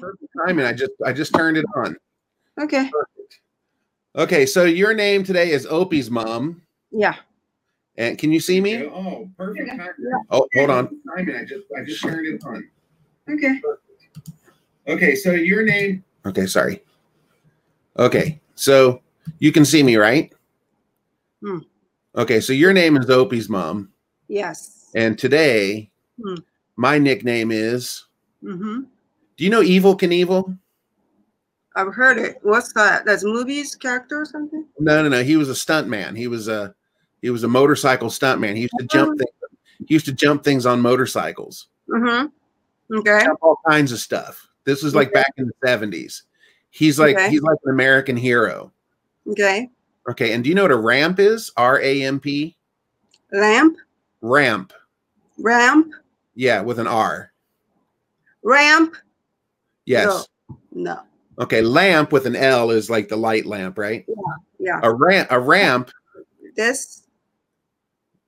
[0.00, 0.64] Perfect timing.
[0.66, 1.96] I just I just turned it on.
[2.60, 2.90] Okay.
[2.90, 3.40] Perfect.
[4.16, 6.62] Okay, so your name today is Opie's mom.
[6.90, 7.14] Yeah.
[7.96, 8.84] And can you see me?
[8.86, 9.68] Oh, perfect.
[9.70, 9.94] timing.
[10.30, 11.00] Oh, hold on.
[11.16, 11.34] Timing.
[11.36, 12.68] I just I just turned it on.
[13.30, 13.60] Okay.
[14.86, 16.02] Okay, so your name.
[16.26, 16.82] Okay, sorry.
[17.98, 19.02] Okay, so
[19.38, 20.32] you can see me, right?
[21.42, 21.58] Hmm.
[22.16, 23.90] Okay, so your name is Opie's mom,
[24.28, 24.90] Yes.
[24.94, 25.90] and today
[26.22, 26.36] Hmm.
[26.76, 28.06] my nickname is.
[28.42, 28.82] Mm-hmm.
[29.38, 30.58] Do you know Evel Knievel?
[31.76, 32.38] I've heard it.
[32.42, 33.04] What's that?
[33.06, 34.66] That's movies character or something?
[34.80, 35.22] No, no, no.
[35.22, 36.16] He was a stunt man.
[36.16, 36.74] He was a
[37.22, 38.56] he was a motorcycle stunt man.
[38.56, 39.16] He used to jump Oh.
[39.16, 39.30] things.
[39.86, 41.68] He used to jump things on motorcycles.
[41.88, 42.96] Mm-hmm.
[42.98, 43.26] Okay.
[43.40, 44.48] All kinds of stuff.
[44.64, 45.14] This was like Okay.
[45.20, 46.24] back in the seventies.
[46.70, 47.30] He's like Okay.
[47.30, 48.72] he's like an American hero.
[49.28, 49.70] Okay.
[50.10, 51.52] Okay, and do you know what a ramp is?
[51.56, 52.56] R A M P.
[53.30, 53.76] Lamp.
[54.20, 54.72] Ramp.
[55.38, 55.92] Ramp.
[56.34, 57.30] Yeah, with an R.
[58.42, 58.96] Ramp.
[59.88, 60.28] Yes.
[60.72, 61.00] No.
[61.40, 64.04] Okay, lamp with an L is like the light lamp, right?
[64.08, 64.14] Yeah.
[64.58, 64.80] Yeah.
[64.82, 65.28] A ramp.
[65.30, 65.90] A ramp.
[66.56, 67.04] This.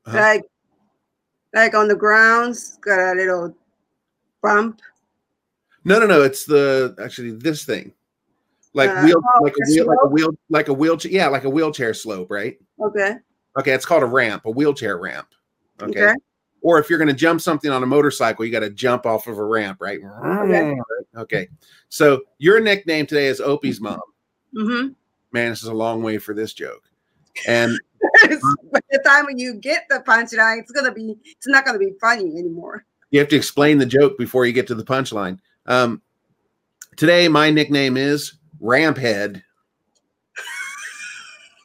[0.06, 0.18] Uh-huh.
[0.18, 0.42] Like.
[1.52, 3.52] Like on the grounds, got a little
[4.40, 4.80] bump.
[5.84, 6.22] No, no, no.
[6.22, 7.92] It's the actually this thing,
[8.72, 11.10] like Uh, wheel, oh, like a wheel, like a wheel, like a wheelchair.
[11.10, 12.56] Yeah, like a wheelchair slope, right?
[12.78, 13.16] Okay.
[13.58, 15.26] Okay, it's called a ramp, a wheelchair ramp.
[15.82, 16.04] Okay.
[16.04, 16.14] Okay.
[16.62, 19.26] Or if you're going to jump something on a motorcycle, you got to jump off
[19.26, 19.98] of a ramp, right?
[20.24, 20.76] Okay.
[21.16, 21.48] Okay.
[21.88, 24.00] So your nickname today is Opie's mom.
[24.56, 24.92] Mm-hmm.
[25.32, 26.82] Man, this is a long way for this joke.
[27.46, 27.78] And
[28.72, 31.16] By the time when you get the punchline, it's gonna be.
[31.24, 32.84] It's not gonna be funny anymore.
[33.10, 35.38] you have to explain the joke before you get to the punchline.
[35.66, 36.00] Um,
[36.96, 39.42] today, my nickname is Ramphead.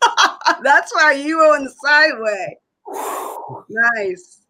[0.64, 2.58] That's why you on the sideway.
[3.70, 4.42] Nice.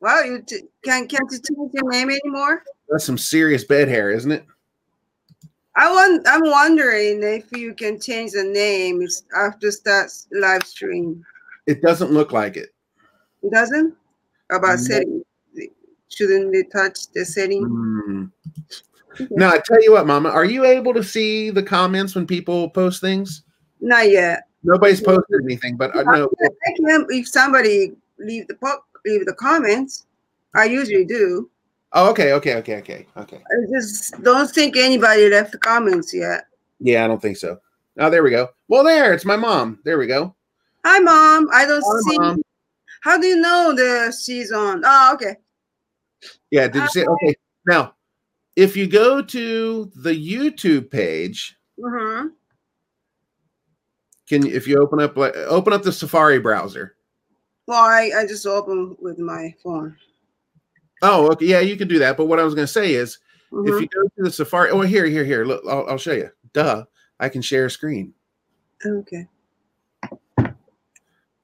[0.00, 2.62] Wow, you t- can can't you change your name anymore?
[2.88, 4.44] That's some serious bed hair, isn't it?
[5.76, 6.26] I want.
[6.26, 9.06] I'm wondering if you can change the name
[9.36, 11.22] after that live stream.
[11.66, 12.72] It doesn't look like it.
[13.42, 13.94] It doesn't
[14.50, 14.84] about No.
[14.84, 15.22] setting.
[16.08, 17.64] Shouldn't they touch the setting?
[17.64, 18.24] Hmm.
[19.30, 22.70] No, I tell you what, Mama, are you able to see the comments when people
[22.70, 23.42] post things?
[23.80, 24.44] Not yet.
[24.62, 26.28] Nobody's posted anything, but I know.
[26.42, 28.56] I can if somebody leave the
[29.04, 30.06] leave the comments.
[30.54, 31.50] I usually do.
[31.98, 33.38] Oh, okay, okay, okay, okay, okay.
[33.38, 36.44] I just don't think anybody left the comments yet.
[36.78, 37.58] Yeah, I don't think so.
[37.98, 38.48] Oh, there we go.
[38.68, 39.78] Well, there, it's my mom.
[39.82, 40.36] There we go.
[40.84, 41.48] Hi, mom.
[41.54, 42.18] I don't Hi, see.
[42.18, 42.42] Mom.
[43.00, 44.82] How do you know the she's on?
[44.84, 45.36] Oh, okay.
[46.50, 47.06] Yeah, did you see?
[47.06, 47.34] Okay,
[47.66, 47.94] now,
[48.56, 52.28] if you go to the YouTube page, Mm-hmm.
[54.28, 56.96] can if you open up like open up the Safari browser?
[57.66, 59.96] Well, I, I just open with my phone.
[61.02, 62.16] Oh, okay, yeah, you can do that.
[62.16, 63.18] But what I was going to say is,
[63.52, 63.68] Mhm.
[63.68, 65.44] if you go to the Safari, oh, here, here, here.
[65.44, 66.30] Look, I'll, I'll show you.
[66.52, 66.84] Duh,
[67.20, 68.12] I can share a screen.
[68.84, 69.28] Okay.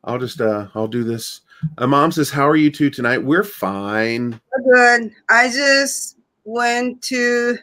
[0.05, 1.43] I'll just uh I'll do this.
[1.79, 4.41] Uh, Mom says, "How are you two tonight?" We're fine.
[4.73, 5.13] Good.
[5.29, 7.57] I just went to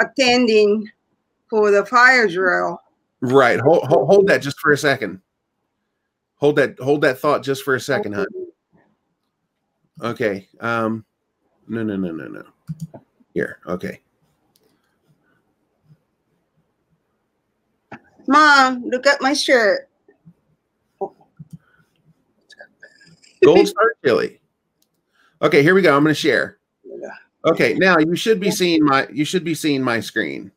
[0.00, 0.90] attending
[1.50, 2.80] for the fire drill.
[3.20, 3.60] Right.
[3.60, 5.20] Hold, hold hold that just for a second.
[6.36, 8.26] Hold that hold that thought just for a second, huh?
[10.02, 10.48] Okay.
[10.60, 11.04] Um
[11.68, 12.44] no no no no no.
[13.32, 13.58] Here.
[13.66, 14.00] Okay.
[18.26, 19.88] Mom, look at my shirt.
[23.44, 24.40] Gold Star Chili.
[25.42, 25.94] Okay, here we go.
[25.94, 26.58] I'm going to share.
[27.46, 30.50] Okay, now you should be seeing my you should be seeing my screen.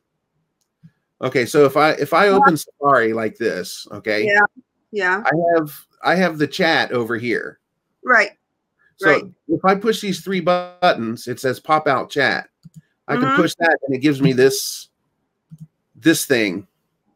[1.20, 4.62] Okay, so if I if I open Safari like this, okay, Yeah.
[4.90, 5.22] Yeah.
[5.22, 7.58] I have I have the chat over here.
[8.02, 8.37] Right.
[8.98, 9.24] So Right.
[9.48, 12.48] if I push these three buttons, it says pop out chat.
[13.06, 13.20] I Mhm.
[13.20, 14.88] can push that and it gives me this
[16.00, 16.64] this thing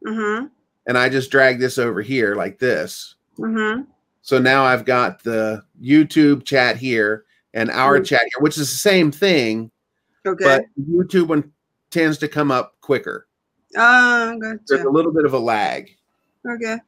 [0.04, 0.46] Mm-hmm.
[0.86, 3.14] and I just drag this over here like this.
[3.38, 3.82] Mm-hmm.
[4.22, 8.06] So now I've got the YouTube chat here and our Mhm.
[8.06, 9.70] chat here, which is the same thing,
[10.26, 10.44] Okay.
[10.44, 11.52] but YouTube one
[11.90, 13.26] tends to come up quicker.
[13.76, 14.34] Ah,
[14.66, 15.90] There's a little bit of a lag.
[16.48, 16.78] Okay.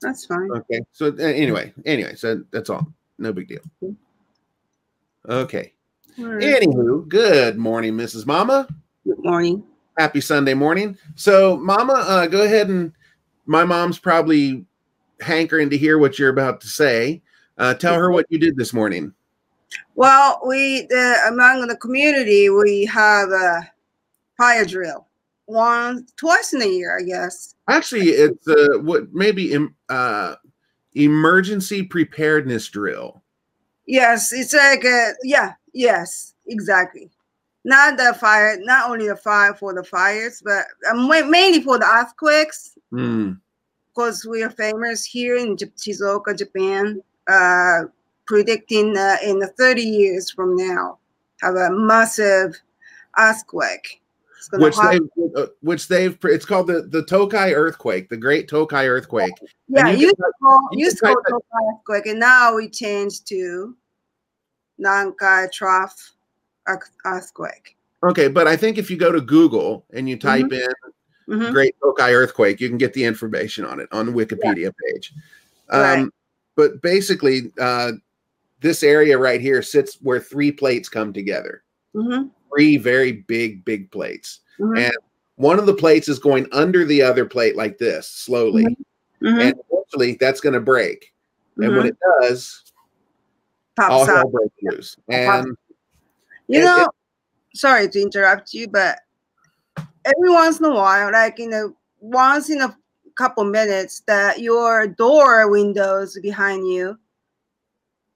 [0.00, 0.50] That's fine.
[0.50, 0.80] Okay.
[0.92, 2.86] So uh, anyway, anyway, so that's all.
[3.18, 3.62] No big deal.
[5.28, 5.72] Okay.
[6.18, 6.42] Right.
[6.42, 8.26] Anywho, good morning, Mrs.
[8.26, 8.66] Mama.
[9.04, 9.64] Good morning.
[9.98, 10.96] Happy Sunday morning.
[11.14, 12.92] So, Mama, uh, go ahead and
[13.46, 14.66] my mom's probably
[15.20, 17.22] hankering to hear what you're about to say.
[17.58, 19.12] Uh, tell her what you did this morning.
[19.94, 23.70] Well, we the among the community we have a
[24.36, 25.06] fire drill
[25.46, 27.54] once twice in a year, I guess.
[27.68, 30.36] Actually, it's uh, what maybe em- uh,
[30.94, 33.21] emergency preparedness drill.
[33.92, 37.10] Yes, it's like a, yeah, yes, exactly.
[37.64, 41.84] not the fire, not only the fire for the fires, but ma- mainly for the
[41.84, 43.38] earthquakes, Mm.
[43.90, 47.82] because we are famous here in Shizuoka, Japan, uh,
[48.26, 50.98] predicting uh, in the 30 years from now
[51.42, 52.58] have a massive
[53.18, 54.00] earthquake.
[54.54, 55.00] Which they,
[55.36, 59.34] uh, which they've, it's called the the Tokai earthquake, the Great Tokai earthquake.
[59.68, 63.28] Yeah, you used to call, you used to call Tokai earthquake, and now we changed
[63.28, 63.76] to
[64.82, 66.12] Nankai Trough
[67.04, 67.76] earthquake.
[68.04, 70.54] Okay, but I think if you go to Google and you type Mm-hmm.
[71.32, 71.52] in Mhm.
[71.52, 75.12] Great Tokai earthquake, you can get the information on it on the Wikipedia page.
[75.70, 76.08] Um, Right.
[76.54, 77.92] But basically, uh,
[78.60, 81.62] this area right here sits where three plates come together.
[81.94, 82.30] Mhm.
[82.52, 84.40] Three very big, big plates.
[84.58, 84.78] Mhm.
[84.86, 84.96] And
[85.36, 88.64] one of the plates is going under the other plate like this, slowly.
[89.22, 89.40] Mhm.
[89.40, 91.14] And eventually that's going to break.
[91.56, 92.71] And when it does,
[93.76, 94.32] Pops hell out.
[94.32, 94.96] breaks loose.
[95.08, 95.56] And
[96.48, 96.88] You it- know,
[97.54, 99.00] sorry to interrupt you, but
[100.04, 101.68] every once in a while, like in a
[102.00, 102.76] once in a
[103.16, 106.98] couple minutes, that your door windows behind you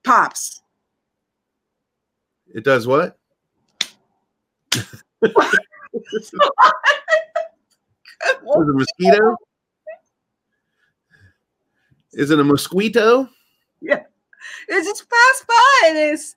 [0.03, 0.61] pops.
[2.53, 3.17] it does what?
[4.73, 6.39] Is it
[8.45, 9.37] a mosquito?
[12.13, 13.29] Is it a mosquito?
[14.69, 16.35] It just passed by, and it's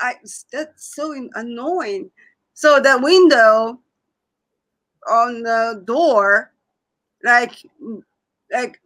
[0.00, 0.14] I
[0.52, 2.10] that's so annoying.
[2.54, 3.78] So the window
[5.10, 6.52] on the door,
[7.24, 7.52] like
[8.52, 8.80] like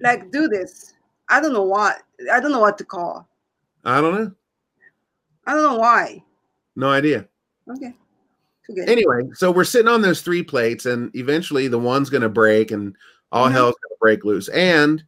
[0.00, 0.94] like do this.
[1.28, 2.02] I don't know what
[2.32, 3.28] I don't know what to call.
[3.84, 4.32] I don't know.
[5.46, 6.22] I don't know why.
[6.76, 7.26] No idea.
[7.68, 7.94] Okay.
[8.66, 8.92] Forget it.
[8.92, 12.70] Anyway, so we're sitting on those three plates, and eventually the one's going to break,
[12.70, 12.94] and
[13.32, 13.52] all Mhm.
[13.52, 14.48] hell's going to break loose.
[14.48, 15.02] And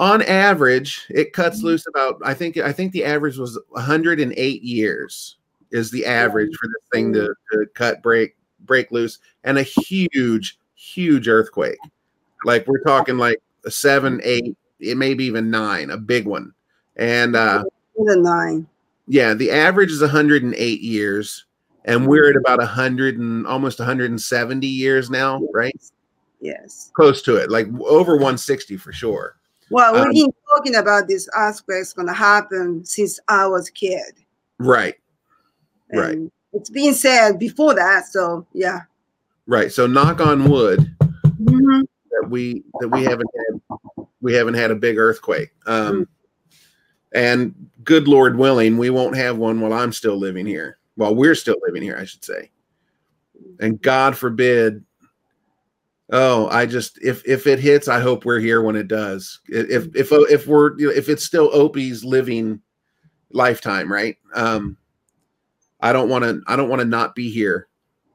[0.00, 1.64] on average, it cuts Mhm.
[1.64, 5.36] loose about I think I think the average was 108 years
[5.70, 8.34] is the average for this thing to, to cut break
[8.66, 11.78] break loose, and a huge huge earthquake.
[12.44, 16.52] Like we're talking like a seven, eight, it maybe even nine, a big one.
[16.96, 17.62] And uh
[17.96, 18.66] the nine.
[19.06, 21.44] yeah, the average is 108 years,
[21.84, 25.78] and we're at about 100 and almost 170 years now, right?
[26.40, 26.90] Yes.
[26.94, 29.36] Close to it, like over 160 for sure.
[29.70, 34.14] Well, Um, we've been talking about this earthquake's gonna happen since I was a kid.
[34.58, 34.96] Right,
[35.92, 36.14] Right.
[36.16, 38.80] And It's been said before that, so yeah.
[39.46, 39.70] right.
[39.72, 40.94] So knock on wood
[41.40, 41.86] Mhm.
[42.10, 43.60] that we that we haven't had
[44.20, 45.52] we haven't had a big earthquake.
[45.66, 46.06] Um,
[47.12, 50.78] and good Lord willing, we won't have one while I'm still living here.
[50.96, 52.50] While we're still living here, I should say.
[53.60, 54.84] And God forbid.
[56.12, 59.40] Oh, I just if if it hits, I hope we're here when it does.
[59.48, 62.60] If if if we're you know, if it's still Opie's living
[63.30, 64.16] lifetime, right?
[64.34, 64.76] Um,
[65.80, 67.68] I don't want to I don't want to not be here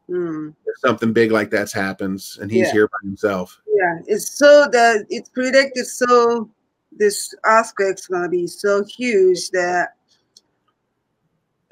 [0.07, 0.53] Mm.
[0.67, 2.71] if something big like that's happens and he's Yeah.
[2.73, 3.59] here by himself.
[3.67, 6.47] Yeah, it's so that it's predicted so
[6.91, 9.93] this earthquake's gonna be so huge that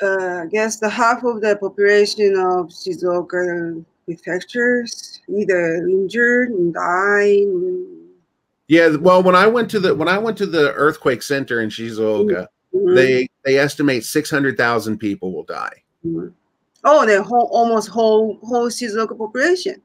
[0.02, 7.48] uh, I guess the half of the population of Shizuoka prefectures either injured and died.
[8.68, 11.70] Yeah, well, when I went to the when I went to the earthquake center in
[11.70, 12.96] Shizuoka, Mhm.
[12.96, 15.84] they they estimate six hundred thousand people will die.
[16.06, 16.34] Mhm.
[16.86, 19.82] Oh, the whole almost whole whole Shizuoka population.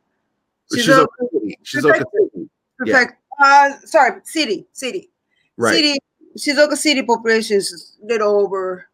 [0.75, 5.11] Shizuoka City, Shizuoka City, Prefect, uh, sorry, city, city,
[5.57, 5.75] right?
[5.75, 5.99] city.
[6.37, 8.87] Shizuoka city population is a little over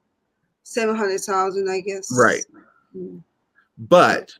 [0.62, 2.10] seven hundred thousand, I guess.
[2.16, 2.44] Right.
[2.96, 3.22] Mm.
[3.76, 4.32] But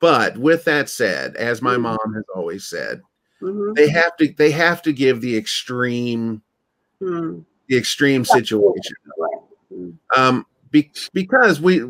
[0.00, 1.82] but with that said, as my Mhm.
[1.82, 3.02] mom has always said,
[3.40, 3.74] Mhm.
[3.74, 6.42] they have to they have to give the extreme
[7.00, 7.44] Mm.
[7.68, 8.96] the extreme situation.
[10.16, 11.82] Um, be, because we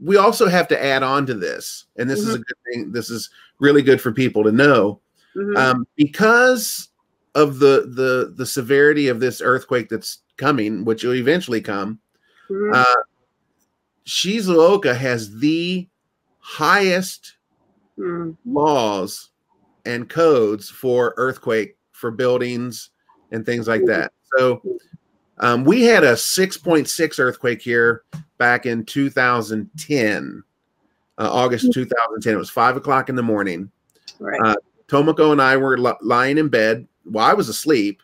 [0.00, 2.92] we also have to add on to this, and this is a good thing.
[2.92, 5.00] This is really good for people to know,
[5.36, 5.56] Mhm.
[5.56, 6.88] um, because
[7.34, 12.00] of the the the severity of this earthquake that's coming, which will eventually come.
[12.72, 12.94] Uh,
[14.06, 15.88] Shizuoka has the
[16.48, 17.34] highest
[17.98, 18.36] Mm.
[18.46, 19.30] laws
[19.84, 22.90] and codes for earthquake for buildings
[23.32, 24.12] and things like that.
[24.36, 24.62] So
[25.38, 28.04] um, we had a 6.6 earthquake here
[28.38, 30.42] back in 2010,
[31.18, 32.32] uh, August 2010.
[32.32, 33.70] It was five o'clock in the morning.
[34.20, 34.40] Right.
[34.40, 36.86] uh, Tomoko and I were li- lying in bed.
[37.04, 38.00] Well, I was asleep,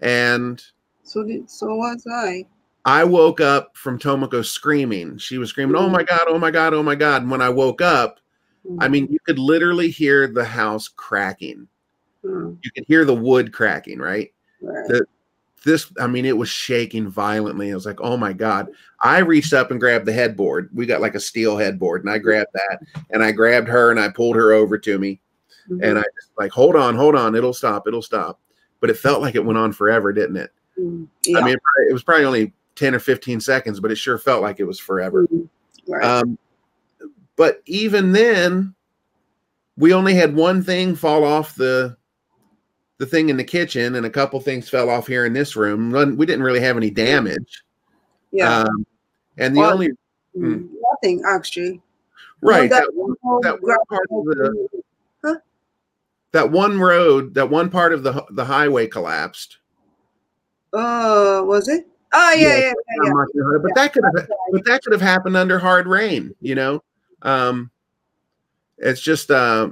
[0.00, 0.62] and
[1.02, 2.46] so did, so was I.
[2.88, 5.18] I woke up from Tomoko screaming.
[5.18, 6.22] She was screaming, "Oh my god!
[6.26, 6.72] Oh my god!
[6.72, 8.18] Oh my god!" And when I woke up,
[8.78, 11.68] I mean, you could literally hear the house cracking.
[12.24, 12.56] Mm.
[12.62, 14.32] You could hear the wood cracking, right?
[14.62, 14.88] Right.
[14.88, 15.06] the-
[15.64, 17.72] this, I mean, it was shaking violently.
[17.72, 18.68] I was like, oh my God.
[19.02, 20.70] I reached up and grabbed the headboard.
[20.72, 22.78] We got like a steel headboard, and I grabbed that
[23.10, 25.20] and I grabbed her and I pulled her over to me.
[25.68, 25.80] Mhm.
[25.82, 28.40] And I just like, hold on, hold on, it'll stop, it'll stop.
[28.80, 30.52] But it felt like it went on forever, didn't it?
[30.80, 31.38] Mm, yeah.
[31.38, 34.18] I mean, it, probably- it was probably only 10 or 15 seconds, but it sure
[34.18, 35.26] felt like it was forever.
[35.86, 36.04] Right.
[36.04, 36.38] Um,
[37.36, 38.74] but even then,
[39.76, 41.96] we only had one thing fall off the
[42.98, 45.92] the thing in the kitchen, and a couple things fell off here in this room.
[46.16, 47.62] We didn't really have any damage.
[48.32, 48.62] yeah.
[48.62, 48.84] Um,
[49.36, 49.90] and the Well, only
[50.36, 51.80] Mm, Nothing actually.
[52.42, 54.68] right No, that, one, that one part of the
[56.32, 59.58] that one road, that one part of the the highway collapsed.
[60.72, 61.88] Uh, was it?
[62.12, 62.72] Oh yeah, Yeah, yeah,
[63.04, 63.12] yeah.
[63.34, 63.58] Yeah.
[63.62, 66.82] but that could have but that could have happened under hard rain you know
[67.22, 67.70] um
[68.78, 69.70] it's just uh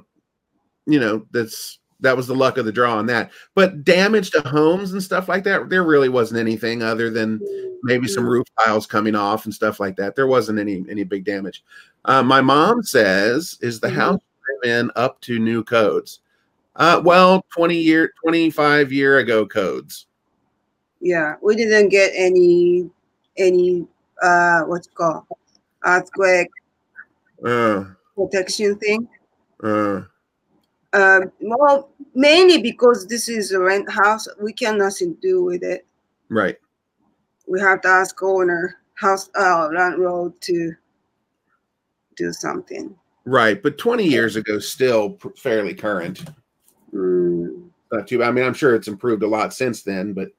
[0.86, 4.40] you know that's that was the luck of the draw on that but damage to
[4.42, 7.40] homes and stuff like that there really wasn't anything other than
[7.82, 11.24] maybe some roof tiles coming off and stuff like that there wasn't any any big
[11.24, 11.64] damage
[12.04, 13.94] uh, my mom says is the Mhm.
[13.94, 14.20] house
[14.64, 16.20] in up to new codes
[16.76, 20.06] uh well 20 year 25 year ago codes
[21.06, 22.90] Yeah, we didn't get any
[23.36, 23.86] any
[24.20, 25.22] uh what's it called
[25.84, 26.50] earthquake
[27.46, 27.84] uh
[28.16, 29.08] protection thing.
[29.62, 30.00] uh
[30.92, 35.86] Um, well, mainly because this is a rent house, we can nothing do with it.
[36.28, 36.56] right
[37.46, 40.74] We have to ask owner house uh landlord to
[42.16, 42.96] do something.
[43.26, 46.24] Right, but 20 years ago, still pr- fairly current.
[46.92, 47.70] Mm.
[47.92, 48.18] Not too.
[48.18, 48.28] bad.
[48.28, 50.30] I mean, I'm sure it's improved a lot since then, but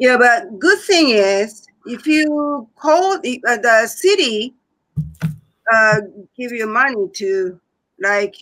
[0.00, 4.54] Yeah, but good thing is if you call the, uh, the city,
[5.70, 6.00] uh,
[6.34, 7.60] give you money to
[8.02, 8.34] like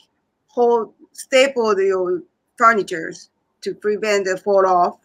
[0.46, 2.22] hold staple your
[2.56, 3.30] furnitures
[3.62, 4.98] to prevent the fall off,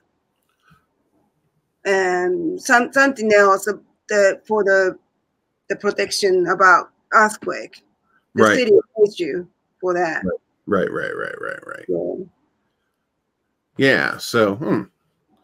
[1.86, 3.74] and some something else uh,
[4.10, 4.96] the for the
[5.70, 7.82] the protection about earthquake.
[8.36, 8.58] The Right.
[8.60, 9.50] city pays you
[9.82, 10.24] for that.
[10.68, 11.86] right, right, right, right, right.
[11.88, 12.30] So
[13.78, 14.18] Yeah.
[14.18, 14.84] So, hmm,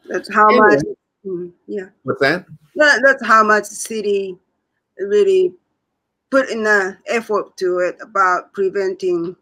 [0.08, 0.76] that's how Anyway.
[0.76, 0.99] much.
[1.26, 1.86] Mm, yeah.
[2.04, 2.46] what's that?
[2.76, 4.38] that, that's how much the city
[4.98, 5.54] really
[6.32, 9.36] put in the effort to it about preventing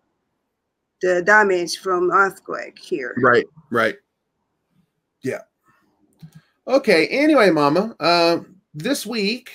[1.02, 3.16] the damage from earthquake here.
[3.22, 3.96] Right, right.
[5.22, 5.42] Yeah.
[6.68, 7.08] Okay.
[7.08, 8.40] Anyway, Mama, uh,
[8.74, 9.52] this week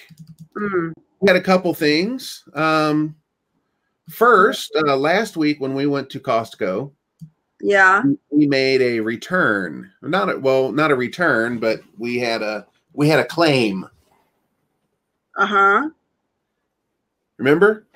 [0.57, 2.45] Mm, we had a couple things.
[2.55, 3.17] Um,
[4.11, 6.93] first, uh, last week when we went to Costco,
[7.63, 8.03] yeah.
[8.31, 9.91] we made a return.
[10.03, 13.87] Not a, well, not a return, but we had a we had a claim.
[15.37, 15.91] Uh huh.
[17.39, 17.87] Remember?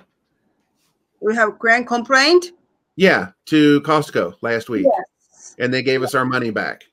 [1.21, 2.53] We have grand complaint.
[2.97, 5.55] Yeah, to Costco last week, Yes.
[5.59, 6.85] and they gave us our money back.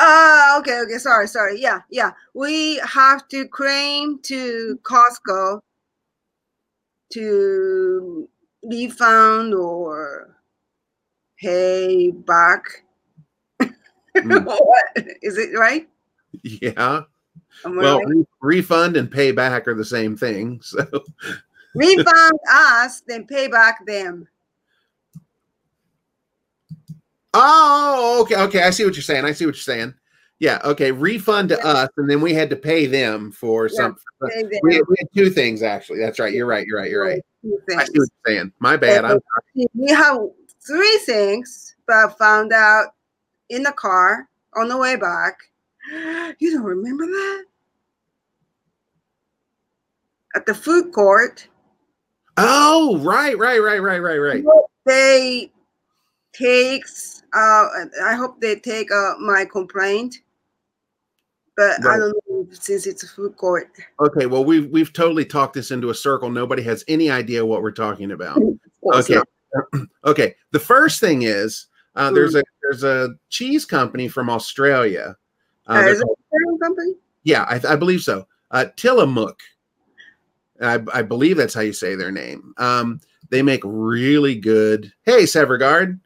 [0.00, 0.98] Ah, okay, okay.
[0.98, 1.60] Sorry, sorry.
[1.60, 2.10] Yeah, yeah.
[2.34, 5.60] We have to claim to Costco
[7.12, 8.28] to
[8.64, 10.35] refund or
[11.38, 12.84] pay back.
[14.16, 14.44] Mm.
[14.46, 15.88] what is it right?
[16.42, 17.02] Yeah.
[17.64, 20.60] Well, re- refund and pay back are the same thing.
[21.76, 24.26] So refund us, then pay back them.
[27.34, 28.62] Oh, okay, okay.
[28.62, 29.26] I see what you're saying.
[29.26, 29.92] I see what you're saying.
[30.38, 30.92] Yeah, okay.
[30.92, 33.96] Refund to us, and then we had to pay them for Yeah, some.
[34.30, 34.60] Pay them.
[34.62, 35.98] We had, we had two things actually.
[35.98, 36.32] That's right.
[36.32, 36.66] You're right.
[36.66, 36.90] You're right.
[36.90, 37.22] You're right.
[37.42, 38.52] I see what you're saying.
[38.58, 39.04] My bad.
[39.04, 39.20] I'm
[39.74, 40.18] We have
[40.66, 42.88] three things, but found out
[43.48, 45.38] in the car on the way back.
[46.38, 47.44] You don't remember that?
[50.34, 51.48] At the food court,
[52.36, 54.44] Oh, right, right, right, right, right, right.
[54.84, 55.50] they
[56.34, 57.22] takes.
[57.32, 57.66] Uh,
[58.04, 60.18] I hope they take uh, my complaint,
[61.56, 63.70] but I don't know since it's a food court.
[64.00, 64.26] Okay.
[64.26, 66.30] Well, we've we've totally talked this into a circle.
[66.30, 68.40] Nobody has any idea what we're talking about.
[68.84, 69.16] Okay.
[70.04, 70.34] okay.
[70.52, 72.40] The first thing is uh, there's Mm.
[72.40, 75.16] a there's a cheese company from Australia.
[75.66, 76.92] Uh, Uh, is it a company?
[77.24, 78.26] Yeah, I, I believe so.
[78.50, 79.40] Uh, Tillamook.
[80.62, 82.54] I, I believe that's how you say their name.
[82.56, 84.92] Um, they make really good.
[85.04, 86.00] Hey, Severgard.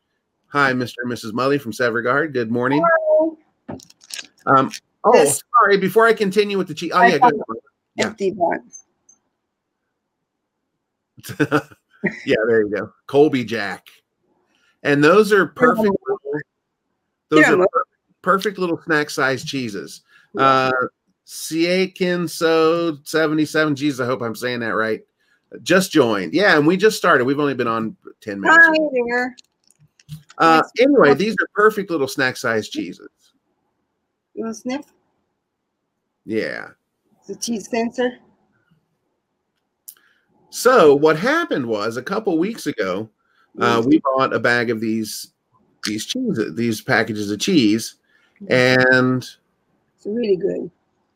[0.48, 0.94] Hi, Mr.
[1.04, 1.32] and Mrs.
[1.32, 2.32] Mully from Severgard.
[2.32, 2.82] Good morning.
[4.46, 4.70] Um,
[5.04, 5.42] oh, Yes.
[5.60, 5.76] sorry.
[5.78, 6.92] Before I continue with the cheese.
[6.94, 7.40] Oh, I yeah, good.
[7.96, 8.06] Yeah.
[8.06, 8.84] Empty box.
[12.26, 12.92] yeah, there you go.
[13.06, 13.86] Colby Jack.
[14.82, 15.94] And those are perfect.
[17.28, 17.84] Those Yeah, are well- per-
[18.22, 20.02] perfect little snack sized cheeses.
[20.38, 20.70] Uh,
[21.24, 23.76] So 77.
[23.76, 25.02] Jesus, I hope I'm saying that right.
[25.62, 26.32] Just joined.
[26.32, 27.24] Yeah, and we just started.
[27.24, 28.64] We've only been on 10 minutes.
[28.66, 28.74] Hi
[29.06, 29.36] there.
[30.38, 33.08] Uh, anyway, these are perfect little snack sized cheeses.
[34.34, 34.86] You want to sniff
[36.24, 36.68] Yeah.
[37.26, 38.18] the cheese sensor?
[40.50, 43.08] So what happened was a couple weeks ago,
[43.60, 45.32] uh, we bought a bag of these
[45.84, 47.96] these cheese these packages of cheese,
[48.48, 49.22] and
[49.96, 50.70] It's really good.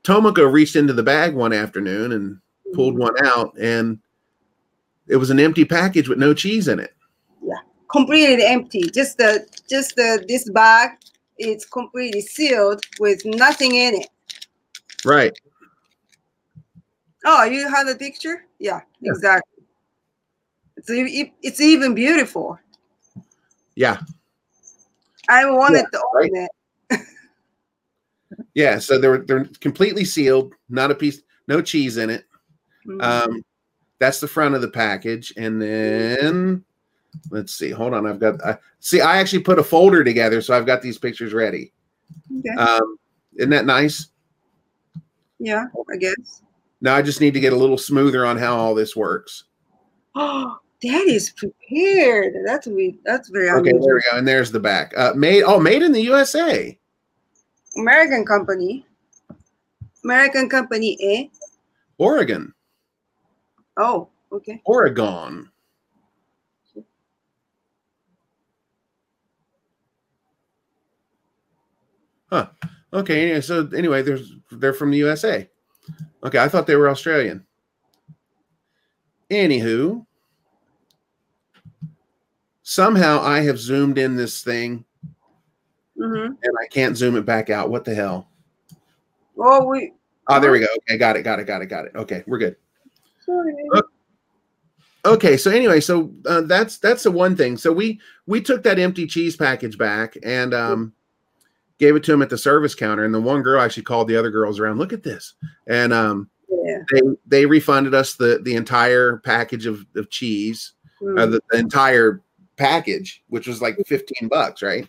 [0.05, 2.39] Tomoko reached into the bag one afternoon and
[2.75, 3.99] pulled one out, and
[5.09, 6.95] it was an empty package with no cheese in it.
[7.43, 7.55] Yeah,
[7.91, 8.83] completely empty.
[8.91, 10.91] Just the just the this bag
[11.39, 14.09] is completely sealed with nothing in it.
[15.05, 15.33] Right.
[17.25, 18.45] Oh, you have a picture?
[18.59, 19.13] Yeah, Yeah.
[19.13, 19.65] exactly.
[20.77, 22.59] It's it's even beautiful.
[23.75, 24.01] Yeah.
[25.29, 26.31] I wanted to right.
[26.31, 26.49] open
[26.91, 27.01] it.
[28.55, 28.79] Yeah.
[28.79, 32.27] So they're they're completely sealed, not a piece, no cheese in it.
[32.87, 33.03] Mhm.
[33.03, 33.45] Um,
[33.99, 36.65] that's the front of the package, and then
[37.31, 37.71] let's see.
[37.71, 38.45] Hold on, I've got.
[38.45, 41.73] I, see, I actually put a folder together, so I've got these pictures ready.
[42.39, 42.55] okay.
[42.57, 42.97] Um,
[43.37, 44.09] isn't that nice?
[45.39, 46.43] yeah, I guess.
[46.81, 49.45] Now I just need to get a little smoother on how all this works.
[50.15, 52.35] Oh, that is prepared.
[52.45, 52.99] That's we.
[53.05, 53.87] That's very Okay, unusual.
[53.87, 54.93] there we go, and there's the back.
[54.97, 56.79] Uh, made oh, made in the USA,
[57.77, 58.87] American company.
[60.05, 61.27] American company, eh?
[61.97, 62.53] Oregon,
[63.79, 64.61] Oh, okay.
[64.67, 65.51] Oregon.
[72.35, 72.49] Huh.
[72.93, 73.41] Okay.
[73.41, 75.49] So anyway, there's they're from the USA.
[76.25, 77.47] Okay, I thought they were Australian.
[79.31, 80.05] Anywho,
[82.63, 84.85] somehow I have zoomed in this thing
[85.97, 86.33] Mm-hmm.
[86.43, 87.71] and I can't zoom it back out.
[87.71, 88.29] What the hell?
[89.39, 89.93] Oh, we.
[90.29, 90.67] Oh, there we go.
[90.79, 91.93] Okay, got it, got it, got it, got it.
[91.95, 92.57] Okay, we're good.
[93.25, 93.55] Sorry.
[95.07, 97.57] Okay, so anyway, so uh, that's that's the one thing.
[97.57, 100.93] So we we took that empty cheese package back and um,
[101.79, 104.17] gave it to him at the service counter, and the one girl actually called the
[104.17, 104.79] other girls around.
[104.79, 105.35] Look at this,
[105.67, 106.79] and um, Yeah.
[106.93, 111.19] they they refunded us the the entire package of, of cheese, Mm.
[111.21, 112.23] uh, the, the entire
[112.57, 114.89] package, which was like fifteen bucks, right?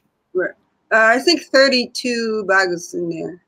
[0.91, 3.41] Uh, I think 32 bags in there.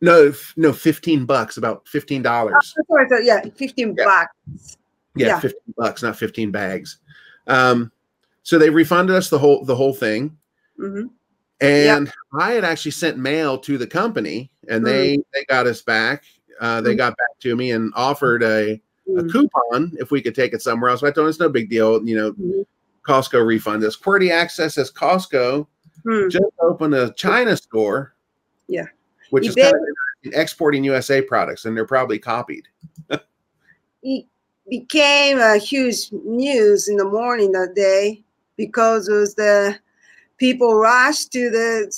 [0.00, 2.72] No, f- no, fifteen bucks, about fifteen dollars.
[2.78, 4.04] Oh, sorry, yeah, 15 Yeah.
[4.04, 4.76] bags.
[5.16, 5.40] yeah, Yeah.
[5.40, 6.98] 15 bucks, not 15 bags.
[7.48, 7.90] Um,
[8.44, 10.36] so they refunded us the whole the whole thing.
[10.78, 11.06] hmm
[11.60, 16.24] And I had actually sent mail to the company and they they got us back.
[16.60, 16.98] Uh, they Mhm.
[16.98, 19.30] got back to me and offered a, a Mm.
[19.32, 21.02] coupon if we could take it somewhere else.
[21.02, 22.06] I told them it's no big deal.
[22.06, 22.66] You know, Mhm.
[23.06, 23.96] Costco refund us.
[23.96, 25.66] QWERTY Access says Costco
[26.04, 26.28] Hmm.
[26.28, 28.14] just opened a China store.
[28.68, 28.86] Yeah.
[29.30, 32.68] Which is kind of exporting USA products and they're probably copied.
[34.02, 34.26] It
[34.68, 38.22] became a huge news in the morning that day
[38.56, 39.78] because it was the
[40.38, 41.92] people rushed to the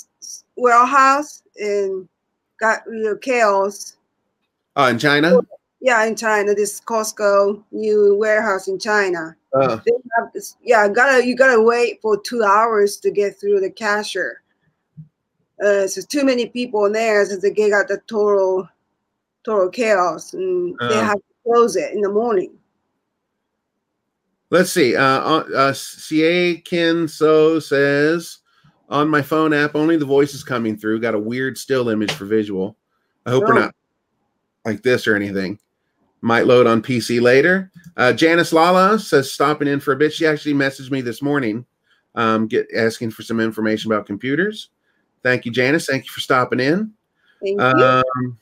[0.57, 2.09] warehouse and
[2.61, 3.97] got real chaos.
[4.77, 5.41] Oh, in China?
[5.81, 9.37] Yeah, in China, this Costco new warehouse in China.
[9.55, 13.61] Uh, they have this, yeah, gotta you gotta wait for two hours to get through
[13.61, 14.43] the cashier.
[15.65, 18.69] Uh, so too many people in there, so they got the total,
[19.45, 21.05] total chaos, and they Oh.
[21.05, 22.53] have to close it in the morning.
[24.51, 24.95] Let's see.
[24.97, 28.39] Uh, uh, uh Siekin So says
[28.89, 31.01] on my phone app, only the voice is coming through.
[31.01, 32.77] Got a weird still image for visual.
[33.25, 33.63] I hope we're Oh.
[33.63, 33.75] not
[34.65, 35.59] like this or anything.
[36.21, 37.71] Might load on PC later.
[37.97, 40.13] Uh, Janice Lala says stopping in for a bit.
[40.13, 41.67] She actually messaged me this morning,
[42.15, 44.71] um, get asking for some information about computers.
[45.23, 45.87] Thank you, Janice.
[45.87, 46.93] Thank you for stopping in.
[47.43, 47.67] Thank you.
[47.67, 48.39] Um,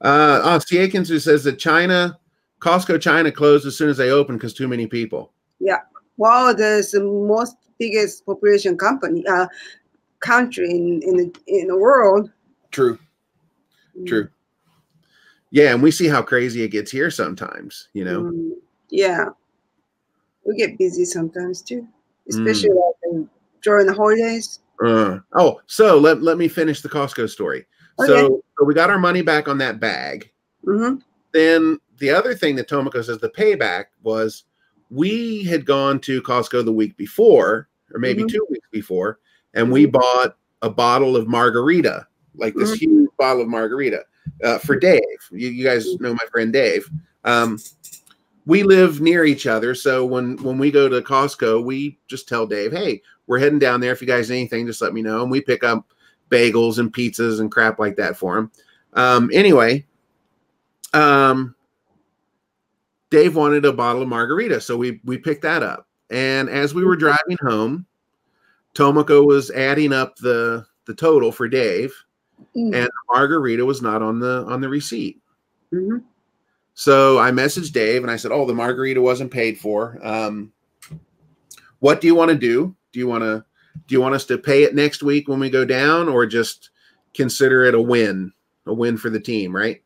[0.00, 2.18] uh, oh, Siakins who says that China,
[2.60, 5.32] Costco China closed as soon as they opened because too many people.
[5.60, 5.80] Yeah.
[6.16, 9.46] Wow, there's the most biggest population company, uh,
[10.20, 12.30] country in in the in the world.
[12.70, 12.98] True,
[14.06, 14.28] true.
[15.50, 17.88] Yeah, and we see how crazy it gets here sometimes.
[17.92, 18.52] You know, Mm,
[18.90, 19.26] yeah,
[20.46, 22.28] we get busy sometimes too, Mm.
[22.30, 23.30] especially like in-
[23.62, 24.60] during the holidays.
[24.84, 27.66] uh, oh, so let let me finish the Costco story.
[28.00, 28.06] Okay.
[28.06, 30.30] So, so we got our money back on that bag.
[30.64, 30.96] hmm
[31.32, 34.44] Then the other thing that Tomoko says the payback was
[34.90, 38.28] we had gone to Costco the week before, or maybe Mhm.
[38.30, 39.18] two weeks before,
[39.54, 42.06] and we bought a bottle of margarita,
[42.36, 44.04] like this huge bottle of margarita
[44.42, 45.00] uh, for Dave.
[45.30, 46.88] You, you guys know my friend Dave.
[47.24, 47.58] Um,
[48.46, 52.46] we live near each other, so when when we go to Costco, we just tell
[52.46, 53.92] Dave, "Hey, we're heading down there.
[53.92, 55.84] If you guys need anything, just let me know." And we pick up
[56.30, 58.50] bagels and pizzas and crap like that for him.
[58.92, 59.84] Um, anyway,
[60.92, 61.54] um,
[63.10, 65.86] Dave wanted a bottle of margarita, so we we picked that up.
[66.10, 67.86] And as we were driving home,
[68.74, 71.94] Tomoko was adding up the the total for Dave,
[72.54, 72.74] Mm.
[72.74, 75.20] and the margarita was not on the on the receipt.
[75.72, 76.02] Mhm.
[76.74, 79.98] So I messaged Dave and I said, "Oh, the margarita wasn't paid for.
[80.02, 80.52] Um,
[81.78, 82.74] what do you want to do?
[82.92, 83.44] Do you want to
[83.86, 86.70] do you want us to pay it next week when we go down, or just
[87.14, 88.32] consider it a win,
[88.66, 89.82] a win for the team, right?"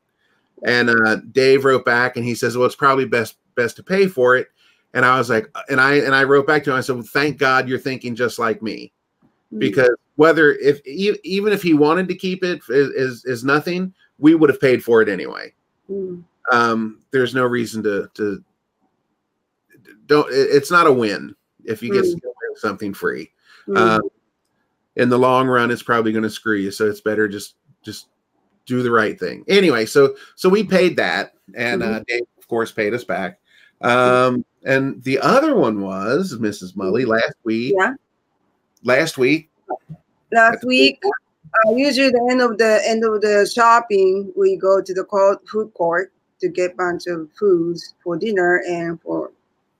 [0.64, 4.06] And uh, Dave wrote back and he says, "Well, it's probably best best to pay
[4.06, 4.48] for it."
[4.92, 6.76] And I was like, and I and I wrote back to him.
[6.76, 8.92] I said, well, "Thank God you're thinking just like me."
[9.52, 9.58] Mm.
[9.58, 14.36] because whether if even if he wanted to keep it is, is is nothing we
[14.36, 15.52] would have paid for it anyway
[15.90, 16.22] Mm.
[16.52, 18.44] um there's no reason to to
[20.06, 22.20] don't it- it's not a win if you get Mm.
[22.54, 23.32] something free
[23.66, 23.76] Mm.
[23.76, 24.02] um
[24.94, 28.06] in the long run it's probably going to screw you so it's better just just
[28.70, 29.44] do the right thing.
[29.48, 33.38] Anyway so so we paid that and uh dave of course paid us back.
[33.82, 37.74] Um and the other one was mrs mully last week.
[37.76, 37.94] Yeah.
[38.84, 39.50] last week.
[40.32, 44.94] Last week, uh, usually the end of the end of the shopping, we go to
[44.94, 45.04] the
[45.50, 49.32] food court to get bunch of foods for dinner and for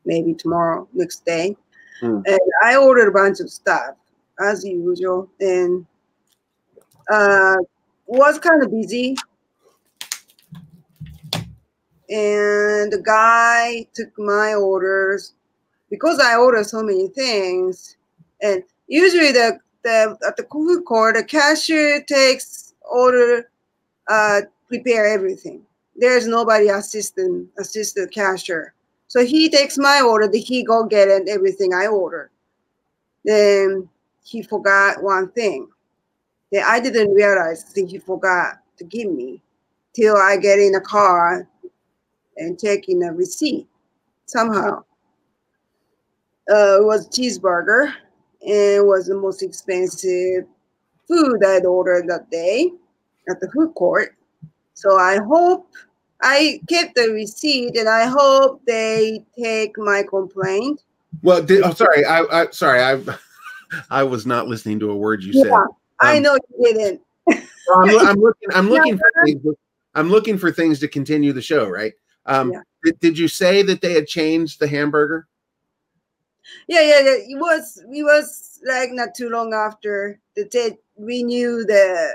[0.05, 1.57] maybe tomorrow next day.
[2.03, 2.23] Mm.
[2.27, 3.95] And I ordered a bunch of stuff
[4.41, 5.87] as usual, and
[7.11, 7.57] uh,
[8.11, 9.17] was kind of busy.
[12.09, 15.35] And the guy took my orders
[15.91, 17.97] because I order so many things.
[18.43, 23.49] And usually the, the at the food court, the cashier takes order,
[24.09, 25.63] uh, prepare everything.
[25.95, 28.75] There's nobody assistant assist the cashier.
[29.07, 32.31] So he takes my order, then he go get it, everything I ordered.
[33.25, 33.89] Then
[34.25, 35.69] he forgot one thing.
[36.53, 39.41] Then I didn't realize that he forgot to give me
[39.95, 41.49] till I get in the car
[42.37, 43.69] and taking a receipt
[44.27, 44.83] somehow.
[46.51, 47.93] Uh, it was cheeseburger
[48.47, 50.45] and was the most expensive
[51.07, 52.71] food I'd ordered that day
[53.29, 54.17] at the food court.
[54.75, 55.69] So I hope
[56.23, 60.83] I kept the receipt and I hope they take my complaint.
[61.23, 63.01] Well, did, oh, sorry, I, I sorry, I
[63.91, 65.53] I was not listening to a word you said.
[66.01, 67.01] I Um, know you didn't.
[67.29, 68.49] I'm, I'm looking.
[68.53, 69.45] I'm looking for things.
[69.95, 71.93] I'm looking for things to continue the show, right?
[72.27, 72.61] Um, Yeah.
[72.85, 75.27] did, did you say that they had changed the hamburger?
[76.69, 77.17] Yeah, yeah, yeah.
[77.29, 82.15] It was it was like not too long after the they renew the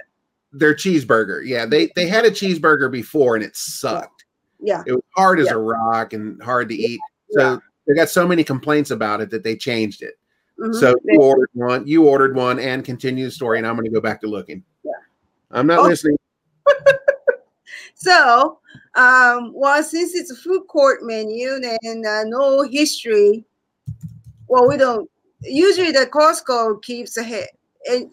[0.51, 1.45] Their cheeseburger.
[1.45, 4.25] Yeah, they they had a cheeseburger before and it sucked.
[4.59, 4.83] yeah.
[4.87, 5.53] It was hard as Yeah.
[5.55, 6.99] a rock and hard to eat.
[7.31, 10.17] So they got so many complaints about it that they changed it.
[10.59, 10.75] Mhm.
[10.75, 13.57] So you ordered one, you ordered one, and continue the story.
[13.57, 14.63] And I'm going to go back to looking.
[14.83, 14.91] Yeah.
[15.51, 15.87] I'm not Oh.
[15.87, 16.17] listening.
[17.97, 18.59] So,
[18.95, 23.45] um, well, since it's a food court menu and uh, no history,
[24.47, 25.09] well, we don't.
[25.41, 27.47] Usually, the Costco keeps ahead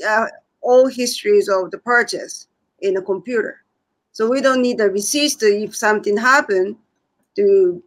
[0.07, 0.27] uh,
[0.61, 2.47] all histories of the purchase
[2.81, 3.65] in a computer,
[4.13, 6.77] so we don't need the receipts to if something happened
[7.37, 7.83] to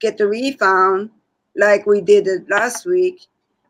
[0.00, 1.10] get the refund
[1.56, 3.26] like we did it last week.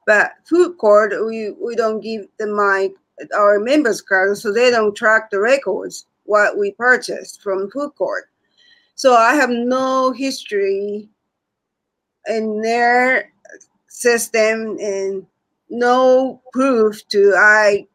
[0.09, 2.89] But food court, we we don't give them my
[3.37, 8.31] our members card, so they don't track the records what we purchased from food court.
[8.95, 11.11] So I have no history
[12.27, 13.31] in their
[13.89, 15.27] system and
[15.69, 17.87] no proof to I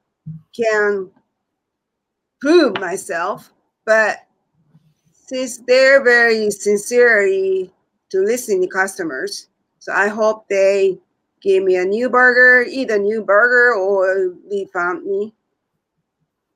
[0.56, 1.10] can
[2.40, 3.52] prove myself.
[3.86, 4.18] But
[5.14, 7.72] since they're very sincerely
[8.12, 9.48] to listen to customers,
[9.80, 11.00] so I hope they
[11.44, 15.36] give me a new burger, eat a new burger or refund me.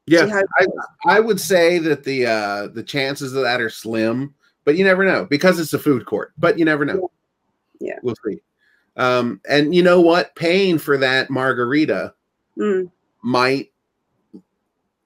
[0.08, 0.65] Yeah, I,
[1.06, 5.04] I would say that the uh, the chances of that are slim, but you never
[5.04, 6.32] know because it's a food court.
[6.38, 7.12] But you never know.
[7.80, 8.00] Yeah.
[8.02, 8.41] we'll see.
[8.95, 10.34] Um, and you know what?
[10.36, 12.13] Paying for that margarita
[12.58, 13.71] Mm, might,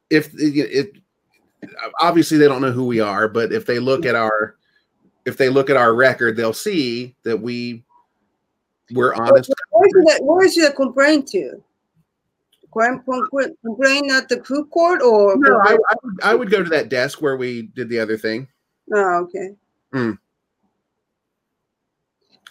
[0.10, 0.94] if it,
[2.00, 4.56] obviously they don't know who we are, but if they look at our,
[5.26, 7.84] if they look at our record, they'll see that we
[8.94, 9.52] we're honest.
[9.72, 11.64] Where should I, where should I complain to?
[12.74, 15.36] Complain, at the food court or?
[15.38, 18.18] No, I, I, would, I would go to that desk where we did the other
[18.18, 18.48] thing.
[18.94, 20.18] oh, okay.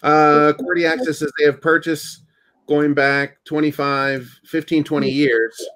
[0.03, 2.23] Uh, Cordy Access says they have purchased
[2.67, 5.69] going back 25, 15, 20 years,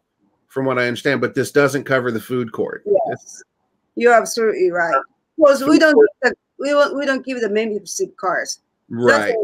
[0.55, 2.83] from what I understand, but this doesn't cover the food court.
[2.85, 3.43] Yes,
[3.95, 4.95] you're absolutely right.
[5.37, 8.61] Because we don't give the, we we don't give the membership cards.
[8.89, 9.35] Right.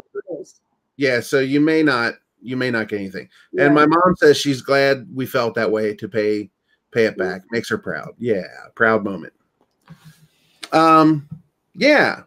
[1.02, 1.26] What it is.
[1.26, 1.38] Yeah.
[1.38, 3.30] So you may not you may not get anything.
[3.54, 3.66] Yeah.
[3.66, 6.50] And my mom says she's glad we felt that way to pay
[6.92, 7.42] pay it back.
[7.52, 8.14] Makes her proud.
[8.18, 8.44] Yeah,
[8.76, 9.34] proud moment.
[10.72, 11.28] Um,
[11.74, 12.24] yeah.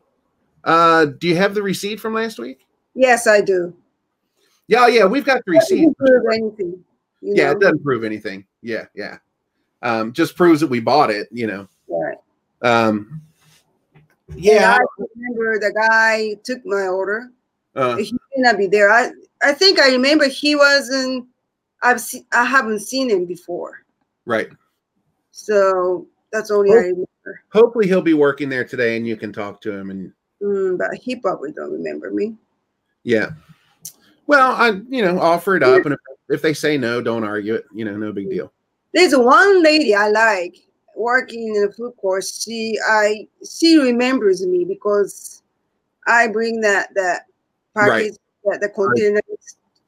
[0.64, 2.60] Uh, do you have the receipt from last week?
[2.94, 3.74] yes, I do.
[4.66, 5.98] Yeah, yeah, we've got the Doesn't receipt.
[5.98, 6.84] prove anything.
[7.20, 7.50] Yeah, know?
[7.52, 8.46] it doesn't prove anything.
[8.62, 9.18] Yeah, yeah.
[9.82, 11.28] um, just proves that we bought it.
[11.30, 11.68] You know.
[11.88, 12.16] Right.
[12.62, 13.20] Um,
[14.30, 14.78] And yeah.
[14.78, 17.30] I remember the guy took my order.
[17.74, 18.90] Uh, He may not be there.
[18.90, 19.10] I
[19.42, 21.26] I think I remember he wasn't.
[21.82, 22.24] I've seen.
[22.32, 23.84] I haven't seen him before,
[24.26, 24.48] right.
[25.32, 26.74] so that's only Oh.
[26.74, 27.06] I remember.
[27.52, 29.90] Hopefully he'll be working there today, and you can talk to him.
[29.90, 32.36] And Mm, but he probably don't remember me.
[33.04, 33.30] yeah.
[34.26, 37.54] Well, I you know offer it up, and if, if they say no, don't argue
[37.54, 37.64] it.
[37.74, 38.52] You know, no big deal.
[38.94, 40.56] There's one lady I like
[40.96, 42.24] working in a food court.
[42.24, 45.42] She I she remembers me because
[46.06, 47.26] I bring that that
[47.74, 48.12] Right.
[48.44, 49.22] that the containers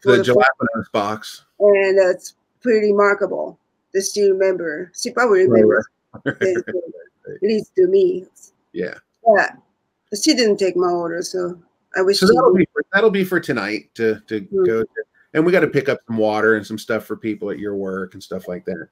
[0.03, 1.45] The the gelatinous box.
[1.61, 3.59] and that's pretty remarkable
[3.95, 4.93] that she remember.
[5.01, 5.87] She probably Right, remembers
[6.41, 8.27] it, at least to me.
[8.73, 8.95] yeah.
[9.37, 9.57] Yeah,
[10.21, 11.59] she didn't take my order, so
[11.97, 12.59] I wish So that'll would.
[12.59, 14.67] be for, that'll be for tonight to to Mm.
[14.67, 14.83] go.
[14.83, 14.89] To,
[15.35, 17.77] and we got to pick up some water and some stuff for people at your
[17.77, 18.89] work and stuff like that.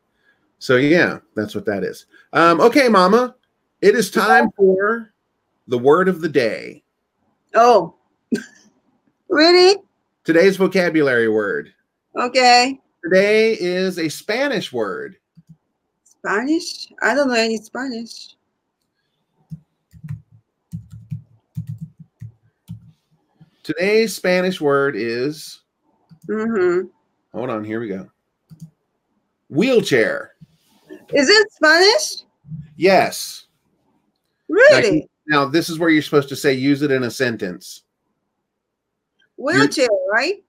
[0.59, 2.07] So yeah, that's what that is.
[2.33, 3.35] Um, okay, Mama,
[3.81, 5.13] it is time for
[5.69, 6.83] the word of the day.
[7.55, 7.95] Oh,
[9.29, 9.77] really?
[10.25, 11.73] Today's vocabulary word.
[12.19, 12.81] Okay.
[13.03, 15.17] Today is a Spanish word.
[16.05, 16.89] Spanish?
[17.03, 18.37] I don't know any Spanish.
[23.63, 25.63] Today's Spanish word is.
[26.29, 26.89] Mm-hmm.
[27.33, 28.09] Hold on, here we go.
[29.49, 30.33] Wheelchair.
[31.13, 32.25] Is it Spanish?
[32.77, 33.47] Yes.
[34.49, 35.09] Really?
[35.29, 37.84] Now this is where you're supposed to say use it in a sentence.
[39.45, 40.43] Wheelchair, right?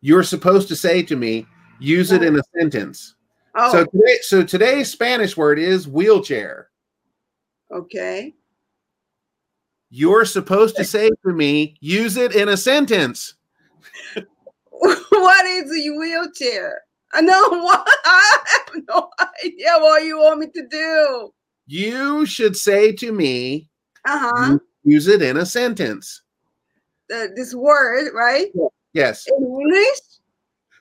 [0.00, 1.46] You're supposed to say to me,
[1.80, 3.14] use it in a sentence.
[3.54, 6.70] Oh, So today, so today's Spanish word is wheelchair.
[7.70, 8.34] okay.
[9.90, 13.34] You're supposed to say to me, use it in a sentence.
[14.70, 16.82] what is a wheelchair?
[17.14, 17.88] I know what.
[18.04, 19.08] I have no
[19.44, 21.30] idea what you want me to do.
[21.66, 23.70] You should say to me,
[24.06, 24.58] Uh huh.
[24.84, 26.22] use it in a sentence.
[27.14, 28.48] Uh, this word, right?
[28.92, 29.26] Yes.
[29.28, 29.98] In English?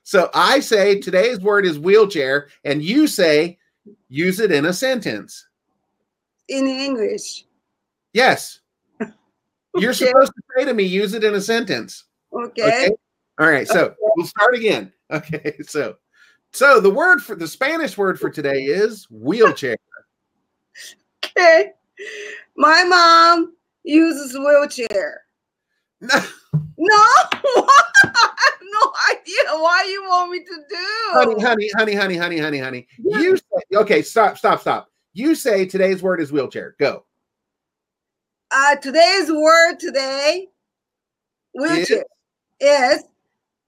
[0.03, 3.57] So I say today's word is wheelchair, and you say
[4.09, 5.47] use it in a sentence.
[6.47, 7.45] In English.
[8.13, 8.61] Yes.
[9.75, 12.05] You're supposed to say to me, use it in a sentence.
[12.33, 12.89] Okay.
[13.39, 13.67] All right.
[13.67, 14.93] So we'll start again.
[15.09, 15.55] Okay.
[15.65, 15.95] So,
[16.51, 19.77] so the word for the Spanish word for today is wheelchair.
[21.25, 21.71] Okay.
[22.57, 25.21] My mom uses wheelchair.
[25.99, 26.15] No,
[26.77, 31.13] No, I have no idea why you want me to do.
[31.13, 32.87] honey, honey, honey, honey, honey, honey, honey.
[32.99, 33.43] You say,
[33.75, 34.01] okay?
[34.01, 34.89] Stop, stop, stop.
[35.13, 36.75] You say today's word is wheelchair.
[36.79, 37.03] Go.
[38.51, 40.47] Uh, today's word today,
[41.55, 42.05] wheelchair,
[42.59, 43.03] is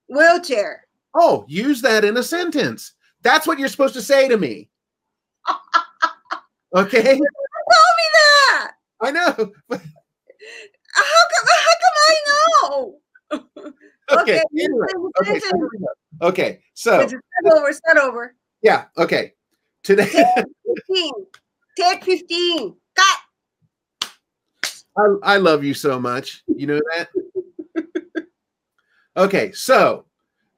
[0.08, 0.86] wheelchair.
[1.16, 2.94] Oh, use that in a sentence.
[3.24, 4.70] That's what you're supposed to say to me.
[6.76, 7.20] Okay, Tell me
[8.14, 8.72] that.
[9.02, 9.24] I know.
[10.94, 11.48] How come?
[12.10, 12.16] I
[12.72, 12.96] know?
[14.12, 14.88] Okay, Okay, anyway,
[15.22, 16.28] okay, so, we go.
[16.28, 16.64] okay.
[16.74, 17.22] So Start
[17.54, 17.70] over.
[18.02, 18.36] Over.
[18.64, 19.34] yeah, okay.
[19.84, 20.08] Today,
[20.66, 21.14] Fifteen.
[21.78, 22.76] Take fifteen.
[22.96, 24.12] Cut.
[24.98, 26.44] I, I love you so much.
[26.48, 27.10] You know that?
[29.18, 30.06] Okay, so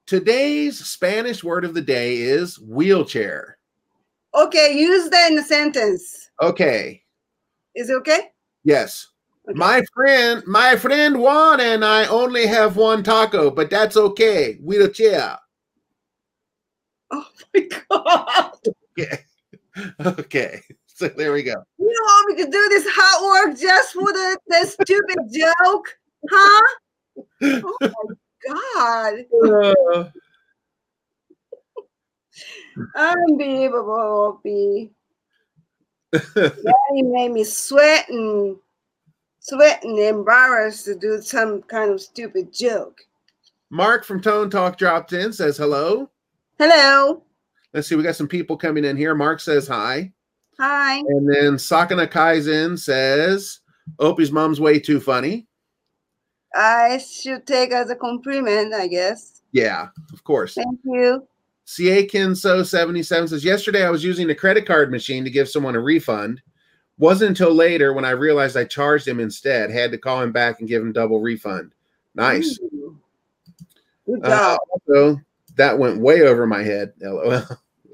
[0.05, 3.57] today's Spanish word of the day is wheelchair.
[4.33, 6.29] Okay, use that in a sentence.
[6.41, 7.03] Okay,
[7.75, 8.29] Is it okay?
[8.63, 9.07] yes.
[9.49, 9.57] Okay.
[9.57, 14.59] My friend, my friend Juan and I only have one taco, but that's okay.
[14.61, 15.37] Wheelchair.
[17.11, 18.51] Oh my god!
[18.97, 19.19] Okay.
[20.05, 20.61] Okay.
[20.85, 21.55] So there we go.
[21.79, 25.97] You want me to do this hard work just for the, the stupid joke?
[26.29, 26.67] Huh?
[27.63, 28.15] Oh my
[28.47, 29.13] god.
[29.95, 30.09] Uh,
[32.95, 34.91] Unbelievable, Opie.
[36.35, 38.09] Daddy made me sweat
[39.41, 43.01] and sweat and embarrassed to do some kind of stupid joke.
[43.69, 46.09] Mark from Tone Talk dropped in, says hello.
[46.59, 47.23] Hello.
[47.73, 49.15] Let's see, we got some people coming in here.
[49.15, 50.11] Mark says hi.
[50.59, 50.97] Hi.
[50.97, 53.61] And then Sakana Kaizen says,
[53.99, 55.47] Opie's mom's way too funny.
[56.53, 59.41] I should take as a compliment, I guess.
[59.53, 60.55] Yeah, of course.
[60.55, 61.25] Thank you.
[61.63, 65.75] CA So 77 says, Yesterday I was using a credit card machine to give someone
[65.75, 66.41] a refund.
[67.01, 69.71] Wasn't until later when I realized I charged him instead.
[69.71, 71.71] Had to call him back and give him double refund.
[72.13, 72.59] Nice.
[74.05, 74.59] Good Uh, job.
[74.69, 75.19] also,
[75.55, 76.93] that went way over my head.
[77.01, 77.43] LOL.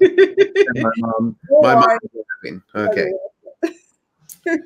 [0.00, 2.62] My mom, my mom.
[2.74, 3.10] Okay.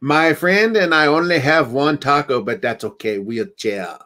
[0.00, 3.18] My friend and I only have one taco, but that's okay.
[3.18, 3.98] Wheelchair.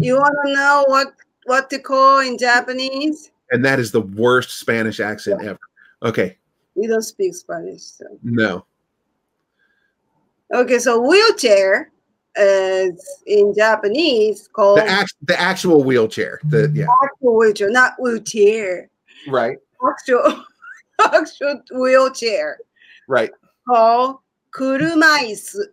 [0.00, 1.08] You want to know what
[1.46, 3.30] what to call in Japanese?
[3.50, 5.58] and that is the worst Spanish accent ever.
[6.02, 6.36] Okay,
[6.78, 7.82] We don't speak Spanish.
[7.82, 8.04] So.
[8.22, 8.64] no.
[10.54, 11.90] Okay, so wheelchair
[12.36, 16.40] is in Japanese called The act, the actual wheelchair.
[16.44, 16.86] The yeah.
[17.02, 18.88] actual wheelchair, not wheelchair.
[19.28, 19.58] Right.
[19.90, 20.44] Actual
[21.04, 22.58] actual wheelchair
[23.08, 23.30] Right.
[23.68, 24.18] called
[24.56, 25.64] kurumaisu.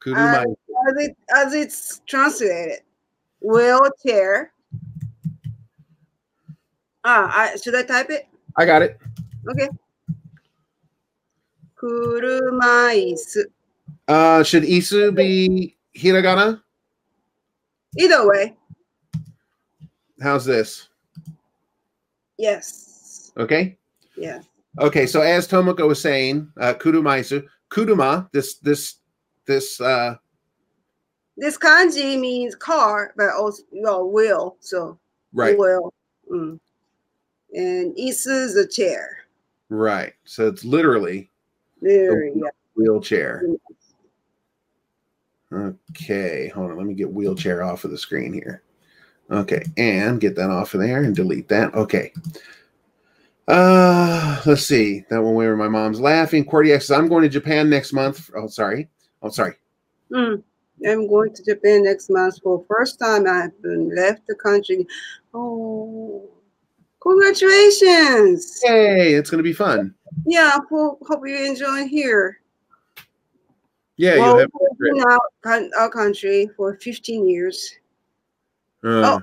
[0.00, 0.44] Kurumai.
[0.88, 2.80] As, it, as it's translated,
[3.40, 4.52] wheelchair.
[7.04, 8.26] Ah, I, should I type it?
[8.56, 8.98] I got it.
[9.48, 9.68] Okay.
[11.84, 13.44] Kurumaisu.
[14.08, 16.60] Uh, should Isu be hiragana?
[17.98, 18.54] Either way,
[20.20, 20.88] How's this?
[22.38, 23.32] yes.
[23.36, 23.76] Okay.
[24.16, 24.40] Yeah.
[24.80, 25.06] Okay.
[25.06, 28.30] So as Tomoko was saying, uh, kurumaisu, kuruma.
[28.32, 28.96] This this
[29.46, 30.16] this uh
[31.36, 34.56] This kanji means car, but also well, wheel.
[34.60, 34.98] So
[35.32, 35.92] right wheel.
[36.32, 36.58] Mm.
[37.52, 39.18] And isu is a chair.
[39.68, 40.14] right.
[40.24, 41.30] So it's literally
[41.84, 42.48] There, yeah.
[42.76, 43.44] wheelchair.
[45.52, 46.78] Okay, hold on.
[46.78, 48.62] Let me get wheelchair off of the screen here.
[49.30, 51.74] Okay, and get that off of there and delete that.
[51.74, 52.12] Okay.
[53.46, 55.04] Uh, let's see.
[55.10, 56.46] That one where my mom's laughing.
[56.46, 58.30] QWERTY says, I'm going to Japan next month.
[58.34, 58.88] Oh, sorry.
[59.22, 59.54] Oh, sorry.
[60.10, 60.42] Mm.
[60.88, 63.26] I'm going to Japan next month for first time.
[63.26, 64.86] I've been left the country.
[65.34, 66.26] Oh,
[67.04, 68.60] congratulations!
[68.64, 69.94] Hey, it's going to be fun.
[70.26, 72.40] Yeah, hope, hope you enjoy here.
[73.96, 74.50] Yeah, well, you'll have.
[74.78, 77.76] been out our country for 15 years.
[78.82, 79.20] Uh,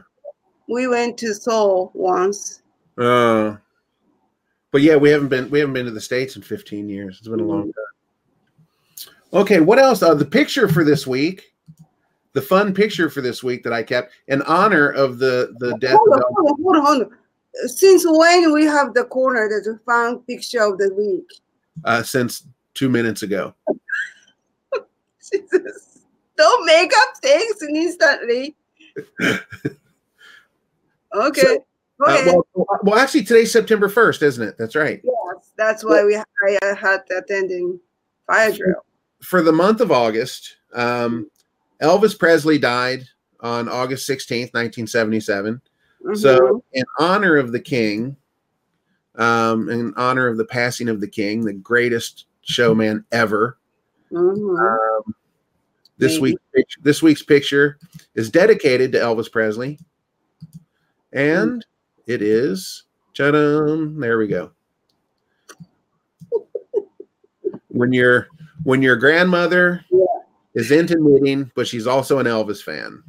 [0.68, 2.62] We went to Seoul once.
[2.98, 3.58] uh,
[4.72, 7.18] but yeah, we haven't been we haven't been to the states in 15 years.
[7.20, 9.10] It's been a long time.
[9.34, 10.02] Okay, what else?
[10.02, 11.54] Uh, the picture for this week,
[12.34, 15.98] the fun picture for this week that I kept in honor of the the death
[15.98, 17.18] hold on, hold on, hold on.
[17.68, 21.28] Since when we have the corner that's a fun picture of the week?
[21.86, 23.54] uh, since two minutes ago.
[25.32, 26.00] Jesus.
[26.38, 28.56] Don't make up things instantly.
[31.14, 31.42] Okay.
[31.42, 31.66] So,
[32.00, 32.36] Go Uh, ahead.
[32.56, 34.56] well, well, actually, today's September 1st, isn't it?
[34.58, 35.02] That's right.
[35.04, 36.24] yes, that's why we I
[36.76, 37.80] had attending
[38.26, 38.86] fire drill.
[39.22, 41.30] For the month of August, um,
[41.82, 43.04] Elvis Presley died
[43.42, 45.62] on August 16th, 1977.
[46.04, 46.18] Mhm.
[46.18, 48.16] So, in honor of the king,
[49.16, 53.58] um, in honor of the passing of the king, the greatest showman ever,
[54.12, 54.60] Mhm.
[54.60, 55.16] um,
[55.98, 56.38] this Maybe.
[56.56, 57.78] week this week's picture
[58.16, 59.80] is dedicated to Elvis Presley,
[61.14, 61.66] and
[62.08, 62.84] it is
[63.16, 64.52] there we go.
[67.68, 68.28] when your
[68.64, 70.06] when your grandmother Yeah.
[70.56, 73.04] is into knitting, but she's also an Elvis fan.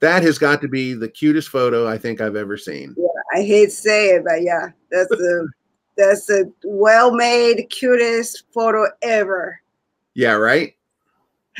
[0.00, 2.94] That has got to be the cutest photo I think I've ever seen.
[2.96, 5.46] Yeah, I hate saying it, but yeah, that's a
[5.96, 9.60] that's a well-made, cutest photo ever.
[10.14, 10.74] Yeah, right?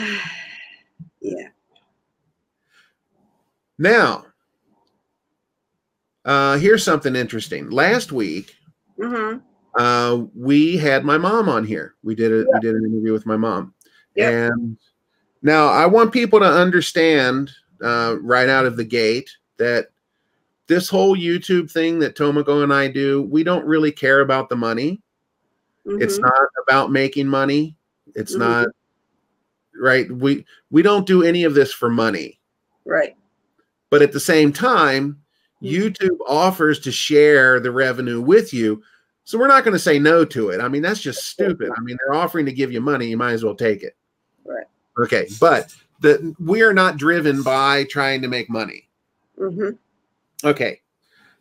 [1.20, 1.48] yeah.
[3.78, 4.24] Now,
[6.24, 7.70] uh, here's something interesting.
[7.70, 8.54] Last week,
[9.00, 9.36] hmm
[9.78, 11.94] uh, we had my mom on here.
[12.02, 13.72] We did a, we did an interview with my mom,
[14.16, 14.32] Yep.
[14.32, 14.76] and
[15.42, 19.88] now I want people to understand uh, right out of the gate that
[20.66, 24.56] this whole YouTube thing that Tomoko and I do, we don't really care about the
[24.56, 25.02] money.
[25.84, 26.22] It's Mhm.
[26.22, 27.76] not about making money.
[28.14, 28.38] It's Mhm.
[28.40, 28.68] not
[29.74, 30.10] right.
[30.10, 32.38] We we don't do any of this for money.
[32.84, 33.14] right.
[33.90, 35.20] But at the same time,
[35.62, 35.70] Mhm.
[35.72, 38.82] YouTube offers to share the revenue with you.
[39.24, 40.60] So we're not going to say no to it.
[40.60, 41.70] I mean, that's just stupid.
[41.76, 43.94] I mean, they're offering to give you money, you might as well take it.
[44.44, 44.66] Right.
[45.02, 48.88] Okay, but the we are not driven by trying to make money.
[49.38, 49.70] hmm
[50.44, 50.80] Okay.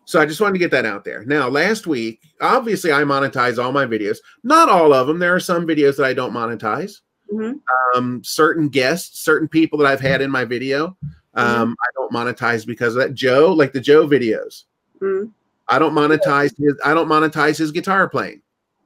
[0.05, 1.23] So I just wanted to get that out there.
[1.25, 4.17] Now, last week, obviously I monetize all my videos.
[4.43, 5.19] Not all of them.
[5.19, 7.01] There are some videos that I don't monetize.
[7.29, 7.53] hmm
[7.95, 10.97] Um, certain guests, certain people that I've had in my video,
[11.35, 11.61] Mm-hmm.
[11.61, 13.13] um, I don't monetize because of that.
[13.13, 14.63] Joe, like the Joe videos.
[14.99, 15.25] hmm
[15.67, 18.41] I don't monetize his I don't monetize his guitar playing,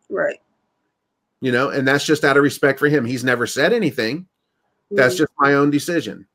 [0.10, 0.42] Right.
[1.40, 3.06] you know, and that's just out of respect for him.
[3.06, 4.28] He's never said anything.
[4.96, 6.28] That's just my own decision.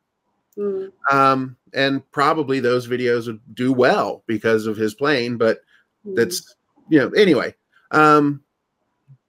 [0.56, 0.92] Mhm.
[1.10, 5.60] Um, and probably those videos would do well because of his playing, but
[6.06, 6.16] Mhm.
[6.16, 6.54] that's
[6.90, 7.54] you know, anyway.
[7.90, 8.42] Um,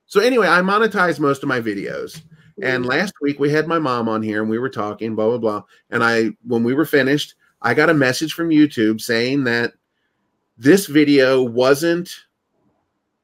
[0.06, 2.22] so anyway, I monetize most of my videos.
[2.62, 2.88] And Mhm.
[2.88, 5.64] last week we had my mom on here and we were talking, blah, blah, blah.
[5.90, 9.74] And I when we were finished, I got a message from YouTube saying that
[10.58, 12.14] this video wasn't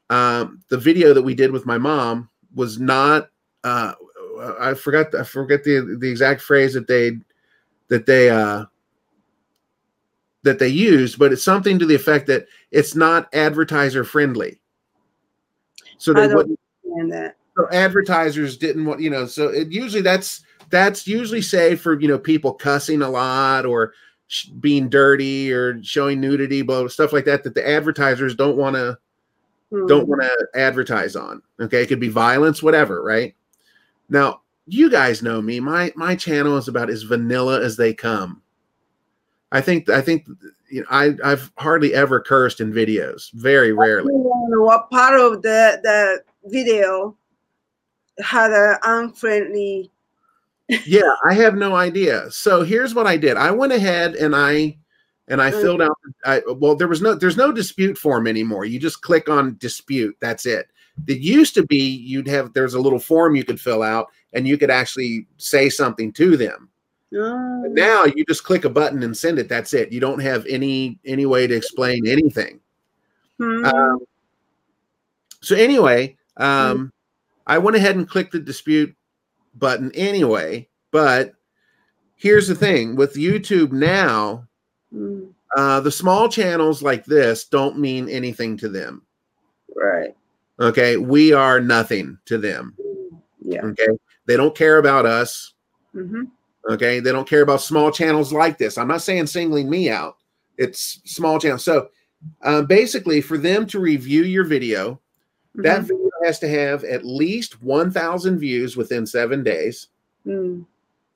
[0.09, 3.29] um, the video that we did with my mom was not
[3.63, 3.93] uh,
[4.59, 7.17] I forgot I forget the the exact phrase that they
[7.89, 8.65] that they uh
[10.43, 14.61] that they used, but it's something to the effect that it's not advertiser friendly.
[15.97, 17.37] So they wouldn't understand that.
[17.57, 22.07] so advertisers didn't want you know so it usually that's that's usually say for you
[22.07, 23.93] know people cussing a lot or
[24.27, 28.75] sh- being dirty or showing nudity but stuff like that that the advertisers don't want
[28.75, 28.97] to
[29.71, 29.87] Hmm.
[29.87, 33.35] don't want to advertise on okay it could be violence whatever right
[34.09, 35.59] now you guys know me.
[35.59, 38.41] My my channel is about as vanilla as they come.
[39.51, 40.27] I think i think
[40.69, 44.09] you know i i've hardly ever cursed in videos very rarely.
[44.13, 44.61] I don't know?
[44.63, 47.15] What part of the the video
[48.23, 49.91] had an unfriendly.
[50.85, 52.29] yeah i have no idea.
[52.31, 53.37] So here's what i did.
[53.37, 54.77] I went ahead and i
[55.27, 55.61] and i Mm.
[55.61, 58.65] filled out I, well there was no there's no dispute form anymore.
[58.65, 60.17] You just click on dispute.
[60.19, 60.67] That's it
[61.07, 64.47] it used to be you'd have there's a little form you could fill out and
[64.47, 66.69] you could actually say something to them
[67.17, 70.45] Oh, now you just click a button and send it that's it you don't have
[70.47, 72.59] any any way to explain anything
[73.39, 73.63] hmm.
[73.65, 73.99] um,
[75.45, 76.91] so anyway, um,
[77.45, 78.95] I went ahead and clicked the dispute
[79.53, 80.67] button anyway.
[80.89, 81.33] But
[82.15, 84.47] here's the thing with YouTube now,
[84.91, 85.25] Hmm.
[85.55, 89.03] uh, the small channels like this don't mean anything to them.
[89.75, 90.15] right.
[90.59, 92.75] Okay, we are nothing to them.
[93.41, 93.61] Yeah.
[93.65, 93.87] Okay,
[94.25, 95.53] they don't care about us.
[95.93, 96.23] Mm-hmm.
[96.69, 98.77] Okay, they don't care about small channels like this.
[98.77, 100.17] I'm not saying singling me out.
[100.57, 101.63] It's small channels.
[101.63, 101.89] So
[102.41, 104.99] uh, basically, for them to review your video,
[105.55, 105.87] That Mm-hmm.
[105.87, 109.87] video has to have at least 1,000 views within seven days,
[110.25, 110.63] Hmm.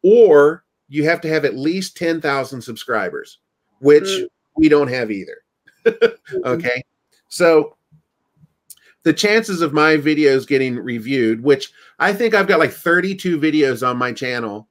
[0.03, 3.39] or you have to have at least 10,000 subscribers,
[3.79, 4.27] which Mm.
[4.55, 5.37] we don't have either.
[6.45, 6.83] Okay.
[7.27, 7.75] So
[9.10, 13.82] the chances of my videos getting reviewed, which I think I've got like 32 videos
[13.82, 14.68] on my channel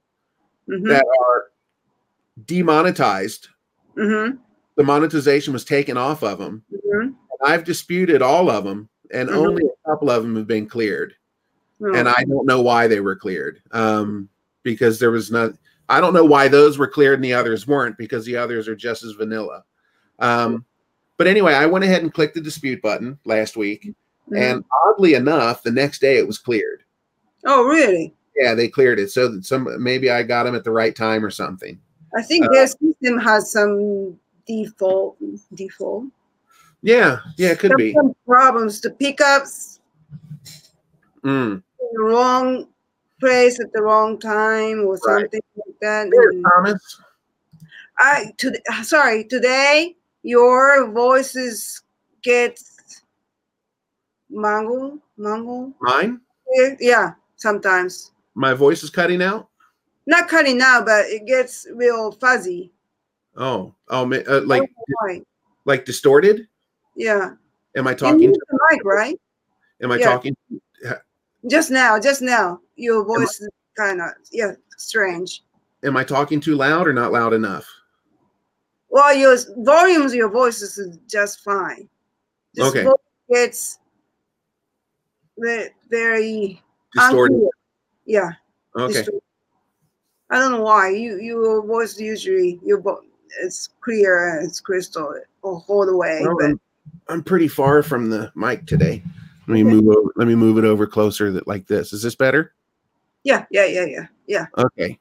[0.69, 0.87] Mhm.
[0.87, 1.51] that are
[2.45, 3.49] demonetized,
[3.97, 4.37] Mhm.
[4.77, 6.63] the monetization was taken off of them.
[6.71, 7.15] Mhm.
[7.43, 9.35] I've disputed all of them, and Mhm.
[9.35, 11.15] only a couple of them have been cleared.
[11.81, 11.93] Oh.
[11.93, 13.61] and I don't know why they were cleared.
[13.71, 14.29] Um,
[14.63, 15.51] because there was not.
[15.89, 18.75] I don't know why those were cleared and the others weren't because the others are
[18.75, 19.65] just as vanilla.
[20.19, 20.65] Um,
[21.17, 23.93] but anyway, I went ahead and clicked the dispute button last week,
[24.31, 24.37] Mhm.
[24.37, 26.83] and oddly enough, the next day it was cleared.
[27.45, 28.13] oh, really?
[28.35, 29.09] Yeah, they cleared it.
[29.11, 31.79] So that some maybe I got them at the right time or something.
[32.15, 35.17] I think Uh, their system has some default
[35.55, 36.05] default.
[36.81, 37.93] Yeah, yeah, it could Some- be.
[37.93, 38.81] some problems.
[38.81, 39.79] The pickups
[41.23, 41.55] Mm.
[41.55, 42.67] in the wrong
[43.19, 45.21] place at the wrong time or Right.
[45.23, 46.07] something like that.
[46.11, 47.01] Here, and Thomas.
[47.97, 48.53] I to,
[48.83, 51.81] sorry today your voices
[52.21, 52.59] get
[54.29, 55.73] mangled mangled.
[55.81, 56.21] Mine.
[56.79, 59.49] Yeah, sometimes My voice is cutting out.
[60.05, 62.71] not cutting out, but it gets real fuzzy.
[63.35, 64.67] Oh, oh, uh, like don't know
[65.01, 65.21] why.
[65.65, 66.47] like distorted.
[66.95, 67.31] Yeah,
[67.75, 68.33] Am I talking?
[68.33, 69.19] To, the mic, right?
[69.81, 70.05] am I yeah.
[70.05, 70.35] talking?
[71.49, 75.43] Just now, just now, your voice is kind of yeah strange.
[75.83, 77.65] Am I talking too loud or not loud enough?
[78.89, 81.87] Well, your volumes, your voice is just fine.
[82.55, 82.83] This Okay.
[82.83, 83.51] ve-
[85.89, 86.61] very
[86.93, 87.33] Distorted.
[87.35, 87.49] unclear.
[88.05, 88.31] Yeah.
[88.75, 88.93] Okay.
[88.93, 89.21] distorted.
[90.31, 90.89] I don't know why.
[90.89, 93.01] You your voice usually your vo-
[93.41, 96.19] it's clear and it's crystal all, all the way.
[96.21, 96.59] Well, but I'm,
[97.07, 99.03] I'm pretty far from the mic today.
[99.47, 100.11] Let me move over.
[100.15, 101.31] Let me move it over closer.
[101.31, 101.93] That like this.
[101.93, 102.53] Is this better?
[103.23, 104.45] yeah, yeah, yeah, yeah, yeah.
[104.57, 104.99] Okay.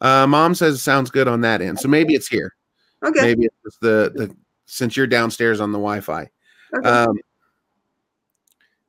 [0.00, 1.78] Uh, Mom says it sounds good on that end.
[1.78, 2.54] So maybe it's here.
[3.04, 3.20] Okay.
[3.22, 6.28] Maybe it's the the since you're downstairs on the Wi-Fi.
[6.74, 6.88] okay.
[6.88, 7.18] Um.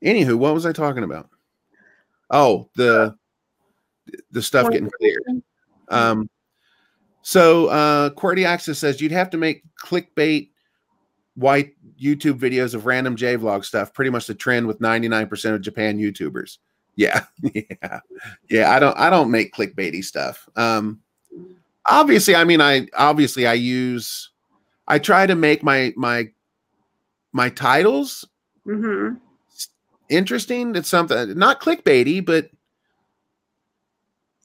[0.03, 1.29] Anywho, what was I talking about?
[2.29, 3.15] Oh, the
[4.31, 5.41] the stuff getting cleared.
[5.89, 6.29] Um,
[7.21, 10.49] so uh, QWERTY Access says you'd have to make clickbait
[11.35, 13.93] white YouTube videos of random J vlog stuff.
[13.93, 16.57] Pretty much the trend with 99% of Japan YouTubers.
[16.95, 17.99] Yeah, yeah,
[18.49, 18.71] yeah.
[18.71, 20.47] I don't I don't make clickbaity stuff.
[20.55, 21.01] Um,
[21.85, 24.31] obviously, I mean, I obviously I use
[24.87, 26.29] I try to make my my
[27.33, 28.25] my titles
[28.65, 29.13] hmm
[30.09, 30.75] interesting.
[30.75, 32.49] It's something not clickbaity, but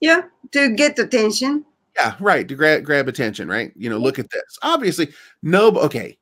[0.00, 1.64] Yeah, to get attention.
[1.96, 2.46] Yeah, right.
[2.48, 3.72] To grab grab attention, right?
[3.76, 4.58] You know, look at this.
[4.62, 5.68] Obviously, no.
[5.68, 6.18] Okay,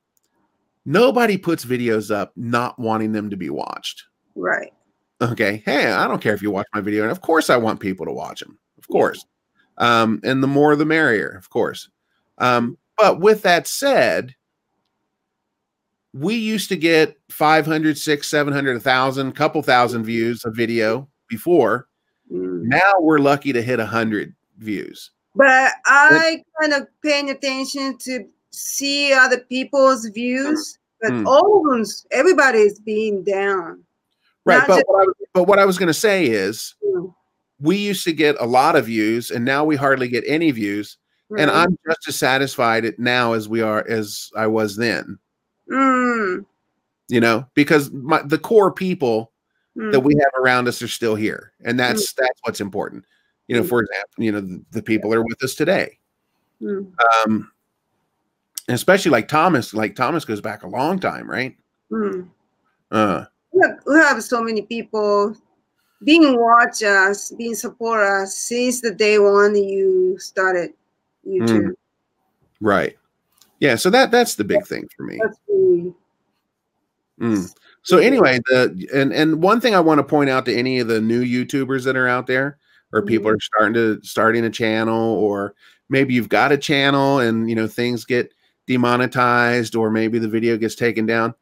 [0.85, 4.03] nobody puts videos up not wanting them to be watched.
[4.35, 4.71] Right.
[5.21, 7.79] Okay, hey, I don't care if you watch my video, and of course, I want
[7.79, 9.25] people to watch them, of course.
[9.77, 11.89] Um, and the more, the merrier, of course.
[12.39, 14.35] Um, but with that said,
[16.13, 21.87] we used to get 500, 600, 700, 1,000, couple thousand views a video before.
[22.31, 22.63] Mm.
[22.63, 25.11] Now we're lucky to hit 100 views.
[25.35, 31.25] But I kind of paying attention to see other people's views, but Mm.
[31.25, 33.83] all of them, everybody is being down.
[34.43, 34.65] Right.
[34.67, 37.13] But just- what, I, but what I was going to say is Mm,
[37.61, 40.97] we used to get a lot of views and now we hardly get any views.
[41.37, 41.49] And.
[41.49, 45.17] I'm just as satisfied now as we are as I was then,
[45.71, 46.45] Mm,
[47.07, 49.31] you know, because my, the core people
[49.77, 51.53] mm, that we have around us are still here.
[51.63, 53.05] And that's that's what's important.
[53.47, 53.69] You know, Mm.
[53.69, 55.97] for example, you know, the, the people that are with us today.
[56.61, 56.91] mm,
[57.25, 57.51] Um
[58.67, 61.55] and especially like Thomas, like Thomas goes back a long time, right?
[61.91, 62.27] mm.
[62.91, 65.35] Uh We have- we have so many people
[66.03, 70.73] being watch us, being support us since the day one you started
[71.27, 71.73] YouTube.
[72.61, 72.97] right.
[73.61, 75.19] Yeah, so that that's the big thing for me.
[75.23, 75.37] That's
[77.21, 77.53] Mm.
[77.83, 80.87] So anyway, the and and one thing I want to point out to any of
[80.87, 82.57] the new YouTubers that are out there,
[82.93, 83.35] or people Mhm.
[83.35, 85.53] are starting to starting a channel, or
[85.89, 88.33] maybe you've got a channel and you know things get
[88.65, 91.35] demonetized, or maybe the video gets taken down.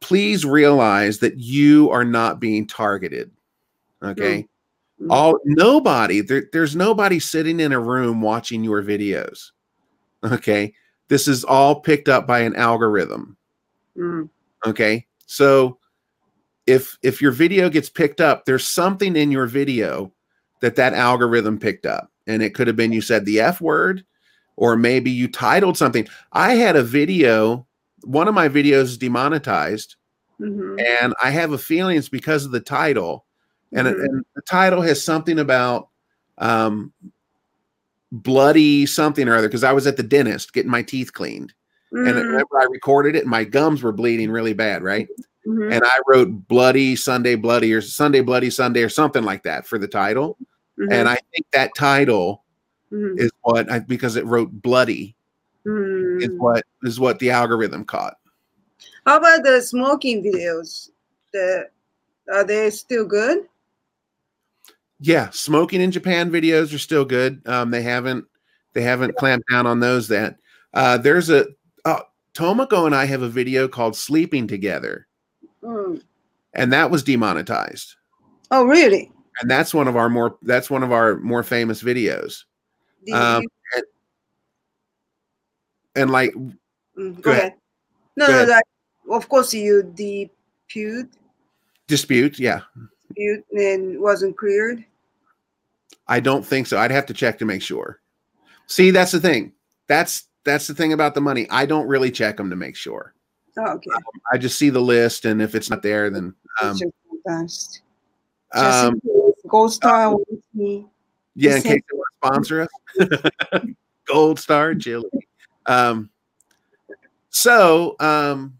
[0.00, 3.30] Please realize that you are not being targeted.
[4.02, 4.48] Okay.
[5.00, 5.06] Mm.
[5.10, 9.52] All nobody there, there's nobody sitting in a room watching your videos.
[10.24, 10.74] Okay.
[11.12, 13.36] This is all picked up by an algorithm.
[13.98, 14.30] Mm,
[14.64, 15.06] okay?
[15.26, 15.76] So
[16.66, 20.10] if if your video gets picked up there's something in your video
[20.62, 22.10] that that algorithm picked up.
[22.26, 24.06] And it could have been you said the f word
[24.56, 26.08] or maybe you titled something.
[26.32, 27.66] I had a video
[28.04, 29.96] one of my videos is demonetized.
[30.40, 33.26] Mhm, and i have a feeling it's because of the title.
[33.74, 34.02] And, Mhm.
[34.04, 35.88] and the title has something about
[36.38, 36.94] um
[38.12, 41.52] bloody something or other because i was at the dentist getting my teeth cleaned
[41.92, 45.08] and mm, remember I recorded it and my gums were bleeding really bad, right?
[45.46, 49.66] mhm, And I wrote bloody Sunday bloody or Sunday bloody Sunday or something like that
[49.66, 50.38] for the title.
[50.78, 52.44] mhm, And I think that title
[52.90, 55.14] mhm, is what I because it wrote bloody
[55.66, 56.38] is mm.
[56.38, 58.16] what is what the algorithm caught.
[59.06, 60.90] How about the smoking videos?
[61.32, 61.68] The
[62.32, 63.46] are they still good?
[65.04, 67.42] Yeah, smoking in Japan videos are still good.
[67.46, 68.24] Um, they haven't
[68.72, 70.36] they haven't clamped down on those that.
[70.72, 71.46] Uh, there's a
[71.84, 72.00] uh,
[72.34, 75.06] Tomoko and I have a video called Sleeping Together,
[75.62, 76.02] Mm.
[76.54, 77.96] and that was demonetized.
[78.52, 79.10] Oh, really?
[79.40, 82.44] And that's one of our more that's one of our more famous videos.
[83.12, 83.48] Um, you-
[85.96, 86.32] And like
[86.96, 87.54] mm, go ahead.
[88.16, 88.48] No, Go no, ahead.
[88.50, 88.64] that,
[89.10, 91.08] of course you depute,
[91.88, 92.60] dispute, yeah.
[93.08, 94.84] dispute and wasn't cleared.
[96.08, 96.78] I don't think so.
[96.78, 98.00] I'd have to check to make sure.
[98.66, 99.52] See, that's the thing.
[99.88, 101.46] That's that's the thing about the money.
[101.50, 103.14] I don't really check them to make sure.
[103.58, 103.90] Oh, okay.
[104.32, 106.78] I just see the list, and if it's not there, then um,
[107.26, 107.82] Just
[108.54, 109.00] um,
[109.48, 110.16] Gold Star
[110.54, 110.86] me.
[111.34, 111.56] yeah.
[111.56, 113.62] In case they want to sponsor us,
[114.06, 115.08] Gold Star Chili.
[115.66, 116.10] Um,
[117.28, 118.58] so um,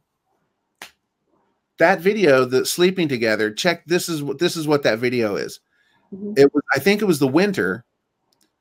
[1.78, 3.50] that video, the sleeping together.
[3.50, 5.60] Check this is what this is what that video is.
[6.12, 6.38] Mhm.
[6.38, 7.84] it was i think it was the winter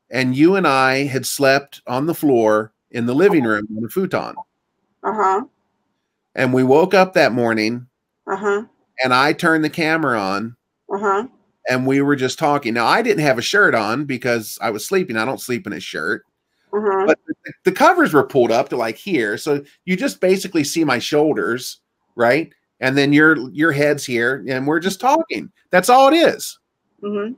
[0.10, 3.89] and you and i had slept on the floor in the living room on the
[3.89, 4.36] futon
[5.04, 5.41] Uh huh.
[6.36, 7.88] and we woke up that morning
[8.28, 8.64] Uh huh.
[9.04, 10.56] and i turned the camera on
[10.93, 11.28] Uh huh.
[11.70, 14.86] and we were just talking now i didn't have a shirt on because i was
[14.86, 16.24] sleeping i don't sleep in a shirt
[16.74, 17.04] Uh huh.
[17.08, 20.84] but the, the covers were pulled up to like here so you just basically see
[20.86, 21.82] my shoulders
[22.16, 26.58] right and then your your head's here and we're just talking that's all it is
[27.04, 27.34] Mm-hmm.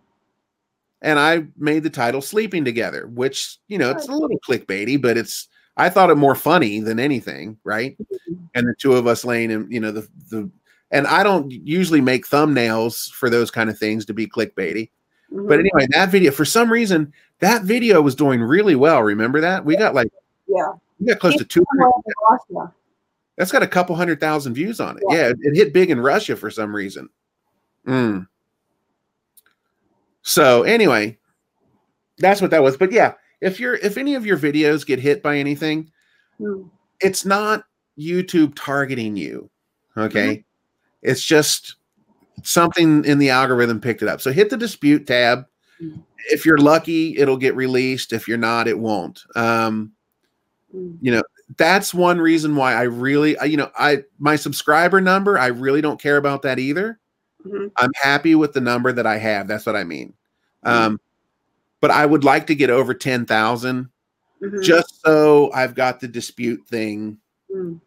[1.04, 5.18] And I made the title "Sleeping Together," which you know it's a little clickbaity, but
[5.18, 5.48] it's
[5.78, 7.96] I thought it more funny than anything, right?
[8.56, 10.50] And the two of us laying in, you know, the the
[10.90, 14.90] and I don't usually make thumbnails for those kind of things to be clickbaity,
[15.34, 15.48] Mm-hmm.
[15.48, 19.02] but anyway, that video for some reason that video was doing really well.
[19.02, 20.12] Remember that we got like
[20.48, 20.74] yeah.
[21.00, 22.72] we got close to two hundred.
[23.38, 25.04] That's got a couple hundred thousand views on it.
[25.10, 25.16] Yeah.
[25.16, 27.10] Yeah, it, it hit big in Russia for some reason.
[27.88, 28.28] Mm.
[30.24, 31.18] So anyway,
[32.18, 32.78] that's what that was.
[32.78, 35.92] But yeah, if you're if any of your videos get hit by anything,
[36.40, 36.70] Mm.
[37.00, 37.64] it's not
[37.98, 39.50] YouTube targeting you.
[39.96, 40.44] Okay.
[41.04, 41.76] It's just
[42.42, 44.20] something in the algorithm picked it up.
[44.22, 45.46] So hit the dispute tab.
[45.82, 46.02] Mhm.
[46.32, 48.14] If you're lucky, it'll get released.
[48.14, 49.24] If you're not, it won't.
[49.36, 49.92] Um,
[50.76, 50.98] Mm.
[51.02, 51.22] you know
[51.58, 56.02] that's one reason why i really you know i my subscriber number i really don't
[56.02, 56.98] care about that either
[57.46, 57.72] Mhm.
[57.78, 60.14] i'm happy with the number that i have that's what i mean
[60.64, 61.00] um
[61.82, 63.90] but i would like to get over 10,000
[64.42, 64.64] Mhm.
[64.64, 67.18] just so i've got the dispute thing
[67.54, 67.80] Mm.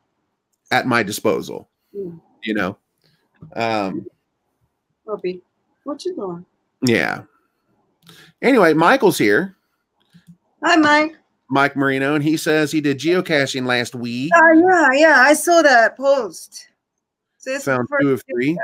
[0.71, 2.21] at my disposal Mm.
[2.45, 2.77] you know
[3.55, 4.07] um
[5.07, 5.43] Bobby,
[5.85, 6.45] what you doing?
[6.83, 7.23] yeah
[8.43, 9.57] anyway michael's here
[10.65, 11.17] Hi, Mike.
[11.49, 14.33] Mike Marino, and he says he did geocaching last week.
[14.35, 16.69] Uh, yeah, yeah, I saw that post.
[17.39, 18.59] So Found two of three.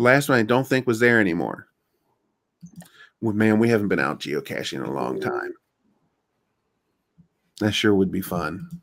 [0.00, 1.66] The last one I don't think was there anymore.
[3.20, 5.52] Well, man, we haven't been out geocaching in a long time.
[7.58, 8.80] That sure would be fun.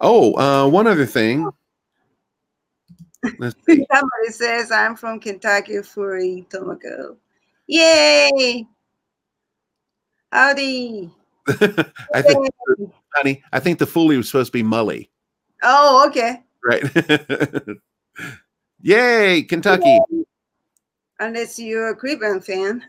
[0.00, 1.48] Oh, uh, one other thing.
[3.38, 3.86] Let's see.
[3.88, 7.14] Somebody says I'm from Kentucky Fury Tomoko.
[7.68, 8.66] Yay!
[10.32, 11.08] Howdy.
[11.46, 12.86] I think, Yay.
[13.14, 15.08] honey, I think the fully was supposed to be Mully,
[15.62, 16.42] Oh, okay.
[16.64, 16.82] right?
[18.82, 20.00] Yay, Kentucky.
[21.20, 22.82] Unless you're a Cleveland fan.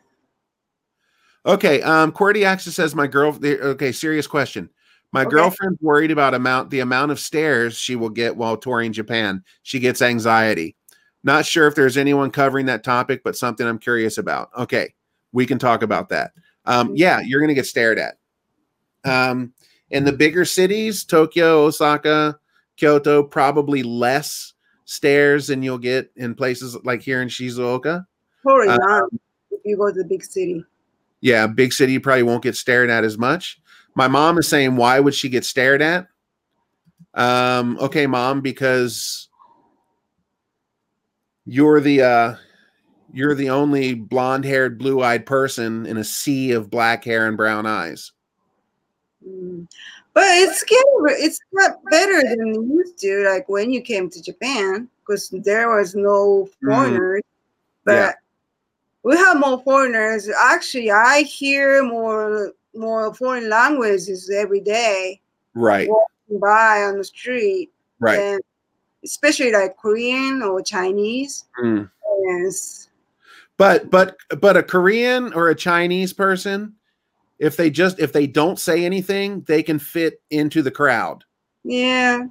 [1.45, 3.37] Okay, um, QWERTY Access says my girl.
[3.43, 4.69] Okay, serious question.
[5.11, 5.31] My Okay.
[5.31, 9.43] girlfriend's worried about amount the amount of stairs she will get while touring Japan.
[9.61, 10.75] She gets anxiety.
[11.23, 14.49] Not sure if there's anyone covering that topic, but something I'm curious about.
[14.57, 14.93] Okay,
[15.31, 16.31] we can talk about that.
[16.65, 18.15] Um, yeah, you're gonna get stared at.
[19.05, 19.53] Um,
[19.91, 22.39] in the bigger cities, Tokyo, Osaka,
[22.77, 24.52] Kyoto, probably less
[24.85, 28.05] stairs than you'll get in places like here in Shizuoka.
[28.43, 29.19] Hurry Uh, on
[29.51, 30.65] if you go to the big city.
[31.21, 33.61] Yeah, big city you probably won't get stared at as much.
[33.95, 36.07] My mom is saying, why would she get stared at?
[37.13, 39.29] Um, okay, mom, because
[41.45, 42.35] you're the uh
[43.13, 48.11] you're the only blonde-haired, blue-eyed person in a sea of black hair and brown eyes.
[49.27, 49.67] Mm.
[50.13, 50.85] But it's getting
[51.25, 55.75] it's got better than it used to, like when you came to Japan, because there
[55.75, 57.21] was no foreigners.
[57.85, 57.97] But Mm.
[57.97, 58.13] Yeah.
[59.03, 60.29] we have more foreigners.
[60.29, 65.21] Actually, I hear more more foreign languages every day
[65.53, 68.17] Right, walking by on the street, right.
[68.19, 68.41] and
[69.03, 71.45] especially like Korean or Chinese.
[71.61, 71.89] Mm.
[72.25, 72.89] Yes.
[73.57, 76.73] But but but a Korean or a Chinese person,
[77.39, 81.23] if they just if they don't say anything, they can fit into the crowd.
[81.63, 82.25] Yeah.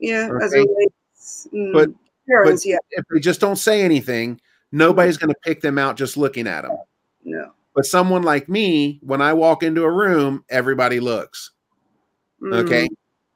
[0.00, 0.30] Yeah.
[0.42, 0.62] As Okay.
[0.62, 1.90] a race, mm, But-
[2.64, 2.76] yeah.
[2.90, 4.40] If they just don't say anything,
[4.70, 6.76] nobody's going to pick them out just looking at them.
[7.24, 7.52] No.
[7.74, 11.52] But someone like me, when I walk into a room, everybody looks.
[12.52, 12.88] Okay.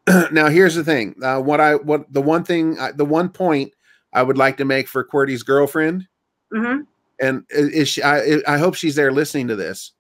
[0.07, 0.33] Mm.
[0.33, 1.15] now here's the thing.
[1.23, 3.73] Uh, what I what the one thing I, the one point
[4.13, 6.07] I would like to make for QWERTY's girlfriend,
[6.53, 6.87] Mhm.
[7.21, 9.93] and is she, I I hope she's there listening to this.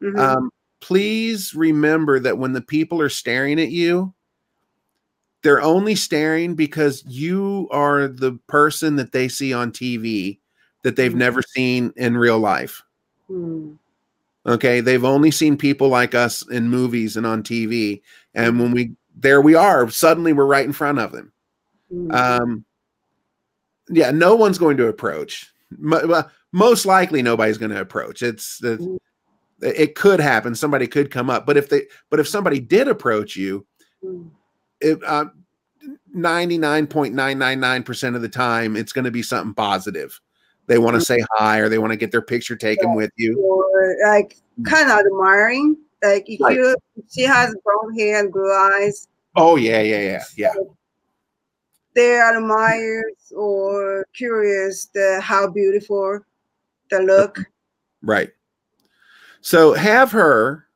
[0.00, 0.16] Mhm.
[0.18, 0.50] Um,
[0.80, 4.14] please remember that when the people are staring at you,
[5.42, 10.40] they're only staring because you are the person that they see on TV
[10.82, 11.16] that they've Mhm.
[11.16, 12.82] never seen in real life.
[13.30, 13.78] Mm.
[14.46, 14.80] Okay.
[14.80, 18.02] They've only seen people like us in movies and on TV.
[18.34, 21.32] And when we, there we are, suddenly we're right in front of them.
[21.92, 22.14] Mm.
[22.14, 22.64] Um,
[23.90, 25.52] yeah, no one's going to approach.
[26.52, 28.22] Most likely, nobody's going to approach.
[28.22, 28.98] It's the.
[29.60, 30.54] It could happen.
[30.54, 33.66] Somebody could come up, but if they, but if somebody did approach you,
[34.04, 34.30] Mm.
[34.80, 35.26] it, uh,
[36.14, 40.20] 99.999% of the time, it's going to be something positive.
[40.66, 43.38] They want to say hi or they want to get their picture taken with you.
[43.40, 45.76] or like kind of admiring.
[46.02, 46.56] Like if Right.
[46.56, 46.76] you,
[47.10, 50.52] she has brown hair and blue eyes, Oh, yeah, yeah, yeah, yeah.
[51.94, 53.04] they admire
[53.34, 56.20] or curious the how beautiful
[56.90, 57.38] the look.
[58.02, 58.30] Right.
[59.48, 60.66] So have her,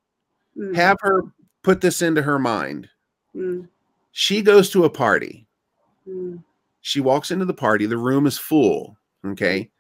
[0.57, 1.25] Mm, have her
[1.63, 2.89] put this into her mind.
[3.37, 3.69] mm,
[4.13, 5.47] She goes to a party.
[6.09, 6.43] mm,
[6.81, 7.85] She walks into the party.
[7.85, 8.97] The room is full.
[9.27, 9.71] Okay.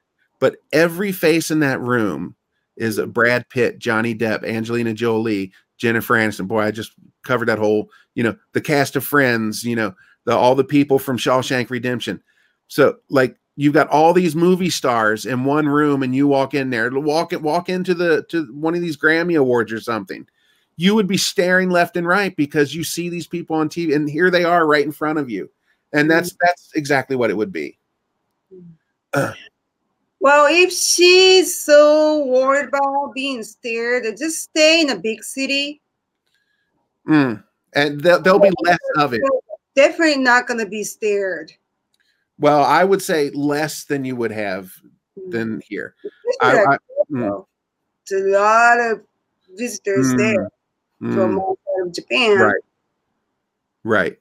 [0.40, 2.36] But every face in that room
[2.76, 6.47] is a Brad Pitt, Johnny Depp, Angelina Jolie, Jennifer Aniston.
[6.47, 6.93] Boy, I just
[7.24, 9.95] covered that whole, you know, the cast of friends, you know,
[10.26, 12.22] the all the people from Shawshank Redemption.
[12.68, 16.70] So like you've got all these movie stars in one room and you walk in
[16.70, 20.26] there, walk it, walk into the to one of these Grammy Awards or something.
[20.76, 24.09] You would be staring left and right because you see these people on TV and
[24.09, 25.50] here they are right in front of you.
[25.92, 27.78] And that's that's exactly what it would be.
[29.12, 35.82] Well, if she's so worried about being stared, just stay in a big city.
[37.09, 37.42] Mm.
[37.74, 39.20] And there- there'll be less of it.
[39.74, 41.53] Definitely not gonna be stared.
[42.43, 44.72] Well, I would say less than you would have
[45.16, 45.30] Mm.
[45.30, 45.95] than here.
[46.40, 46.78] I- I-
[47.09, 47.20] mm.
[47.20, 47.49] Tokyo.
[48.11, 49.03] There's a lot of
[49.57, 50.51] visitors Mm, there
[51.14, 52.38] from Mm, all part of Japan.
[52.38, 52.64] Right.
[53.84, 54.18] right.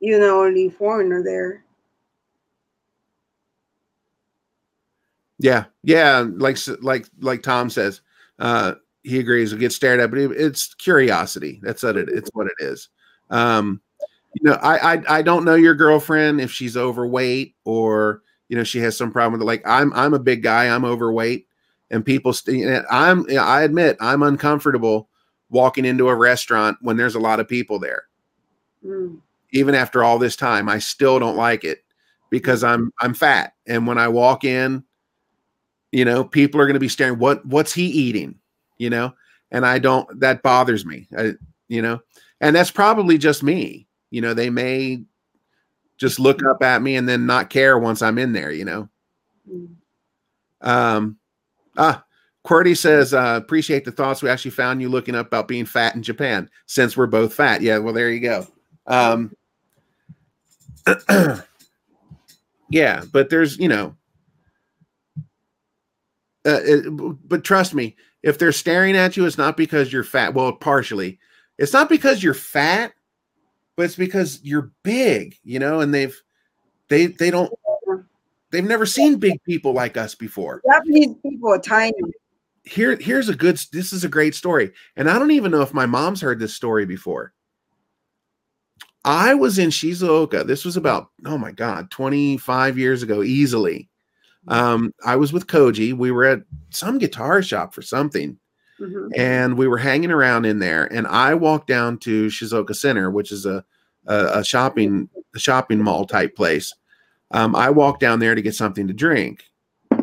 [0.00, 1.64] You know, only foreigner there.
[5.38, 5.64] Yeah.
[5.82, 6.26] Yeah.
[6.28, 8.02] Like like like Tom says,
[8.38, 8.74] uh,
[9.04, 9.54] he agrees.
[9.54, 11.60] We get stared at, but it's curiosity.
[11.62, 12.10] That's what it.
[12.10, 12.90] It's what it is.
[13.30, 13.80] Um,
[14.34, 18.64] you know, I, I I don't know your girlfriend if she's overweight or you know
[18.64, 19.46] she has some problem with it.
[19.46, 20.68] Like I'm I'm a big guy.
[20.68, 21.46] I'm overweight,
[21.90, 22.32] and people.
[22.32, 23.26] St- I'm.
[23.38, 25.08] I admit I'm uncomfortable
[25.50, 28.04] walking into a restaurant when there's a lot of people there.
[28.84, 29.20] Mm.
[29.52, 31.84] Even after all this time, I still don't like it
[32.30, 34.84] because I'm I'm fat, and when I walk in,
[35.90, 37.18] you know, people are going to be staring.
[37.18, 38.36] What what's he eating?
[38.78, 39.12] You know,
[39.50, 40.20] and I don't.
[40.20, 41.08] That bothers me.
[41.18, 41.32] I,
[41.68, 42.00] you know,
[42.40, 43.88] and that's probably just me.
[44.10, 45.02] You know, they may
[45.96, 48.50] just look up at me and then not care once I'm in there.
[48.50, 48.88] You know.
[49.50, 49.68] Mm.
[50.62, 51.18] Um,
[51.76, 52.04] ah,
[52.46, 54.22] QWERTY says, uh, appreciate the thoughts.
[54.22, 57.62] We actually found you looking up about being fat in Japan since we're both fat.
[57.62, 58.46] Yeah, well, there you go.
[58.86, 59.34] Um,
[62.70, 63.94] yeah, but there's, you know,
[66.46, 66.84] uh, it,
[67.28, 70.32] but trust me, if they're staring at you, it's not because you're fat.
[70.32, 71.18] Well, partially,
[71.58, 72.94] it's not because you're fat,
[73.80, 76.14] but it's because you're big, you know, and they've,
[76.88, 77.50] they, they don't,
[78.50, 80.60] they've never seen big people like us before.
[80.70, 81.96] Japanese people are tiny.
[82.64, 83.58] Here, here's a good.
[83.72, 86.54] This is a great story, and I don't even know if my mom's heard this
[86.54, 87.32] story before.
[89.02, 90.46] I was in Shizuoka.
[90.46, 93.88] This was about oh my god, 25 years ago, easily.
[94.46, 95.94] Um, I was with Koji.
[95.94, 98.38] We were at some guitar shop for something,
[98.80, 99.10] Mhm.
[99.16, 100.84] and we were hanging around in there.
[100.92, 103.64] And I walked down to Shizuoka Center, which is a
[104.06, 106.74] a, a shopping a shopping mall type place.
[107.32, 109.44] Um, I walked down there to get something to drink.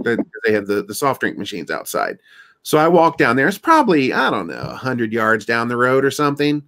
[0.03, 2.19] They have the, the soft drink machines outside.
[2.61, 3.47] So I walked down there.
[3.47, 6.63] It's probably, I don't know, 100 yards down the road or something.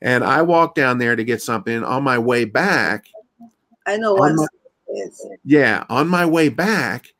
[0.00, 1.82] And I walked down there to get something.
[1.82, 3.06] On my way back,
[3.86, 4.46] I know what my-
[5.44, 7.12] yeah, on my way back,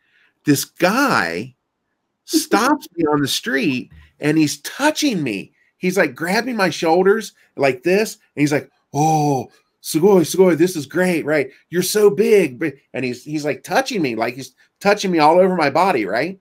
[0.45, 1.55] this guy
[2.25, 3.91] stops me on the street
[4.21, 5.53] and he's touching me.
[5.79, 8.15] He's like grabbing my shoulders like this.
[8.15, 9.51] And he's like, Oh,
[9.83, 11.51] Sugoi, Sugoi, this is great, right?
[11.71, 12.81] You're so big.
[12.93, 16.39] And he's he's like touching me, like he's touching me all over my body, right?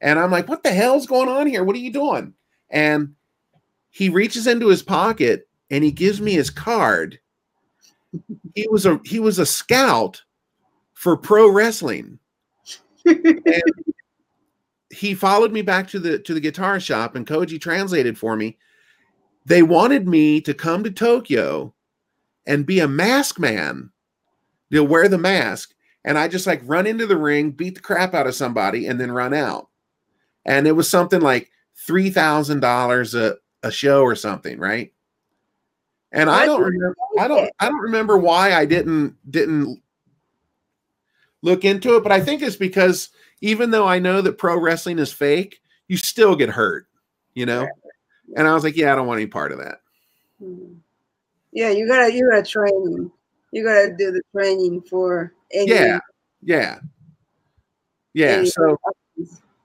[0.00, 1.62] And I'm like, what the hell's going on here?
[1.62, 2.34] What are you doing?
[2.70, 3.14] And
[3.90, 7.20] he reaches into his pocket and he gives me his card.
[8.54, 10.22] He was a he was a scout
[10.94, 12.18] for pro wrestling.
[13.04, 13.42] And
[14.92, 18.58] he followed me back to the to the guitar shop and Koji translated for me.
[19.44, 21.74] They wanted me to come to Tokyo
[22.46, 23.90] and be a mask man.
[24.70, 25.74] You'll wear the mask.
[26.04, 29.00] And I just like run into the ring, beat the crap out of somebody, and
[29.00, 29.68] then run out.
[30.44, 31.50] And it was something like
[31.86, 34.92] three thousand dollars a a show or something, right?
[36.10, 36.96] And I don't remember.
[37.18, 37.50] I don't.
[37.58, 39.80] I don't remember why I didn't didn't
[41.40, 43.08] look into it, but I think it's because
[43.42, 46.86] even though I know that pro wrestling is fake, you still get hurt,
[47.34, 47.68] you know.
[48.36, 49.82] And I was like, yeah, I don't want any part of that.
[50.42, 50.76] Mhm.
[51.52, 53.12] Yeah, you gotta you gotta train.
[53.50, 55.98] You gotta do the training for any, Yeah,
[56.42, 56.78] yeah,
[58.14, 58.44] yeah.
[58.44, 58.78] So,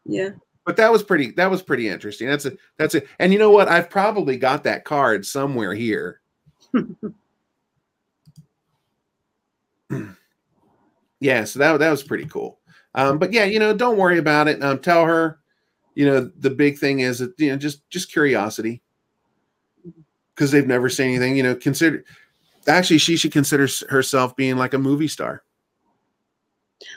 [0.06, 0.32] yeah.
[0.66, 1.32] but that was pretty.
[1.32, 2.28] That was pretty interesting.
[2.28, 2.52] That's a.
[2.78, 3.08] That's it.
[3.20, 3.70] And you know what?
[3.70, 6.20] I've probably got that card somewhere here.
[11.22, 11.46] yeah.
[11.46, 12.57] So that that was pretty cool.
[12.98, 14.62] Um, but yeah, you know, don't worry about it.
[14.64, 15.40] Um, tell her,
[15.94, 18.82] you know, the big thing is that you know just just curiosity
[20.34, 21.38] because they've never seen anything.
[21.38, 22.04] You know, consider
[22.68, 25.44] actually she should consider herself being like a movie star.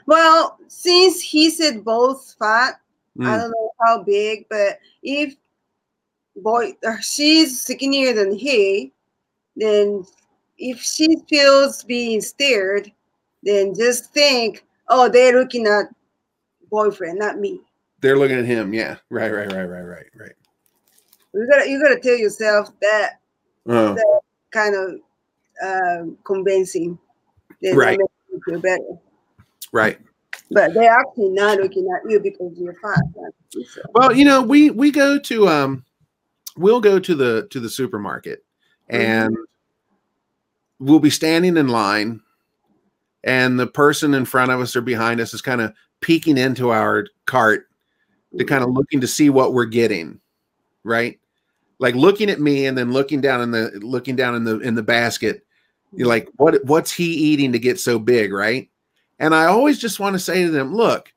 [0.07, 2.81] Well, since he said both fat,
[3.23, 5.37] I Mm, don't know how big, but if
[6.37, 8.93] boy uh, she's skinnier than he,
[9.57, 10.05] then
[10.57, 12.91] if she feels being stared,
[13.43, 15.87] then just think, oh, they're looking at
[16.71, 17.61] boyfriend, not me.
[18.01, 18.73] They're looking at him.
[18.75, 18.97] Yeah.
[19.11, 19.33] Right.
[19.33, 19.51] Right.
[19.53, 19.65] Right.
[19.65, 19.83] Right.
[19.83, 20.07] Right.
[20.15, 20.33] Right.
[21.33, 23.21] You gotta you gotta tell yourself that
[23.69, 23.97] Oh,
[24.53, 25.01] kind of
[25.63, 26.99] um, convincing.
[27.75, 27.99] Right.
[28.31, 28.99] you feel better.
[29.73, 29.99] right.
[30.51, 33.01] But they're actually not looking at you because you're fat.
[33.95, 35.85] Well, you know, we we go to um
[36.57, 38.45] we'll go to the to the supermarket
[38.89, 39.37] and
[40.81, 42.21] we'll be standing in line
[43.25, 46.71] and the person in front of us or behind us is kind of peeking into
[46.71, 47.67] our cart
[48.39, 50.21] to kind of looking to see what we're getting,
[50.85, 51.19] right?
[51.79, 54.75] Like looking at me and then looking down in the looking down in the in
[54.75, 55.45] the basket.
[55.93, 56.43] You're like, mm-hmm.
[56.43, 58.69] what what's he eating to get so big, right?
[59.19, 61.13] And I always just want to say to them, look,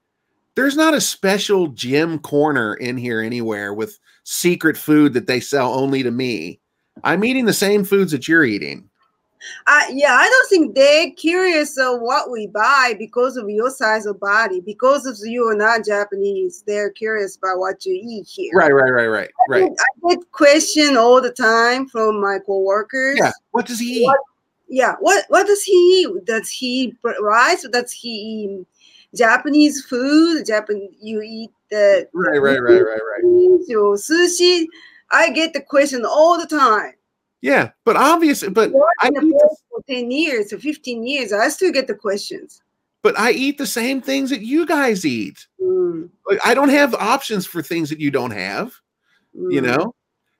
[0.55, 5.73] there's not a special gym corner in here anywhere with secret food that they sell
[5.73, 6.59] only to me.
[7.03, 8.89] I'm eating the same foods that you're eating.
[9.67, 14.05] I, yeah, I don't think they're curious of what we buy because of your size
[14.05, 14.61] of body.
[14.61, 18.51] Because of you are not Japanese, they're curious about what you eat here.
[18.55, 19.71] Right, right, right, right, right.
[19.71, 23.17] I get question all the time from my coworkers.
[23.19, 23.31] Yeah.
[23.51, 24.05] What does he eat?
[24.05, 24.19] What-
[24.67, 24.95] Yeah.
[24.99, 26.25] What What does he eat?
[26.25, 28.67] Does he rice does he eat
[29.15, 33.23] Japanese food, Japan you eat the Right, right, right, right, right.
[33.23, 34.65] sushi.
[35.11, 36.93] I get the question all the time.
[37.43, 38.71] Yeah, but obviously, but
[39.01, 39.35] I eat
[39.69, 42.61] for 10 years or 15 years, I still get the questions.
[43.01, 45.45] but I eat the same things that you guys eat.
[45.61, 48.73] Mm, Like, I don't have options for things that you don't have.
[49.33, 49.63] You mm.
[49.65, 49.93] know,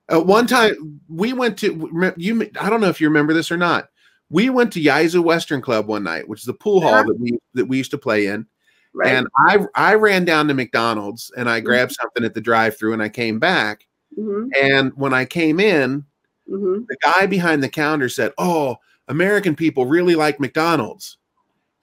[0.08, 2.50] uh, one time we went to you.
[2.62, 3.90] I don't know if you remember this or not.
[4.30, 7.38] We went to Yaizu Western Club one night, which is the pool hall that we
[7.54, 8.48] that we used to play in.
[8.94, 9.10] right.
[9.10, 11.66] And I I ran down to McDonald's and I Mhm.
[11.66, 13.86] grabbed something at the drive-through and I came back.
[14.18, 16.06] Mhm, And when I came in,
[16.50, 16.86] mhm.
[16.88, 18.78] the guy behind the counter said, "Oh,
[19.08, 21.18] American people really like McDonald's,"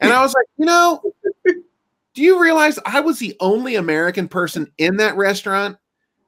[0.00, 1.00] and I was like, you know,
[2.14, 5.76] do you realize I was the only American person in that restaurant,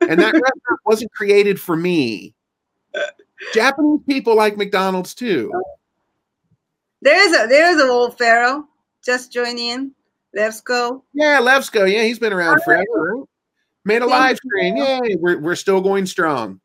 [0.01, 2.35] and that restaurant wasn't created for me.
[3.55, 5.53] Japanese people like McDonald's too.
[7.01, 8.69] There's a there's a old pharaoh
[9.05, 9.93] just join in.
[10.35, 10.63] Let's.
[11.13, 11.91] Yeah, Levsko.
[11.93, 13.25] Yeah, he's been around forever.
[13.85, 14.77] Made a live stream.
[14.77, 16.61] Yay, we're we're still going strong.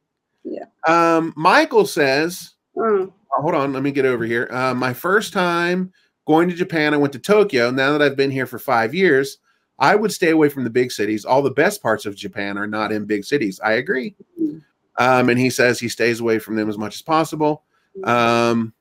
[0.88, 2.54] Um, Michael says.
[2.76, 4.48] Mm, Oh, hold on, let me get over here.
[4.52, 5.92] Uh, my first time
[6.26, 7.70] going to Japan, I went to Tokyo.
[7.70, 9.38] Now that I've been here for five years,
[9.80, 11.24] I would stay away from the big cities.
[11.24, 13.60] All the best parts of Japan are not in big cities.
[13.64, 14.16] I agree.
[14.42, 14.64] Mm.
[14.98, 17.64] Um, and he says he stays away from them as much as possible.
[18.04, 18.74] Um,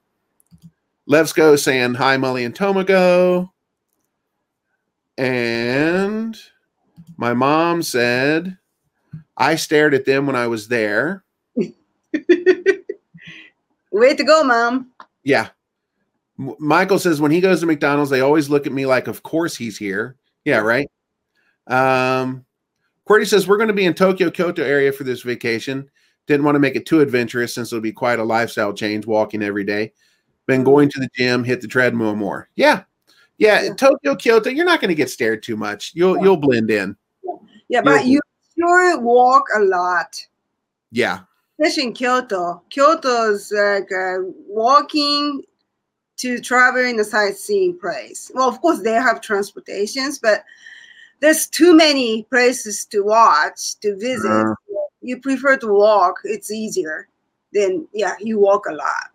[1.09, 3.52] Levsko saying hi, Molly and Tomago.
[5.18, 6.38] And
[7.18, 8.57] my mom said,
[9.36, 11.24] I stared at them when I was there.
[13.92, 14.90] Way to go, mom.
[15.24, 15.48] Yeah.
[16.38, 19.57] Michael says when he goes to McDonald's, they always look at me like, of course
[19.57, 20.16] he's here.
[20.44, 20.90] Yeah, right.
[21.66, 22.44] Um,
[23.09, 25.88] Qwerty says we're going to be in Tokyo, Kyoto area for this vacation.
[26.26, 29.42] Didn't want to make it too adventurous since it'll be quite a lifestyle change walking
[29.42, 29.92] every day.
[30.46, 32.48] Been going to the gym, hit the treadmill more.
[32.57, 32.82] Yeah.
[33.38, 33.74] Yeah, Yeah.
[33.74, 35.92] Tokyo, Kyoto, you're not going to get stared too much.
[35.94, 36.22] You'll Yeah.
[36.24, 36.96] you'll blend in.
[37.68, 38.20] Yeah, but You'll- you
[38.59, 40.20] sure walk a lot,
[40.90, 41.20] Yeah.
[41.59, 42.62] Especially in Kyoto.
[42.70, 45.42] Kyoto's like uh, walking
[46.18, 48.30] to travel in a sightseeing place.
[48.34, 50.44] Well, of course they have transportations, but
[51.20, 54.30] there's too many places to watch to visit.
[54.30, 54.54] Uh.
[55.02, 57.09] you prefer to walk; it's easier.
[57.52, 59.11] Then yeah, you walk a lot.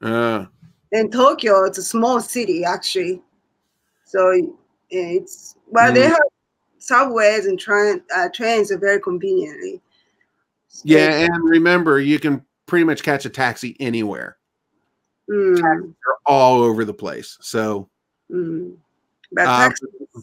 [0.00, 0.46] Uh,
[0.92, 3.22] And Tokyo, it's a small city actually,
[4.04, 4.32] so
[4.90, 6.10] it's well they Mm.
[6.10, 6.28] have
[6.78, 9.80] subways and train uh, trains are very conveniently.
[10.84, 14.36] Yeah, and remember, you can pretty much catch a taxi anywhere.
[15.30, 17.36] Mm, They're all over the place.
[17.40, 17.88] So
[18.30, 18.76] mm.
[19.32, 19.70] But Uh,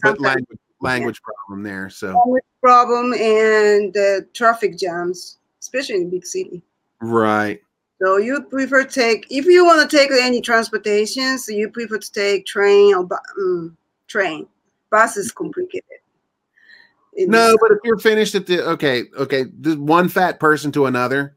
[0.02, 1.90] but language language problem there.
[1.90, 6.62] So language problem and the traffic jams, especially in big city.
[7.00, 7.60] right.
[8.02, 12.12] So you prefer take if you want to take any transportation, so you prefer to
[12.12, 13.74] take train or mm,
[14.06, 14.46] train.
[14.90, 15.98] Bus is complicated.
[17.16, 21.36] No, but if you're finished at the okay, okay, the one fat person to another.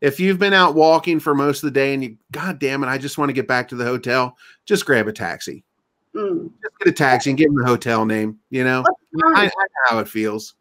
[0.00, 2.86] If you've been out walking for most of the day and you, God damn it,
[2.86, 5.62] I just want to get back to the hotel, just grab a taxi.
[6.14, 6.50] mm.
[6.62, 8.38] Just get a taxi and give them the hotel name.
[8.48, 8.82] You know,
[9.34, 9.50] I, I know
[9.90, 10.54] how it feels.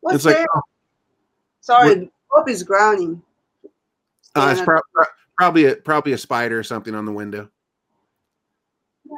[0.00, 0.48] What's it's like, that?
[0.54, 0.60] oh,
[1.60, 3.20] Sorry, Bob is grounding.
[4.36, 5.06] uh, it's prob- pro-
[5.36, 7.50] probably a probably a spider or something on the window.
[9.04, 9.16] Yeah.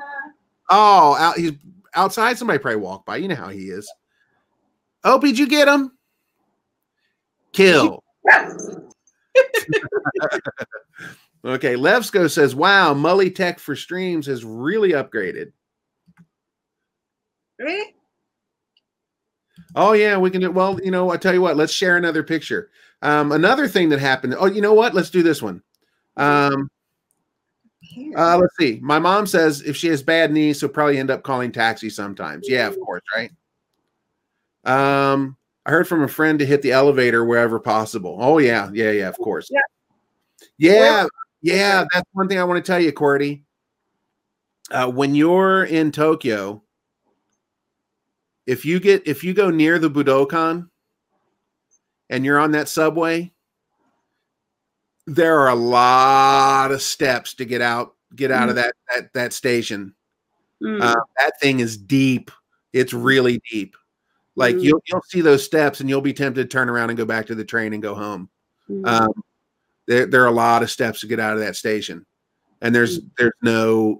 [0.70, 1.52] Oh, out, he's
[1.94, 2.38] outside.
[2.38, 3.18] Somebody probably walk by.
[3.18, 3.92] You know how he is.
[5.10, 5.92] Oh, did you get him?
[7.52, 8.04] Kill.
[11.44, 15.52] Okay, Levsko says, "Wow, Mully Tech for streams has really upgraded."
[17.60, 17.94] Really?
[19.76, 20.50] Oh yeah, we can do.
[20.50, 21.56] Well, you know, I tell you what.
[21.56, 22.70] Let's share another picture.
[23.02, 24.34] Um, another thing that happened.
[24.36, 24.94] Oh, you know what?
[24.94, 25.62] Let's do this one.
[26.16, 26.68] Um,
[28.16, 28.80] uh, let's see.
[28.82, 32.48] My mom says if she has bad knees, she'll probably end up calling taxi sometimes.
[32.48, 33.30] Yeah, of course, right?
[34.68, 38.18] Um, I heard from a friend to hit the elevator wherever possible.
[38.20, 39.48] Oh yeah, yeah, yeah, of course.
[39.50, 39.60] Yeah.
[40.58, 41.06] Yeah,
[41.40, 41.84] yeah.
[41.92, 43.42] That's one thing I want to tell you, QWERTY.
[44.70, 46.62] Uh, when you're in Tokyo,
[48.46, 50.68] if you get if you go near the Budokan
[52.10, 53.32] and you're on that subway,
[55.06, 59.32] there are a lot of steps to get out get out of that that that
[59.32, 59.94] station.
[60.62, 60.82] Mm.
[60.82, 62.30] Uh, that thing is deep.
[62.72, 63.76] It's really deep.
[64.38, 64.62] Like Mm.
[64.62, 67.26] you'll you'll see those steps and you'll be tempted to turn around and go back
[67.26, 68.28] to the train and go home.
[68.70, 68.86] Mm.
[68.86, 69.12] Um,
[69.86, 72.06] there there are a lot of steps to get out of that station,
[72.62, 73.98] and there's there's no.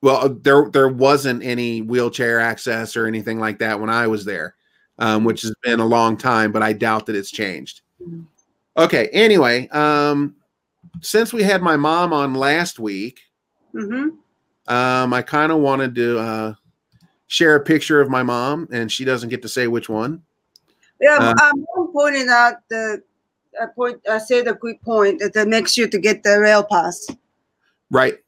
[0.00, 4.54] Well, there there wasn't any wheelchair access or anything like that when I was there,
[5.00, 7.80] um, which has been a long time, but I doubt that it's changed.
[8.00, 8.24] Mm.
[8.76, 9.08] Okay.
[9.08, 10.36] Anyway, um,
[11.02, 13.20] since we had my mom on last week,
[13.74, 14.12] Mhm.
[14.68, 16.54] um, I kind of wanted to uh,
[17.30, 20.20] share a picture of my mom, and she doesn't get to say which one.
[21.00, 23.02] Yeah, Uh, I'm pointing out the
[23.60, 24.00] I point.
[24.10, 27.06] I said a good point that that makes you to get the rail pass.
[27.90, 28.18] Right.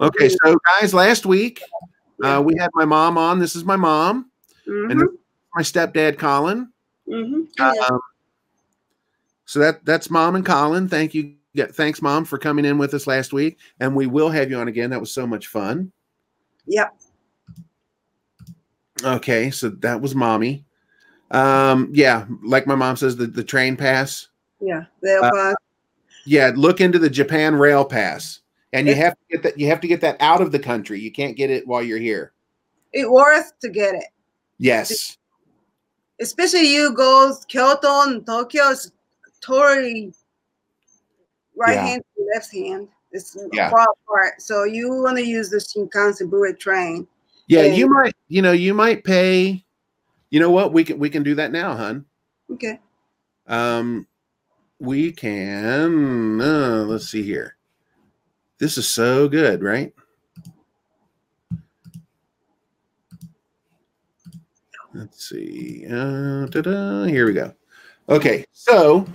[0.00, 0.28] Okay.
[0.28, 1.60] So, guys, last week
[2.22, 3.40] uh, we had my mom on.
[3.40, 4.30] This is my mom,
[4.66, 5.18] and Mhm,
[5.54, 6.72] my stepdad, Colin.
[7.08, 7.48] mhm.
[7.58, 7.72] Yeah.
[7.88, 8.00] Um,
[9.44, 10.88] so that that's mom and Colin.
[10.88, 11.34] Thank you.
[11.52, 14.56] Yeah, thanks, mom, for coming in with us last week, and we will have you
[14.58, 14.90] on again.
[14.90, 15.92] That was so much fun.
[16.66, 16.94] Yep.
[19.04, 20.64] Okay, so that was mommy.
[21.30, 24.28] Um, yeah, like my mom says, the, the train pass.
[24.60, 24.84] Yeah.
[25.02, 25.54] Rail Uh, pass.
[26.24, 28.42] Yeah, look into the Japan Rail Pass,
[28.72, 29.58] and you It's- have to get that.
[29.58, 31.00] You have to get that out of the country.
[31.00, 32.32] You can't get it while you're here.
[32.92, 34.04] It worth to get it.
[34.58, 35.16] Yes.
[36.20, 38.92] especially you go Kyoto and Tokyo is
[39.40, 40.14] totally
[41.56, 41.86] right Yeah.
[41.86, 42.86] hand to left hand.
[43.10, 43.70] It's Yeah.
[43.70, 44.40] far apart.
[44.40, 47.08] So you want to use the Shinkansen bullet train.
[47.46, 48.14] Yeah, you might.
[48.28, 49.64] You know, you might pay.
[50.30, 50.72] You know what?
[50.72, 52.06] We can we can do that now, hun.
[52.50, 52.78] Okay.
[53.46, 54.06] Um,
[54.78, 56.40] we can.
[56.40, 57.56] Uh, let's see here.
[58.58, 59.92] This is so good, right?
[64.94, 65.86] Let's see.
[65.90, 66.46] Uh,
[67.06, 67.54] here we go.
[68.08, 69.06] Okay, so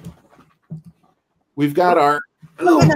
[1.55, 2.19] we've got our.
[2.57, 2.91] Going.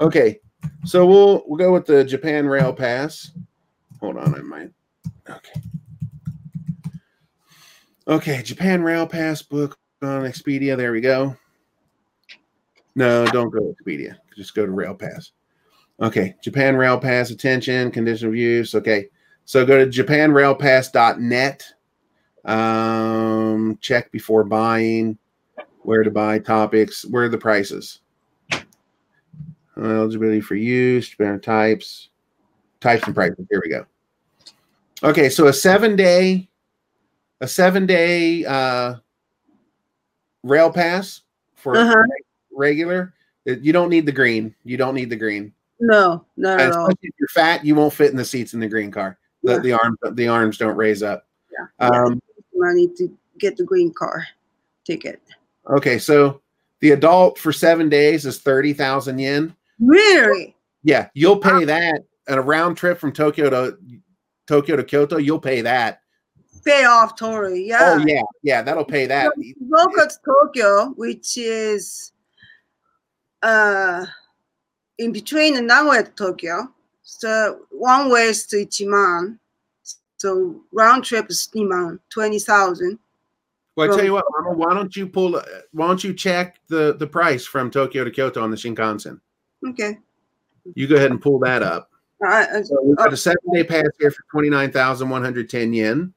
[0.00, 0.40] Okay,
[0.84, 3.32] so we'll we'll go with the Japan Rail Pass.
[4.00, 4.70] Hold on, I might.
[5.28, 5.60] Okay.
[8.06, 10.76] Okay, Japan Rail Pass book on Expedia.
[10.76, 11.36] There we go.
[12.94, 14.16] No, don't go to Expedia.
[14.34, 15.32] Just go to Rail Pass.
[16.00, 18.74] Okay, Japan Rail Pass attention, condition use.
[18.74, 19.08] Okay,
[19.44, 21.64] so go to japanrailpass.net.
[22.44, 25.18] Um, check before buying,
[25.82, 28.00] where to buy topics, where are the prices.
[29.78, 32.08] Eligibility for use, Japan types,
[32.80, 33.46] types and prices.
[33.50, 33.86] Here we go.
[35.02, 36.48] Okay, so a seven day,
[37.40, 38.96] a seven day uh,
[40.42, 41.22] rail pass
[41.54, 41.94] for Uh-huh.
[42.52, 43.14] regular.
[43.44, 44.54] You don't need the green.
[44.64, 45.52] You don't need the green.
[45.80, 46.88] No, not And at all.
[46.88, 49.16] if you're fat, you won't fit in the seats in the green car.
[49.44, 49.58] The, Yeah.
[49.60, 51.26] the arms the arms don't raise up.
[51.52, 51.86] Yeah.
[51.88, 52.20] Um,
[52.66, 54.26] I need to get the green car
[54.84, 55.22] ticket.
[55.70, 56.40] okay, so
[56.80, 59.54] the adult for seven days is thirty thousand yen.
[59.78, 60.56] Really?
[60.82, 63.78] Yeah, you'll pay that and a round trip from Tokyo to
[64.46, 65.18] Tokyo to Kyoto.
[65.18, 66.00] You'll pay that.
[66.64, 67.68] Pay off totally.
[67.68, 67.94] Yeah.
[67.96, 69.32] Oh yeah, yeah, that'll pay that.
[69.60, 72.12] Local to Tokyo, which is
[73.42, 74.04] uh
[74.98, 76.72] in between Nagoya to Tokyo.
[77.02, 79.38] So one way is to Ichiman.
[80.18, 82.98] So round trip is Ichiman, twenty thousand.
[83.76, 85.36] Well, I tell you what, Mama, why don't you pull?
[85.36, 89.20] uh, Why don't you check the the price from Tokyo to Kyoto on the Shinkansen?
[89.66, 89.98] Okay.
[90.74, 91.90] You go ahead and pull that up.
[92.22, 95.48] I So we've got a seven day pass here for twenty nine thousand one hundred
[95.48, 96.12] ten yen.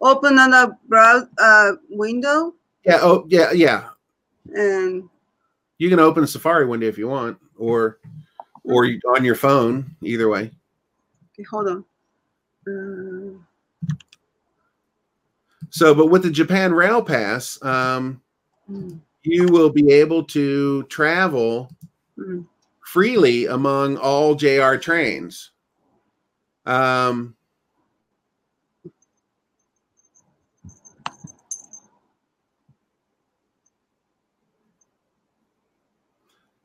[0.00, 2.54] open another browse uh window
[2.84, 2.98] Yeah.
[3.02, 3.88] Oh, yeah, yeah.
[4.54, 5.08] and
[5.78, 7.98] You can open the Safari window if you want, or
[8.64, 9.94] or you, on your phone.
[10.02, 10.50] Either way.
[11.34, 11.84] okay, hold on.
[12.66, 13.38] Uh,
[15.70, 18.22] So, but with the Japan Rail Pass, um,
[18.66, 21.70] hmm, you will be able to travel
[22.16, 22.40] hmm.
[22.92, 25.50] Freely among all JR trains.
[26.64, 27.36] Um,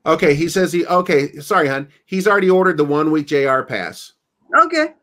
[0.06, 1.34] okay, he says he okay.
[1.40, 1.90] Sorry, hon.
[2.06, 4.14] He's already ordered the one week JR pass.
[4.58, 4.94] Okay,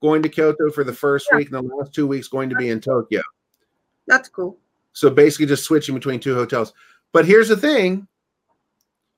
[0.00, 1.38] Going to Kyoto for the first Yeah.
[1.38, 3.22] week, and the last two weeks going to be in Tokyo.
[4.06, 4.58] that's cool.
[4.92, 6.72] So basically, just switching between two hotels.
[7.12, 8.06] But here's the thing: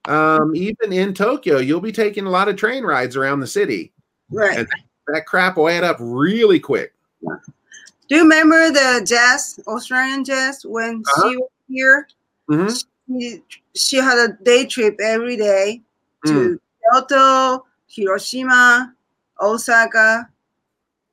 [0.06, 3.92] um, even in Tokyo, you'll be taking a lot of train rides around the city.
[4.30, 4.58] Right.
[4.60, 4.68] And-
[5.08, 6.92] That crap will add up really quick.
[7.22, 11.30] Do you remember the jazz, Australian jazz, when Uh-huh.
[11.30, 12.08] she was here?
[12.48, 12.84] Mhm.
[13.08, 13.42] She,
[13.74, 15.82] she had a day trip every day
[16.26, 16.30] Mm.
[16.30, 16.60] to
[16.92, 18.94] Kyoto, Hiroshima,
[19.40, 20.28] Osaka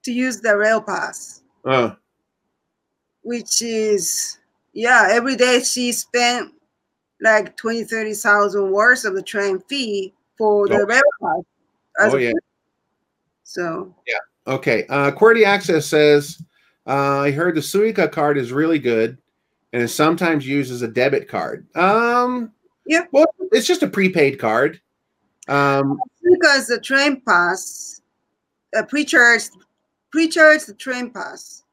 [0.03, 1.95] to use the rail pass, Uh,
[3.23, 4.38] which is,
[4.73, 6.53] yeah, every day she spent
[7.22, 11.43] like 20, 30,000 worth of the train fee for the Oh.
[11.99, 12.32] oh yeah.
[13.43, 14.20] So, Yeah.
[14.53, 14.86] Okay.
[14.88, 16.41] Uh, QWERTY Access says,
[16.86, 19.18] uh, I heard the Suica card is really good
[19.74, 21.65] and is sometimes used as a debit card.
[21.76, 22.51] Um,
[22.86, 23.05] Yeah.
[23.11, 24.80] Well, it's just a prepaid card.
[25.47, 28.01] Um, because the train pass,
[28.78, 29.43] uh, pre-charge,
[30.11, 31.63] pre-charge the train pass.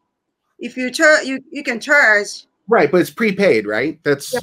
[0.59, 3.99] If you charge, you, you can charge right, but it's prepaid, right?
[4.05, 4.35] That's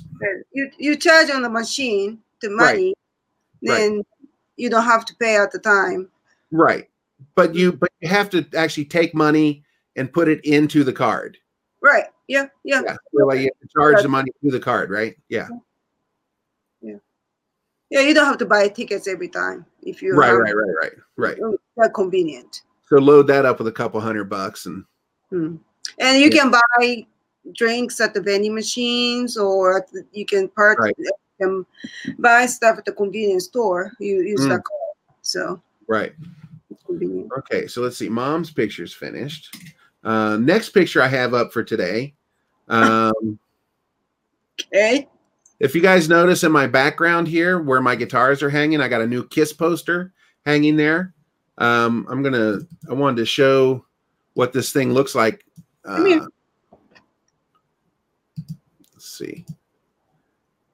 [0.54, 2.94] you you charge on the machine the money
[3.64, 3.78] Right.
[3.78, 4.04] then
[4.58, 6.10] you don't have to pay at the time.
[6.52, 6.90] Right.
[7.36, 9.64] But you but you have to actually take money
[9.96, 11.38] and put it into the card.
[11.82, 12.06] Right.
[12.28, 12.48] Yeah.
[12.64, 12.82] Yeah.
[12.86, 12.96] Yeah.
[13.16, 15.16] So like you have to charge the money to the card, right?
[15.30, 15.48] Yeah.
[16.82, 16.96] Yeah.
[17.90, 20.92] Yeah, You don't have to buy tickets every time if you Right, right, right, right,
[21.18, 21.38] right.
[21.78, 22.62] That convenient.
[22.88, 24.86] So load that up with a couple hundred bucks and
[25.30, 25.58] Hmm.
[26.00, 26.42] And you Yeah.
[26.44, 27.06] can buy
[27.54, 30.96] drinks at the vending machines, or at the, you can part Right.
[31.40, 31.66] you
[32.20, 33.92] buy stuff at the convenience store.
[34.00, 34.50] You use Mm.
[34.50, 36.14] that card, so right.
[37.38, 38.10] Okay, so let's see.
[38.10, 39.56] Mom's picture's finished.
[40.04, 42.14] Uh, next picture I have up for today.
[42.68, 43.40] Um,
[44.68, 45.08] Okay.
[45.60, 49.02] if you guys notice in my background here where my guitars are hanging, I got
[49.02, 50.14] a new Kiss poster
[50.46, 51.14] hanging there.
[51.58, 52.60] Um, I'm gonna.
[52.90, 53.86] I wanted to show
[54.34, 55.46] what this thing looks like.
[55.86, 56.28] Uh,
[59.12, 59.46] see.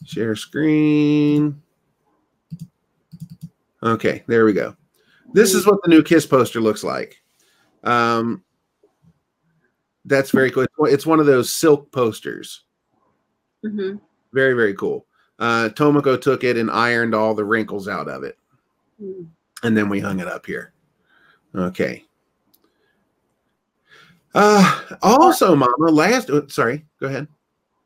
[0.06, 1.62] Share screen.
[3.84, 4.76] Okay, there we go.
[5.34, 7.22] This is what the new Kiss poster looks like.
[7.84, 8.44] Um,
[10.06, 10.66] that's very cool.
[10.86, 12.64] It's one- of those silk posters.
[13.64, 14.00] Mhm.
[14.34, 15.06] Very, very cool.
[15.40, 18.38] Uh, Tomoko took it and ironed all the wrinkles out of it,
[19.02, 19.28] Mm.
[19.64, 20.74] and then we hung it up here.
[21.54, 22.06] Okay.
[24.34, 26.30] Uh, also, Mama, last.
[26.30, 27.28] oh, sorry, go ahead.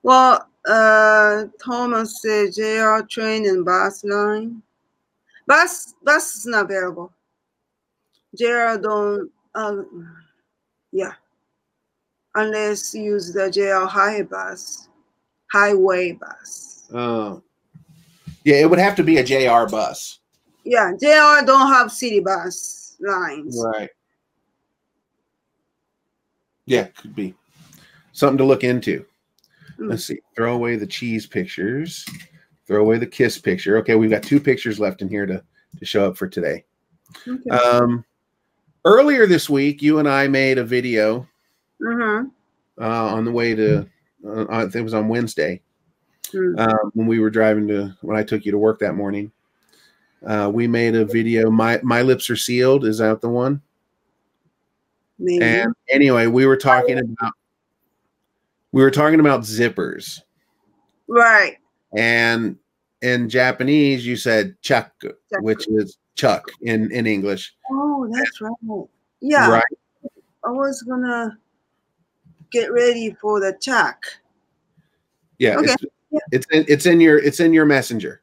[0.04, 4.62] Well, uh, Thomas said JR train and bus line.
[5.48, 7.12] Bus bus is not available.
[8.38, 9.30] JR don't.
[9.54, 10.16] Um,
[10.92, 11.14] yeah,
[12.36, 14.88] unless you use the JR high bus,
[15.52, 16.90] highway bus.
[16.94, 17.42] Oh,
[18.44, 20.20] yeah, it would have to be a JR bus.
[20.64, 23.62] Yeah, JR don't have city bus lines.
[23.64, 23.90] Right.
[26.66, 27.34] Yeah, could be
[28.14, 29.06] something to look into.
[29.90, 30.20] Let's see.
[30.36, 32.06] Throw away the cheese pictures.
[32.68, 33.78] Throw away the kiss picture.
[33.78, 35.44] Okay, we've got two pictures left in here to
[35.80, 36.64] to show up for today.
[37.28, 37.50] Okay.
[37.50, 38.04] Um,
[38.86, 41.28] earlier this week, you and I made a video
[41.82, 42.28] mm-hmm.
[42.82, 43.88] uh, on the way to.
[44.26, 45.62] Uh, I think it was on Wednesday
[46.34, 46.60] Mm.
[46.60, 49.32] um, when we were driving to when I took you to work that morning.
[50.26, 51.50] Uh, we made a video.
[51.50, 52.86] My my lips are sealed.
[52.86, 53.62] Is that the one?
[55.20, 55.44] Maybe.
[55.44, 57.34] And anyway, we were talking about
[58.72, 60.22] we were talking about zippers,
[61.08, 61.58] right.
[61.96, 62.58] and
[63.02, 67.54] in Japanese you said chaku, which is chuck in in English.
[67.72, 68.88] Oh, that's right.
[69.22, 69.50] Yeah.
[69.50, 69.64] Right.
[70.46, 71.38] I was gonna
[72.52, 73.98] get ready for the check.
[75.38, 75.58] Yeah.
[75.58, 75.76] Okay.
[76.12, 78.22] It's, it's in, it's in your it's in your messenger.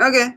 [0.00, 0.34] Okay.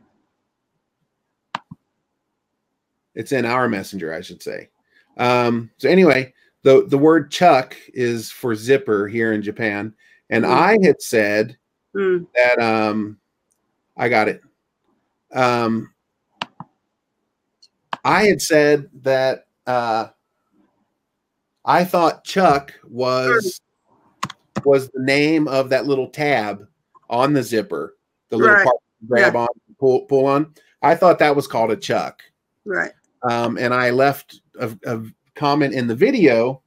[3.15, 4.69] It's in our messenger, I should say.
[5.17, 6.33] Um, so anyway,
[6.63, 9.93] the the word chuck is for zipper here in Japan,
[10.29, 10.49] and Mhm.
[10.49, 11.57] I had said
[11.95, 12.27] Mm.
[12.35, 13.19] that um
[13.97, 14.41] I got it.
[15.33, 15.93] Um
[18.03, 20.07] I had said that uh
[21.65, 23.61] I thought Chuck was
[24.65, 26.67] was the name of that little tab
[27.09, 27.95] on the zipper,
[28.29, 28.63] the little Right.
[28.65, 29.47] part grab on,
[29.79, 30.53] pull pull on.
[30.81, 32.21] I thought that was called a Chuck.
[32.65, 32.91] Right.
[33.29, 35.01] Um, and I left a, a
[35.39, 36.61] comment in the video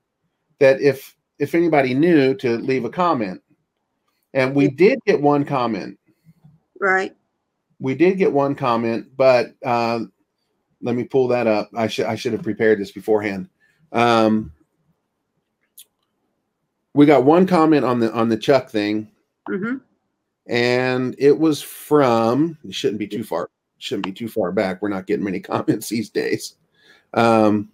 [0.59, 3.41] that if if anybody knew to leave a comment.
[4.35, 5.99] And we did get one comment.
[6.81, 7.15] Right.
[7.81, 10.01] We did get one comment, but uh,
[10.81, 11.69] let me pull that up.
[11.75, 13.49] I should I should have prepared this beforehand.
[13.93, 14.53] Um,
[16.95, 19.11] we got one comment on the on the Chuck thing,
[19.49, 19.79] Mm-hmm.
[20.47, 22.57] and it was from.
[22.65, 23.51] It shouldn't be too far.
[23.79, 24.81] Shouldn't be too far back.
[24.81, 26.55] We're not getting many comments these days.
[27.15, 27.71] Um,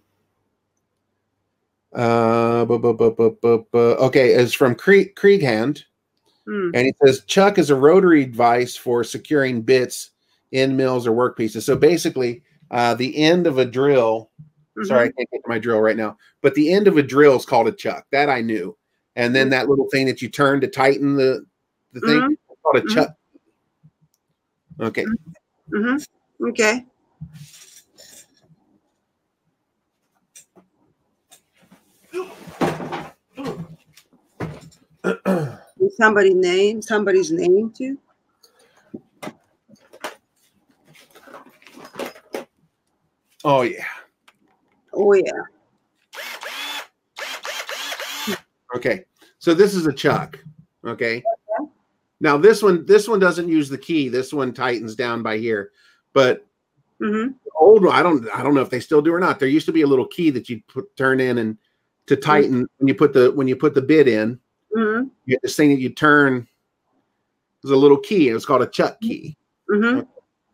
[1.93, 5.83] uh, bu- bu- bu- bu- bu- bu- okay, it's from Krieg, Krieghand.
[6.47, 6.71] Mm.
[6.73, 10.11] And he says Chuck is a rotary device for securing bits
[10.51, 11.63] in mills or workpieces.
[11.63, 12.41] So basically,
[12.71, 14.31] uh, the end of a drill.
[14.77, 14.85] Mm-hmm.
[14.85, 16.17] Sorry, I can't get to my drill right now.
[16.41, 18.05] But the end of a drill is called a chuck.
[18.11, 18.75] That I knew.
[19.15, 21.45] And then that little thing that you turn to tighten the
[21.93, 22.37] the thing Mhm.
[22.63, 22.93] called a Mhm.
[22.93, 23.15] chuck.
[24.79, 25.05] Okay.
[25.73, 26.47] Mm-hmm.
[26.47, 26.85] Okay.
[35.97, 37.97] Somebody name somebody's name too?
[43.43, 43.85] oh yeah.
[44.93, 45.31] Oh yeah.
[48.75, 49.05] Okay.
[49.39, 50.37] So this is a chuck.
[50.85, 51.23] Okay.
[52.19, 54.09] Now this one this one doesn't use the key.
[54.09, 55.71] This one tightens down by here.
[56.13, 56.45] But
[57.01, 57.31] Mm-hmm.
[57.57, 59.39] old one, I don't I don't know if they still do or not.
[59.39, 61.57] There used to be a little key that you put turn in and
[62.07, 64.37] to tighten when you put the when you put the bit in,
[64.75, 65.07] Mm-hmm.
[65.25, 66.47] you had this thing that you turn.
[67.63, 68.29] There's a little key.
[68.29, 69.35] It was called a chuck key.
[69.69, 70.01] Mm-hmm.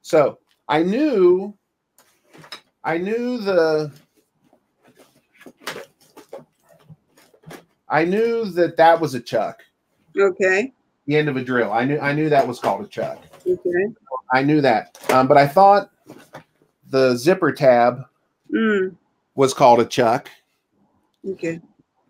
[0.01, 1.53] So I knew,
[2.83, 3.91] I knew the,
[7.89, 9.63] I knew that that was a chuck,
[10.17, 10.73] Okay.
[11.05, 11.71] the end of a drill.
[11.71, 13.21] I knew, I knew that was called a chuck.
[13.47, 13.85] Okay.
[14.33, 15.91] I knew that, um, but I thought
[16.89, 18.05] the zipper tab
[18.53, 18.95] Mm.
[19.35, 20.29] was called a chuck,
[21.27, 21.59] Okay.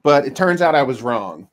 [0.03, 1.47] but it turns out I was wrong.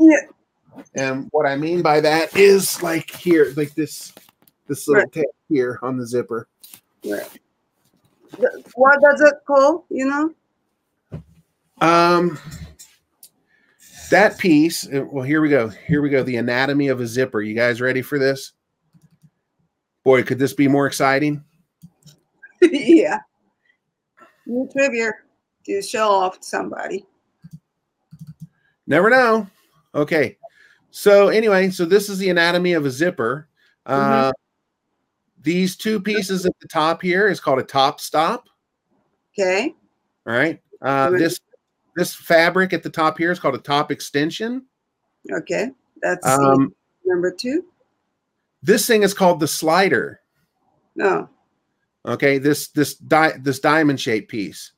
[0.00, 0.82] Yeah.
[0.94, 4.12] And what I mean by that is like here, like this,
[4.66, 5.26] this little Right.
[5.48, 6.48] here on the zipper.
[7.04, 7.28] Right.
[8.74, 9.84] What does it call?
[9.90, 10.06] You
[11.10, 11.20] know?
[11.86, 12.38] Um,
[14.10, 14.86] that piece.
[14.86, 15.68] uh, Well, here we go.
[15.68, 16.22] Here we go.
[16.22, 17.42] The anatomy of a zipper.
[17.42, 18.52] You guys ready for this?
[20.04, 21.44] Boy, could this be more exciting?
[22.62, 23.18] yeah.
[24.46, 25.10] New trivia
[25.66, 27.04] to show off to somebody.
[28.86, 29.46] Never know.
[29.94, 30.36] Okay.
[30.90, 33.48] So anyway, so this is the anatomy of a zipper.
[33.86, 34.32] Uh,
[35.42, 38.48] These two pieces at the top here is called a top stop.
[39.32, 39.74] Okay.
[40.26, 40.60] All right.
[40.82, 41.40] Uh, this
[41.96, 44.66] this fabric at the top here is called a top extension.
[45.32, 45.70] Okay.
[46.02, 47.64] That's Um, number two.
[48.62, 50.20] this thing is called the slider.
[50.94, 51.28] No.
[52.06, 52.38] Okay.
[52.38, 54.72] This this di- this diamond shaped piece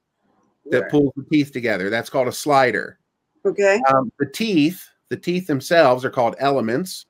[0.71, 0.91] that Right.
[0.91, 1.91] pulls the teeth together.
[1.91, 2.99] That's called a slider.
[3.45, 3.81] Okay.
[3.93, 7.05] Um, the teeth, the teeth themselves are called elements.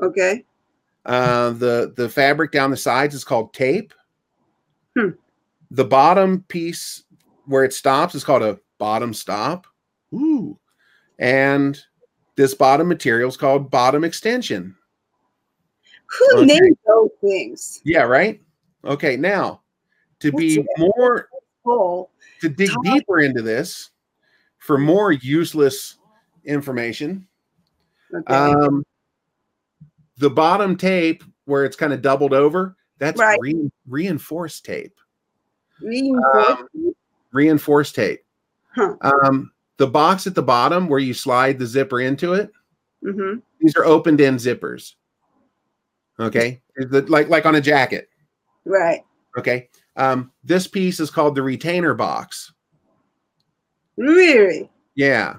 [0.00, 0.44] Okay.
[1.04, 3.94] Uh, the the fabric down the sides is called tape.
[4.98, 5.10] Hmm.
[5.70, 7.04] The bottom piece
[7.44, 9.68] where it stops is called a bottom stop.
[10.12, 10.58] Ooh.
[11.20, 11.80] And
[12.34, 14.74] this bottom material is called bottom extension.
[16.18, 16.46] Who Okay.
[16.46, 17.80] named those things?
[17.84, 18.42] Yeah, right?
[18.84, 19.62] Okay, now
[20.18, 21.28] to be What's more
[21.64, 22.10] Oh,
[22.40, 23.90] to dig Top- deeper into this
[24.58, 25.98] for more useless
[26.44, 27.26] information,
[28.14, 28.34] okay.
[28.34, 28.84] um
[30.18, 33.38] the bottom tape where it's kind of doubled over, that's Right.
[33.40, 34.98] re- reinforced tape.
[35.80, 36.62] Reinforced.
[37.32, 38.24] Reinforced tape.
[38.74, 38.94] Huh.
[39.02, 42.50] Um the box at the bottom where you slide the zipper into it,
[43.04, 43.40] Mm-hmm.
[43.60, 44.94] these are opened end zippers.
[46.18, 46.62] Okay?
[46.90, 48.08] Like like on a jacket.
[48.64, 49.02] Right.
[49.38, 49.68] Okay.
[49.96, 52.52] Um, this piece is called the retainer box.
[53.96, 54.68] Really?
[54.94, 55.36] Yeah.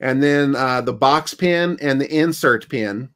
[0.00, 3.08] And then uh, the box pin and the insert pin.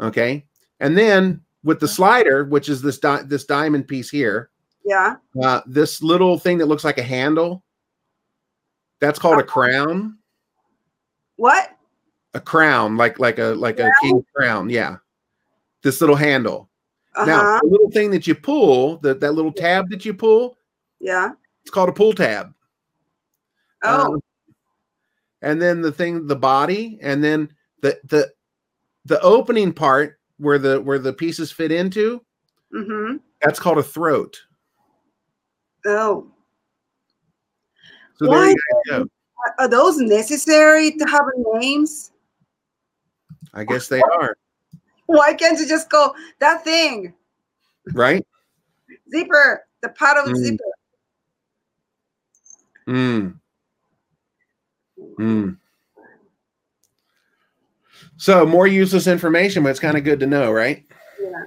[0.00, 0.46] Okay.
[0.78, 4.50] And then with the slider, which is this di- this diamond piece here,
[4.84, 5.16] Yeah.
[5.42, 7.62] uh, this little thing that looks like a handle,
[9.00, 10.16] that's called a crown.
[11.36, 11.76] What?
[12.34, 14.70] A crown, like like a like a king crown.
[14.70, 14.96] Yeah.
[15.82, 16.68] This little handle.
[17.16, 20.56] Uh Now, the little thing that you pull, that that little tab that you pull,
[21.00, 21.32] Yeah.
[21.62, 22.54] it's called a pull tab.
[23.82, 24.14] Oh.
[24.14, 24.20] Um,
[25.42, 27.50] and then the thing, the body, and then
[27.82, 28.30] the the
[29.04, 32.22] the opening part where the where the pieces fit into,
[32.74, 33.16] mm-hmm.
[33.42, 34.38] that's called a throat.
[35.86, 36.26] Oh.
[38.18, 38.56] So Why you
[38.88, 39.06] guys go.
[39.46, 41.22] Are- Are those necessary to have
[41.54, 42.12] names?
[43.54, 44.36] I guess they are
[45.06, 47.14] Why can't you just go that thing?
[47.94, 48.24] right.
[49.10, 49.64] Zipper.
[49.82, 50.36] The part of Mm.
[50.36, 50.64] zipper.
[52.86, 53.39] Mm.
[55.20, 55.56] Mm.
[58.16, 60.84] So more useless information, but it's kind of good to know, right?
[61.20, 61.44] Yeah.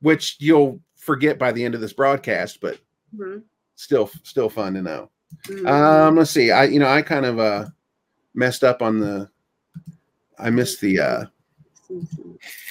[0.00, 2.78] Which you'll forget by the end of this broadcast, but
[3.16, 3.42] Mhm.
[3.76, 5.10] still still fun to know.
[5.46, 5.66] Mhm.
[5.68, 6.50] Um, let's see.
[6.50, 7.66] I you know I kind of uh
[8.34, 9.28] messed up on the
[10.38, 11.24] I missed the uh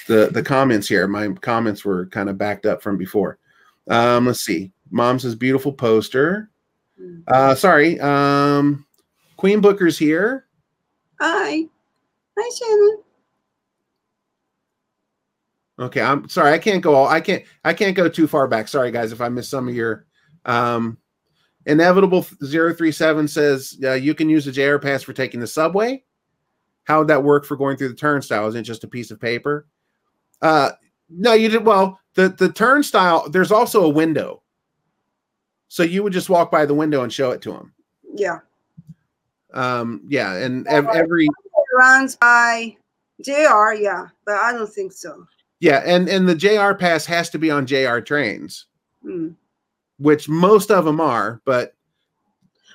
[0.06, 1.06] the the comments here.
[1.08, 3.38] My comments were kind of backed up from before.
[3.88, 4.72] Um, let's see.
[4.90, 6.50] Mom says beautiful poster.
[7.00, 7.22] Mhm.
[7.26, 7.98] Uh sorry.
[8.00, 8.86] Um
[9.38, 10.46] Queen Booker's here.
[11.20, 11.64] Hi.
[12.36, 13.02] Hi, Shannon.
[15.80, 16.52] Okay, I'm sorry.
[16.52, 18.66] I can't go all I can't I can't go too far back.
[18.66, 20.06] Sorry guys if I missed some of your
[20.44, 20.98] um
[21.68, 26.02] Evel Knievel 037 says uh, you can use the JR pass for taking the subway.
[26.82, 28.48] How would that work for going through the turnstile?
[28.48, 29.68] Isn't it just a piece of paper?
[30.42, 30.72] Uh
[31.08, 32.00] no, you did well.
[32.14, 34.42] The the turnstile, there's also a window.
[35.68, 37.72] So you would just walk by the window and show it to him.
[38.16, 38.40] Yeah.
[39.54, 41.28] Um, yeah, and ev- every
[41.74, 42.76] runs by
[43.24, 45.26] JR, yeah, but I don't think so.
[45.60, 48.66] yeah, and and the JR pass has to be on JR trains,
[49.02, 49.30] Hmm.
[49.98, 51.74] which most of them are, but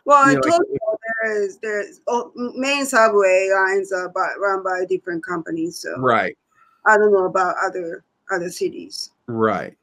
[0.05, 4.33] Well, You in know, like- Tokyo, there is there's oh, main subway lines are by,
[4.39, 6.37] run by different companies, so right,
[6.85, 9.11] I don't know about other other cities.
[9.27, 9.77] right.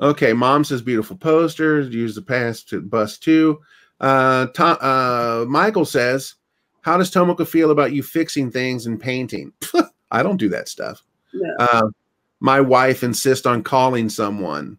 [0.00, 1.94] Okay, mom says beautiful posters.
[1.94, 3.60] Use the pass to bus too.
[4.04, 6.34] Uh, Tom, uh, Michael says,
[6.82, 9.52] "How does Tomoko feel about you fixing things and painting?"
[10.10, 11.02] I don't do that stuff.
[11.32, 11.54] No.
[11.58, 11.88] Uh,
[12.40, 14.78] my wife insists on calling someone.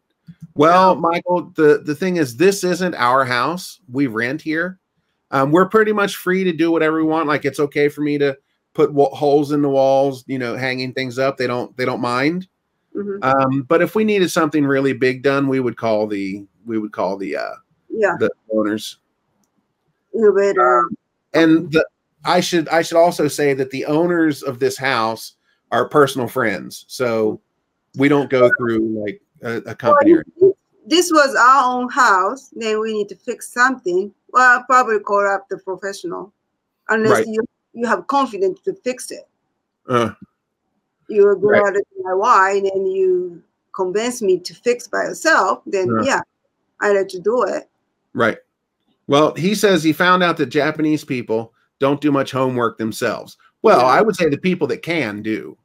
[0.53, 3.79] Well, Michael, the, the thing is, this isn't our house.
[3.91, 4.79] We rent here.
[5.31, 7.27] Um, we're pretty much free to do whatever we want.
[7.27, 8.37] Like it's okay for me to
[8.73, 11.37] put wa- holes in the walls, you know, hanging things up.
[11.37, 12.47] They don't they don't mind.
[12.95, 13.23] Mhm.
[13.23, 16.91] Um, but if we needed something really big done, we would call the we would
[16.91, 17.55] call the uh,
[17.89, 18.99] Yeah, the owners.
[20.15, 20.85] Innovator.
[20.85, 20.89] Uh,
[21.33, 21.85] and um, the
[22.25, 25.33] I should I should also say that the owners of this house
[25.71, 27.39] are personal friends, so
[27.97, 30.15] we don't go through like a, a company.
[30.37, 30.53] Well,
[30.87, 34.13] this was our own house, then we need to fix something.
[34.31, 36.31] Well, I'll probably call up the professional,
[36.89, 37.27] unless Right.
[37.27, 37.43] you
[37.73, 39.27] you have confidence to fix it.
[39.87, 40.11] Uh,
[41.07, 41.67] You agree Right.
[41.67, 43.43] on the DIY, and then you
[43.75, 45.61] convince me to fix by yourself.
[45.67, 46.03] Then Yeah.
[46.03, 46.21] yeah,
[46.79, 47.69] I let you do it.
[48.13, 48.37] right.
[49.07, 53.37] Well, he says he found out that Japanese people don't do much homework themselves.
[53.61, 53.85] Well, Yeah.
[53.85, 55.57] I would say the people that can do.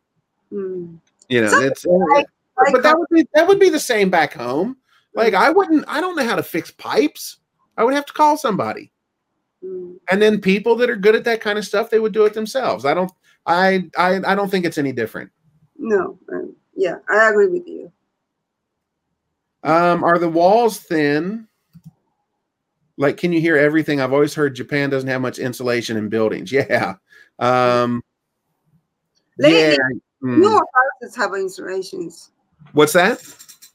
[0.50, 0.96] Hmm.
[1.28, 2.26] You know, Some it's like-
[2.72, 4.76] but that would be that would be the same back home.
[5.14, 7.38] Like I wouldn't I don't know how to fix pipes.
[7.76, 8.92] I would have to call somebody.
[9.64, 9.92] Hmm.
[10.10, 12.34] And then people that are good at that kind of stuff, they would do it
[12.34, 12.84] themselves.
[12.84, 13.10] I don't
[13.46, 15.30] I I I don't think it's any different.
[15.78, 17.90] No, um, yeah, I agree with you.
[19.62, 21.46] Um, are the walls thin?
[23.00, 23.98] Like, can you hear everything?
[23.98, 26.52] I've always heard Japan doesn't have much insulation in buildings.
[26.60, 26.96] Yeah.
[27.38, 28.02] Um,
[29.38, 29.76] Lately, yeah.
[30.22, 30.38] Mm.
[30.40, 30.60] Newer
[31.00, 32.30] houses have installations.
[32.72, 33.22] What's that?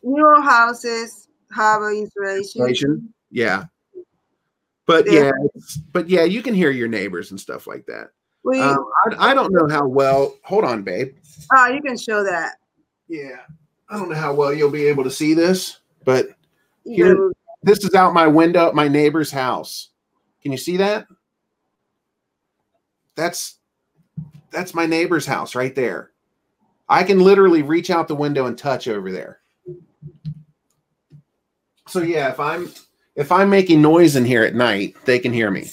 [0.04, 2.38] Newer houses have installation.
[2.62, 3.14] Insulation?
[3.32, 3.64] Yeah.
[4.86, 5.32] But Yeah.
[5.32, 5.32] yeah,
[5.92, 8.12] but yeah, you can hear your neighbors and stuff like that.
[8.44, 8.86] We, Um,
[9.18, 10.36] I, I don't know how well.
[10.44, 11.16] Hold on, babe.
[11.52, 12.58] ah, you can show that.
[13.08, 13.38] Yeah,
[13.90, 16.28] I don't know how well you'll be able to see this, but
[16.84, 17.32] Here-
[17.66, 19.90] this is out my window at my neighbor's house.
[20.44, 21.08] Can you see that?
[23.16, 23.58] That's
[24.52, 26.12] that's my neighbor's house right there.
[26.88, 29.40] I can literally reach out the window and touch over there.
[31.88, 32.72] So yeah, if I'm
[33.16, 35.70] if I'm making noise in here at night, they can hear me.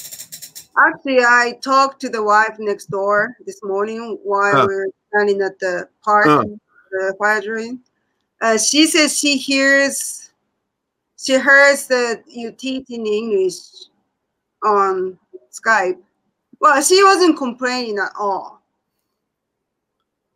[0.78, 4.66] Actually, I talked to the wife next door this morning while Huh.
[4.66, 6.44] we were standing at the park, Huh.
[6.90, 7.80] the fire drain.
[8.40, 10.21] Uh, she says she hears,
[11.22, 13.58] she hears that you teach in English
[14.64, 15.18] on
[15.52, 15.98] Skype.
[16.60, 18.62] Well, she wasn't complaining at all.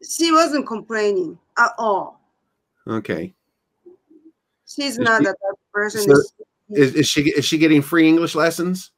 [0.08, 2.20] She wasn't complaining at all.
[2.86, 3.34] Okay.
[4.66, 5.36] She's Is not she- that
[5.72, 6.02] person.
[6.14, 6.22] so-
[6.70, 8.90] Is, is she is she getting free English lessons?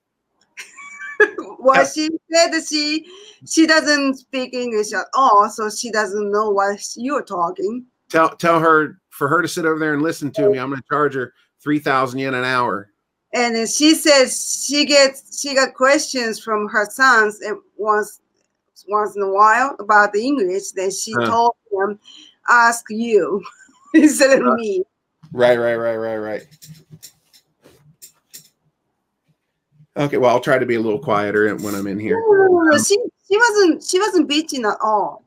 [1.58, 3.06] well, she said that she
[3.46, 7.84] she doesn't speak English at all, so she doesn't know what you're talking.
[8.08, 10.58] Tell tell her for her to sit over there and listen to me.
[10.58, 12.90] I'm going to charge her three thousand yen an hour.
[13.34, 18.20] And then she says she gets she got questions from her sons and once
[18.88, 20.70] once in a while about the English.
[20.72, 21.26] Then she Huh.
[21.26, 21.98] told them,
[22.48, 23.42] "Ask you
[23.94, 24.84] instead of me."
[25.32, 26.46] Right, right, right, right, right.
[29.96, 32.16] Okay, well, I'll try to be a little quieter when I'm in here.
[32.16, 32.96] No, she
[33.28, 35.24] she wasn't she wasn't bitching at all.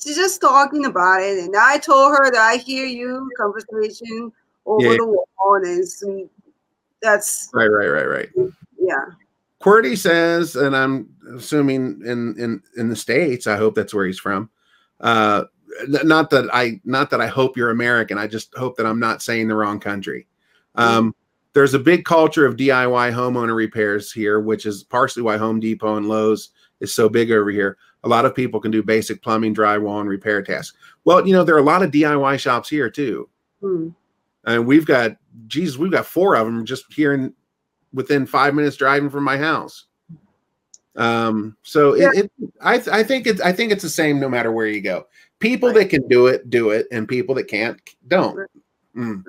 [0.00, 4.32] She's just talking about it, and I told her that I hear you conversation
[4.66, 4.96] over Yeah.
[4.98, 5.26] the wall,
[5.62, 6.28] and some,
[7.02, 8.28] that's Right, right, right, right.
[8.78, 9.04] yeah.
[9.60, 13.46] QWERTY says, and I'm assuming in in in the states.
[13.46, 14.50] I hope that's where he's from.
[15.00, 15.44] Uh,
[15.88, 18.18] not that I not that I hope you're American.
[18.18, 20.26] I just hope that I'm not saying the wrong country.
[20.74, 21.14] Um,
[21.54, 25.96] there's a big culture of DIY homeowner repairs here, which is partially why Home Depot
[25.96, 26.50] and Lowe's
[26.80, 27.76] is so big over here.
[28.02, 30.76] A lot of people can do basic plumbing, drywall, and repair tasks.
[31.04, 33.28] Well, you know, there are a lot of DIY shops here too.
[33.62, 33.88] Hmm.
[34.46, 35.16] And we've got,
[35.46, 37.34] Jesus, we've got four of them just here in
[37.92, 39.86] within five minutes driving from my house.
[40.96, 42.10] Um, so Yeah.
[42.14, 44.80] it, it I, I think it's, I think it's the same no matter where you
[44.80, 45.06] go.
[45.38, 48.48] People that can do it, do it, and people that can't, don't.
[48.96, 49.22] Mm.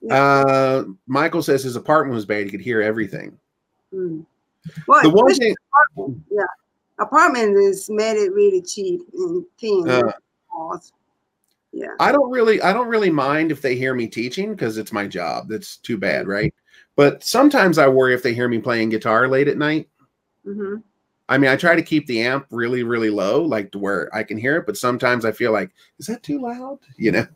[0.00, 0.14] Yeah.
[0.14, 2.44] Uh, Michael says his apartment was bad.
[2.44, 3.38] He could hear everything.
[3.92, 4.20] Hmm.
[4.86, 5.54] Well, The one thing,
[6.98, 9.88] apartment is made it really cheap and thin.
[9.88, 10.12] Uh.
[11.72, 11.94] Yeah.
[11.98, 15.06] I don't really I don't really mind if they hear me teaching because it's my
[15.06, 15.48] job.
[15.48, 16.54] That's too bad, right?
[16.96, 19.88] But sometimes I worry if they hear me playing guitar late at night.
[20.44, 20.76] hmm
[21.28, 24.22] I mean, I try to keep the amp really, really low, like to where I
[24.22, 26.78] can hear it, but sometimes I feel like, is that too loud?
[26.98, 27.26] You know?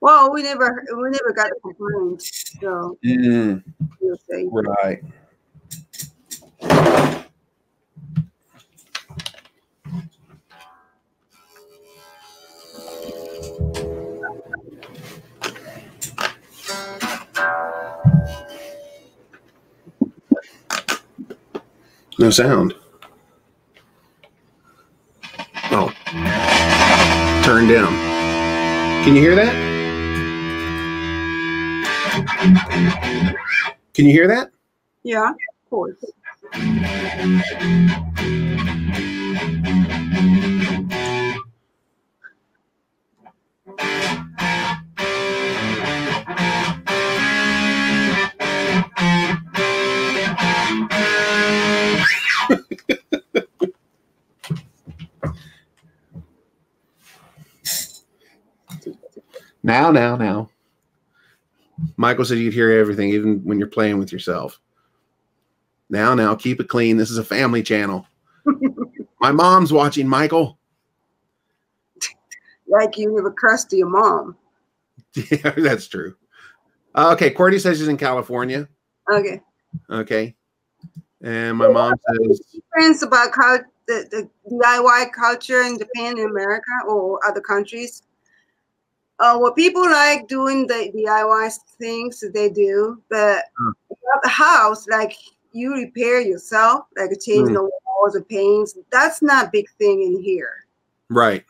[0.00, 3.64] Well, we never we never got a complaint, so Mm,
[4.52, 5.02] right.
[22.20, 22.74] No sound.
[25.70, 25.92] Oh.
[27.44, 27.92] Turn down.
[29.04, 29.54] Can you hear that?
[33.94, 34.50] Can you hear that?
[35.04, 36.04] Yeah, of course.
[59.68, 60.48] Now, now, now.
[61.98, 64.58] Michael said you could hear everything, even when you're playing with yourself.
[65.90, 66.96] Now, now, keep it clean.
[66.96, 68.06] This is a family channel.
[69.20, 70.58] My mom's watching, Michael.
[72.66, 74.38] Like you never cussed to your mom.
[75.14, 76.16] Yeah, that's true.
[76.94, 78.66] Uh, okay, Courtney says she's in California.
[79.12, 79.42] Okay.
[79.90, 80.34] Okay.
[81.20, 86.70] And my mom says, Friends about cul- the, the DIY culture in Japan and America
[86.88, 88.02] or other countries.
[89.20, 93.44] Uh, what people like doing the DIY things they do, but
[93.90, 95.14] about the house, like
[95.52, 97.54] you repair yourself, like change Hmm.
[97.54, 98.76] the walls and paints.
[98.92, 100.64] That's not big thing in here.
[101.10, 101.42] right,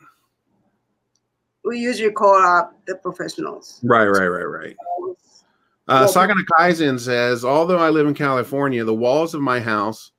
[1.65, 3.79] We usually call up the professionals.
[3.83, 4.75] right, right, right, right.
[5.87, 10.11] Uh, Sakana Kaizen says, although I live in California, the walls of my house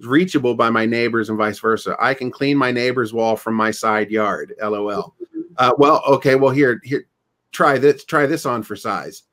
[0.00, 1.96] is reachable by my neighbors and vice versa.
[2.00, 4.54] I can clean my neighbor's wall from my side yard.
[4.60, 5.14] LOL.
[5.58, 6.34] Uh, well, okay.
[6.36, 7.04] Well, here, here,
[7.52, 8.04] try this.
[8.04, 9.24] Try this on for size.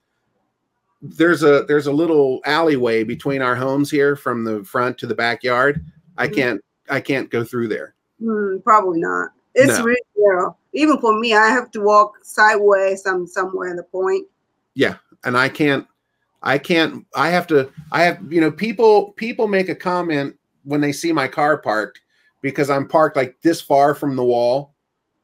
[1.01, 5.15] There's a there's a little alleyway between our homes here, from the front to the
[5.15, 5.85] backyard.
[6.17, 6.33] I Mhm.
[6.35, 7.93] can't I can't go through there.
[8.19, 9.31] Hmm, probably not.
[9.53, 9.85] It's No.
[9.85, 10.57] really narrow.
[10.73, 14.27] Even for me, I have to walk sideways some somewhere in the point.
[14.73, 15.85] Yeah, and I can't
[16.41, 20.81] I can't I have to I have you know people people make a comment when
[20.81, 22.01] they see my car parked
[22.41, 24.74] because I'm parked like this far from the wall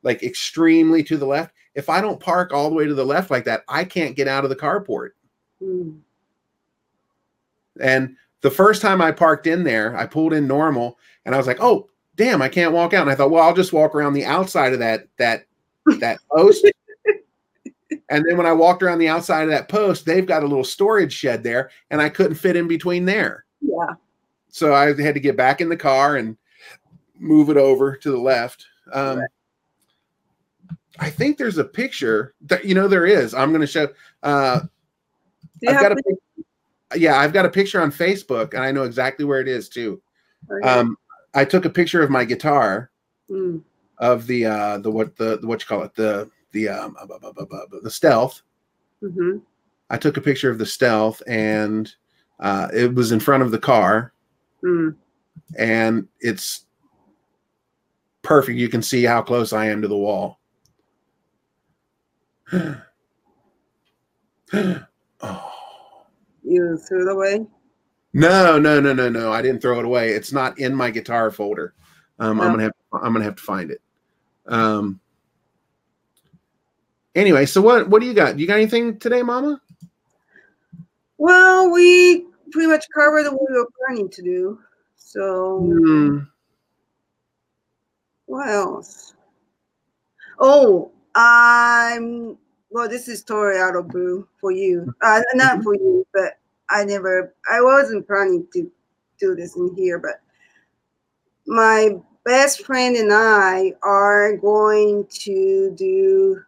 [0.03, 3.31] like extremely to the left if I don't park all the way to the left
[3.31, 5.11] like that I can't get out of the carport
[5.63, 5.91] Hmm.
[7.79, 11.47] and the first time I parked in there I pulled in normal and I was
[11.47, 14.13] like oh damn I can't walk out and I thought well I'll just walk around
[14.13, 15.45] the outside of that that
[15.99, 16.65] that post
[18.09, 20.63] and then when I walked around the outside of that post, they've got a little
[20.63, 23.45] storage shed there, and I couldn't fit in between there.
[23.61, 23.95] Yeah.
[24.49, 26.35] So I had to get back in the car and
[27.17, 28.65] move it over to the left.
[28.93, 29.29] Um, Right.
[30.99, 33.33] I think there's a picture that you know there is.
[33.33, 33.87] I'm going to show.
[34.23, 34.61] Uh,
[35.67, 36.03] I've got a
[36.95, 40.01] yeah, I've got a picture on Facebook, and I know exactly where it is too.
[40.63, 40.97] Um,
[41.33, 42.89] I took a picture of my guitar
[43.29, 43.59] Hmm.
[43.99, 47.07] of the uh, the what the, the what you call it the the um, uh,
[47.81, 48.41] the stealth.
[49.01, 49.41] Mhm.
[49.89, 51.93] I took a picture of the stealth and
[52.41, 54.13] uh, it was in front of the car
[54.61, 54.89] Hmm.
[55.57, 56.65] and it's
[58.21, 58.57] perfect.
[58.57, 60.40] You can see how close I am to the wall.
[62.53, 62.81] Oh.
[66.43, 67.45] You threw it away.
[68.13, 69.31] No, no, no, no, no.
[69.31, 70.09] I didn't throw it away.
[70.09, 71.73] It's not in my guitar folder.
[72.19, 72.51] Um, I'm Oh.
[72.51, 73.81] gonna have I'm gonna have to find it.
[74.47, 74.99] Um,
[77.15, 78.37] anyway, so what what do you got?
[78.37, 79.61] You got anything today, Mama?
[81.17, 84.59] Well, we pretty much covered what we were planning to do.
[84.97, 86.19] So Hmm.
[88.25, 89.13] what else?
[90.39, 92.37] Oh, I'm
[92.71, 92.89] well.
[92.89, 94.93] This is story out of blue for you.
[95.01, 96.39] Uh, not for you, but
[96.69, 97.33] I never.
[97.51, 98.71] I wasn't planning to
[99.19, 100.21] do this in here, but
[101.45, 101.95] my
[102.25, 106.41] best friend and I are going to do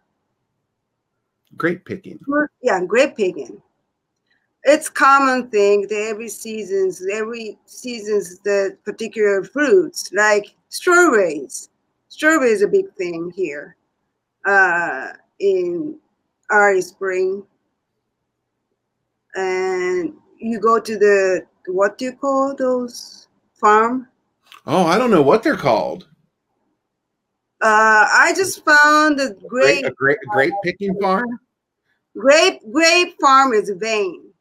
[1.57, 2.19] grape picking.
[2.61, 3.61] yeah, grape picking.
[4.65, 11.69] It's common thing that every seasons, every seasons the particular fruits like strawberries.
[12.07, 13.75] Strawberry is a big thing here
[14.45, 15.09] uh,
[15.39, 15.99] in
[16.51, 17.43] early spring.
[19.35, 24.07] And you go to the what do you call those farm?
[24.67, 26.07] Oh, I don't know what they're called.
[27.61, 31.39] Uh, I just found the Great, grape a great, a great picking farm.
[32.17, 34.31] grape grape farm is vein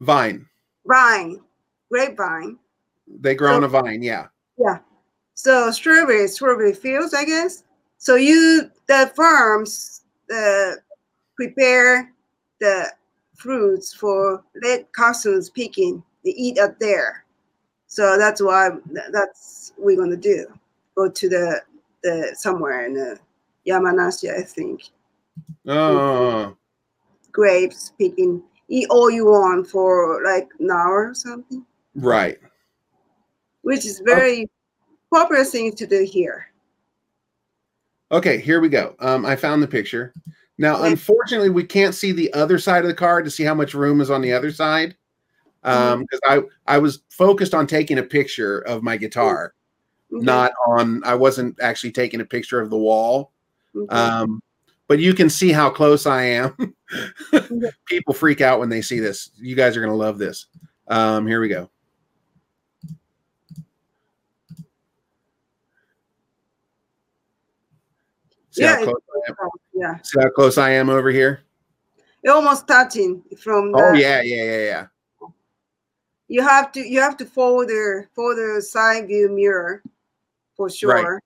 [0.00, 0.46] Vine.
[0.86, 1.40] vine
[1.90, 2.58] grapevine.
[3.20, 4.02] They grow on a vine.
[4.02, 4.28] Yeah.
[4.58, 4.78] Yeah.
[5.34, 7.64] So strawberry, strawberry fields, I guess.
[7.98, 10.02] So you, the farms,
[10.34, 10.72] uh,
[11.36, 12.12] prepare
[12.60, 12.90] the
[13.34, 16.02] fruits for late customers picking.
[16.24, 17.24] They eat up there.
[17.86, 20.46] So that's why th- that's we're gonna do.
[20.96, 21.60] Go to the
[22.02, 23.18] the somewhere in the
[23.66, 24.90] Yamanashi, I think.
[25.66, 26.56] Oh,
[27.32, 28.42] Grapes picking.
[28.68, 32.38] Eat all you want for like an hour or something, right.
[33.62, 34.48] which is very
[35.12, 36.46] popular thing to do here.
[38.10, 38.94] Okay, here we go.
[39.00, 40.12] Um, I found the picture.
[40.58, 43.74] Now, unfortunately, we can't see the other side of the car to see how much
[43.74, 44.96] room is on the other side.
[45.64, 49.54] Um, because I I was focused on taking a picture of my guitar,
[50.12, 51.02] Okay, not on.
[51.04, 53.32] I wasn't actually taking a picture of the wall.
[53.74, 53.94] okay.
[53.94, 54.42] Um,
[54.86, 56.76] but you can see how close I am.
[57.86, 59.30] People freak out when they see this.
[59.36, 60.46] You guys are gonna love this.
[60.88, 61.70] Um, here we go.
[68.54, 69.36] See Yeah, how close I am?
[69.40, 71.40] Oh, yeah, See how close I am over here?
[72.22, 73.78] it almost touching from the.
[73.78, 75.28] Oh yeah, yeah, yeah, yeah.
[76.28, 79.82] You have to you have to fold the fold the side view mirror,
[80.56, 80.94] for sure.
[80.94, 81.20] Right.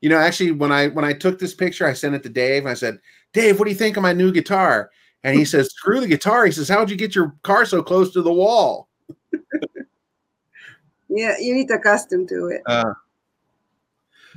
[0.00, 2.62] You know, actually, when I when I took this picture, I sent it to Dave.
[2.62, 3.00] And I said,
[3.32, 4.90] Dave, what do you think of my new guitar?
[5.24, 6.46] And he says, Screw the guitar.
[6.46, 8.88] He says, How'd you get your car so close to the wall?
[11.10, 12.60] Yeah, you need to accustom to it.
[12.66, 12.92] Uh,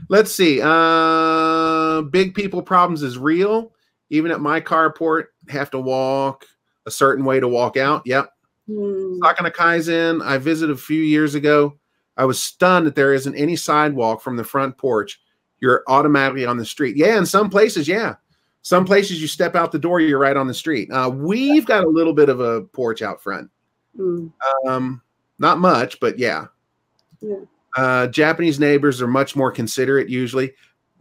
[0.10, 0.60] let's see.
[0.61, 3.73] Uh, big people problems is real.
[4.10, 6.45] Even at my carport, have to walk
[6.86, 8.02] a certain way to walk out.
[8.06, 8.32] Yep.
[8.68, 9.19] Hmm.
[9.22, 11.78] Sakana Kaizen, I visited a few years ago.
[12.18, 15.22] I was stunned that there isn't any sidewalk from the front porch.
[15.60, 16.98] You're automatically on the street.
[16.98, 18.15] Yeah, in some places, yeah.
[18.64, 20.91] Some places you step out the door, you're right on the street.
[20.91, 23.49] Uh, we've got a little bit of a porch out front.
[23.95, 24.28] Hmm.
[24.68, 25.02] Um,
[25.40, 26.45] not much, but yeah.
[27.22, 27.38] Yeah.
[27.77, 30.53] Uh, Japanese neighbors are much more considerate usually.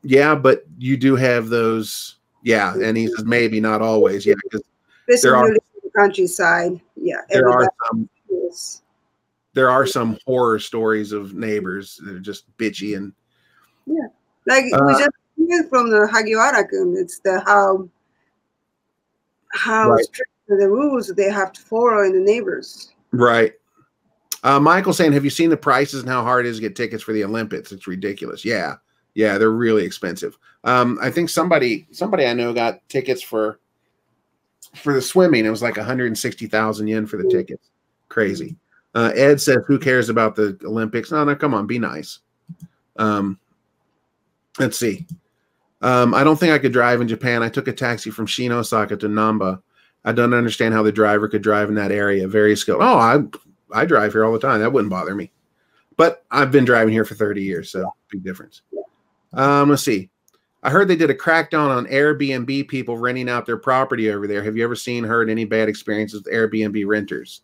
[0.02, 2.16] Yeah, but you do have those.
[2.42, 4.24] Yeah, and he says maybe not always.
[4.24, 4.62] Yeah, because
[5.08, 6.80] Especially are- when you live in the countryside.
[6.96, 8.82] Yeah, there are some is.
[9.52, 13.12] there are some horror stories of neighbors that are just bitchy and
[13.86, 14.06] Yeah,
[14.46, 15.10] Like Uh, we just
[15.50, 17.88] heard from the Hagiwara-kun, it's the how
[19.52, 20.04] how Right.
[20.04, 22.92] strict are the rules they have to follow in the neighbors.
[23.12, 23.52] right.
[24.42, 26.76] Uh, Michael saying, "Have you seen the prices and how hard it is to get
[26.76, 27.72] tickets for the Olympics?
[27.72, 28.76] It's ridiculous." Yeah,
[29.14, 30.38] yeah, they're really expensive.
[30.64, 33.58] Um, I think somebody somebody I know got tickets for
[34.74, 35.44] for the swimming.
[35.44, 37.30] It was like 160,000 yen for the Mm.
[37.30, 37.70] tickets.
[38.08, 38.56] Crazy.
[38.94, 42.20] Uh, Ed says, "Who cares about the Olympics?" No, no, come on, be nice.
[42.96, 43.38] Um,
[44.58, 45.06] let's see.
[45.82, 47.42] Um, I don't think I could drive in Japan.
[47.42, 49.62] I took a taxi from Shin Osaka to Namba.
[50.04, 52.26] I don't understand how the driver could drive in that area.
[52.28, 52.80] Very skilled.
[52.82, 53.22] Oh, I
[53.72, 54.60] I drive here all the time.
[54.60, 55.30] That wouldn't bother me.
[55.96, 58.62] But I've been driving here for 30 years, so big difference.
[59.32, 60.10] Um, let's see.
[60.62, 64.42] I heard they did a crackdown on Airbnb people renting out their property over there.
[64.42, 67.42] Have you ever seen, heard any bad experiences with Airbnb renters?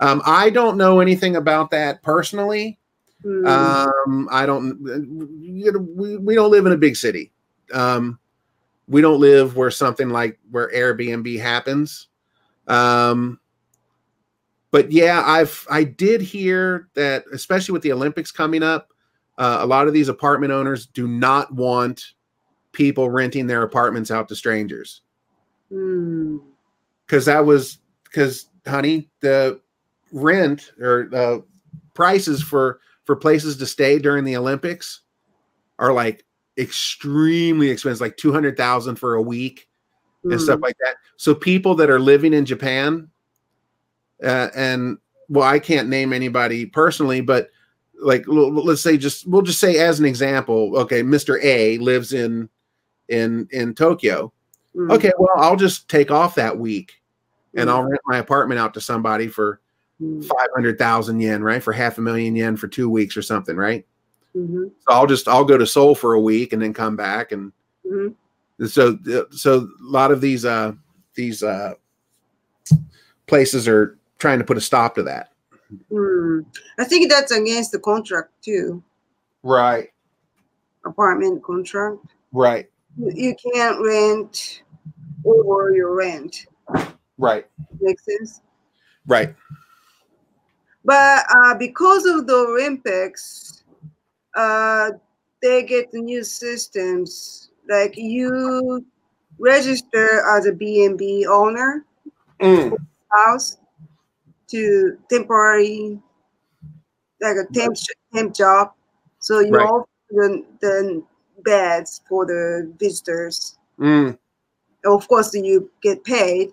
[0.00, 2.78] Um, I don't know anything about that personally.
[3.22, 3.46] Hmm.
[3.46, 4.78] Um, I don't.
[5.40, 7.32] You know, we we don't live in a big city.
[7.72, 8.18] Um,
[8.88, 12.08] we don't live where something like where Airbnb happens.
[12.66, 13.39] Um,
[14.70, 18.88] but yeah, I've I did hear that, especially with the Olympics coming up,
[19.38, 22.12] uh, a lot of these apartment owners do not want
[22.72, 25.02] people renting their apartments out to strangers
[25.72, 26.38] Hmm.
[27.06, 29.60] because that was because honey the
[30.12, 31.44] rent or the
[31.94, 35.00] prices for for places to stay during the olympics
[35.78, 36.24] are like
[36.58, 39.68] extremely expensive like 200000 for a week
[40.24, 40.64] and stuff Hmm.
[40.64, 43.08] like that so people that are living in japan
[44.24, 44.98] uh, and
[45.28, 47.48] well i can't name anybody personally but
[48.02, 52.48] like let's say just we'll just say as an example okay mr a lives in
[53.08, 54.32] in in tokyo
[54.74, 54.88] Hmm.
[54.92, 56.92] okay well i'll just take off that week
[57.56, 57.74] and Hmm.
[57.76, 59.60] I'll rent my apartment out to somebody for
[60.00, 60.20] Hmm.
[60.22, 61.62] 500,000 yen, right?
[61.62, 63.84] For half a million yen for two weeks or something, right?
[64.34, 64.70] Mhm.
[64.78, 67.32] So I'll just, I'll go to Seoul for a week and then come back.
[67.32, 67.52] And
[67.84, 68.14] Mhm.
[68.66, 68.96] so,
[69.30, 70.72] so a lot of these, uh,
[71.14, 71.74] these, uh,
[73.26, 75.30] places are trying to put a stop to that.
[75.92, 76.40] Hmm.
[76.78, 78.82] I think that's against the contract too,
[79.42, 79.88] Right.
[80.84, 81.98] apartment contract.
[82.32, 82.68] Right.
[82.96, 84.62] You, you can't rent
[85.24, 86.46] over your rent.
[87.18, 87.46] Right.
[87.80, 88.40] Makes sense.
[89.06, 89.34] Right.
[90.84, 93.64] But uh, because of the Olympics,
[94.34, 94.90] uh,
[95.42, 97.50] they get the new systems.
[97.68, 98.84] Like you
[99.38, 101.84] register as a B&B owner
[102.40, 102.74] Mm.
[103.12, 103.58] house
[104.50, 106.00] to temporary,
[107.20, 107.76] like a temp
[108.14, 108.72] temp job.
[109.18, 109.66] So you Right.
[109.66, 111.02] offer the, the
[111.44, 113.58] beds for the visitors.
[113.78, 114.18] Mm.
[114.84, 116.52] Of course, you get paid.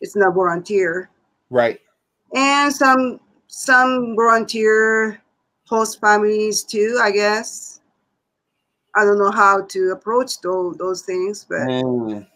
[0.00, 1.10] It's not volunteer.
[1.50, 1.80] Right.
[2.34, 5.18] and some some volunteer
[5.66, 7.80] host families too i guess
[8.94, 12.26] i don't know how to approach those, those things but Mm.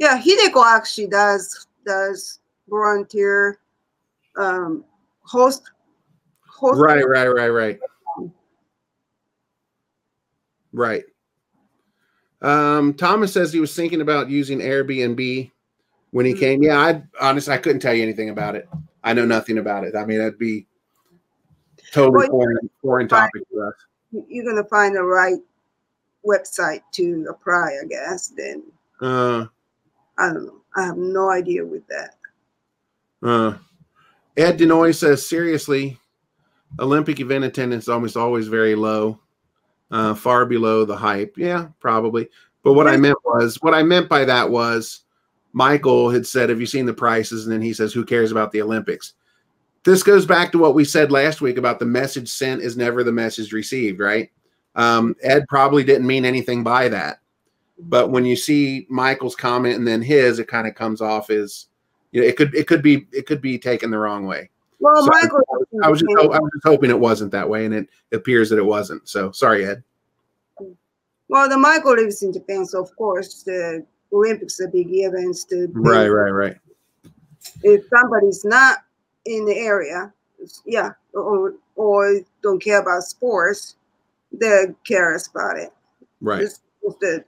[0.00, 3.58] yeah hideko actually does does volunteer
[4.36, 4.84] um,
[5.22, 5.70] host,
[6.46, 6.80] host.
[6.80, 7.78] Right, right, right, right.
[10.72, 11.04] Right.
[12.42, 15.50] Um, Thomas says he was thinking about using Airbnb
[16.10, 16.38] when he mm.
[16.38, 16.62] came.
[16.62, 18.68] Yeah, I honestly I couldn't tell you anything about it.
[19.02, 19.94] I know nothing about it.
[19.96, 20.66] I mean, that'd be
[21.92, 23.74] totally well, foreign, foreign topic for us.
[24.28, 25.38] You're gonna find the right
[26.26, 28.28] website to apply, I guess.
[28.28, 28.64] Then
[29.00, 29.46] uh,
[30.18, 30.60] I don't know.
[30.76, 32.16] I have no idea with that.
[33.22, 33.54] Uh,
[34.36, 35.98] Ed Denoy says seriously,
[36.80, 39.20] Olympic event attendance is almost always very low,
[39.90, 41.34] uh, far below the hype.
[41.36, 42.28] Yeah, probably.
[42.62, 45.00] But what I meant was what I meant by that was
[45.52, 48.50] Michael had said, "Have you seen the prices?" And then he says, "Who cares about
[48.50, 49.14] the Olympics?"
[49.84, 53.04] This goes back to what we said last week about the message sent is never
[53.04, 54.30] the message received, right?
[54.74, 57.18] Um, Ed probably didn't mean anything by that,
[57.78, 61.66] but when you see Michael's comment and then his, it kind of comes off as
[62.14, 64.48] you know, it could it could be it could be taken the wrong way.
[64.78, 65.40] Well, So Michael,
[65.82, 68.58] I was just I was just hoping it wasn't that way, and it appears that
[68.58, 69.08] it wasn't.
[69.08, 69.82] So sorry, Ed.
[71.28, 75.44] well, the Michael lives in Japan, so of course the Olympics are big events.
[75.44, 76.56] The big- Right, right, right.
[77.64, 78.78] If somebody's not
[79.24, 80.12] in the area,
[80.64, 83.74] yeah, or or don't care about sports,
[84.30, 85.72] they care about it.
[86.20, 86.42] Right.
[86.42, 87.24] It's just the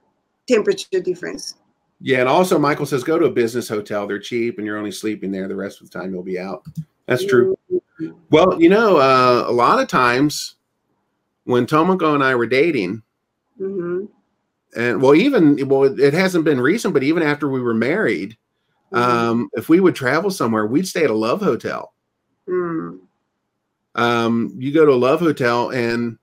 [0.47, 1.57] temperature difference.
[2.01, 4.07] Yeah, and also Michael says go to a business hotel.
[4.07, 5.49] They're cheap, and you're only sleeping there.
[5.49, 6.65] The rest of the time you'll be out.
[7.07, 7.57] That's true.
[8.31, 10.57] Well, you know, uh, a lot of times
[11.45, 13.03] when Tomoko and I were dating,
[13.59, 14.05] hmm
[14.77, 18.37] and well, even well, it hasn't been recent, but even after we were married,
[18.93, 21.95] um, if we would travel somewhere, we'd stay at a love hotel.
[22.49, 22.99] mm
[23.95, 26.19] Um, you go to a love hotel, and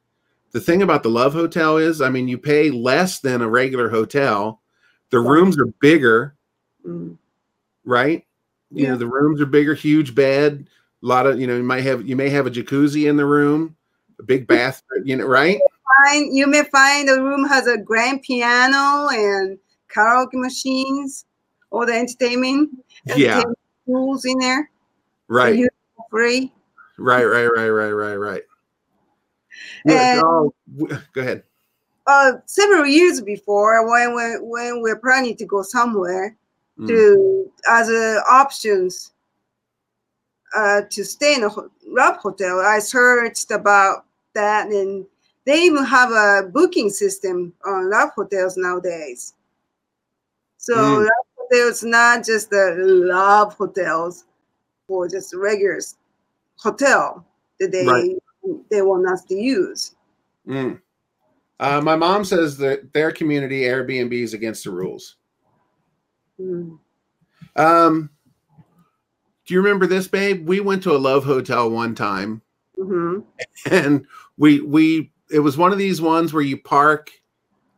[0.52, 3.90] the thing about the love hotel is, I mean, you pay less than a regular
[3.90, 4.62] hotel.
[5.14, 5.30] The Right.
[5.30, 6.36] rooms are bigger,
[6.84, 7.16] mm
[7.86, 8.26] right?
[8.72, 10.68] You know, the rooms are bigger, huge bed,
[11.04, 13.26] a lot of, you know, you might have you may have a jacuzzi in the
[13.28, 13.76] room,
[14.20, 15.60] a big bath, you know, right?
[16.08, 19.60] Find, you may find the room has a grand piano and
[19.96, 21.26] karaoke machines,
[21.70, 22.72] all the entertainment,
[23.06, 23.44] Yeah,
[23.86, 24.72] tools in there.
[25.28, 25.60] right,
[26.10, 26.52] free.
[26.98, 28.44] right, right, right, right, right, right.
[29.86, 30.52] Yeah, And-
[31.14, 31.44] go ahead.
[32.06, 36.36] Uh, several years before, when when when we're planning to go somewhere,
[36.80, 36.88] Mm.
[36.88, 39.12] to as a options
[40.56, 41.50] uh, to stay in a
[41.88, 42.60] love hotel.
[42.60, 45.06] I searched about that, and
[45.46, 49.34] they even have a booking system on love hotels nowadays.
[50.58, 51.00] So Mm.
[51.00, 54.26] love hotels not just the love hotels
[54.88, 55.80] for just regular
[56.58, 57.26] hotel
[57.60, 58.18] that they Right.
[58.70, 59.96] they want us to use.
[60.48, 60.82] Mm.
[61.60, 65.18] Uh, my mom says that their community Airbnb is against the rules.
[66.40, 66.80] Mm.
[67.56, 68.10] Um,
[69.46, 70.48] do you remember this, babe?
[70.48, 72.42] We went to a love hotel one time,
[72.78, 73.20] hmm
[73.70, 74.06] and
[74.38, 77.12] we we it was one of these ones where you park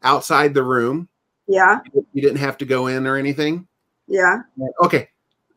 [0.04, 1.10] outside the room.
[1.48, 1.80] Yeah,
[2.14, 3.68] You didn't have to go in or anything.
[4.08, 4.38] yeah.
[4.84, 5.10] Okay,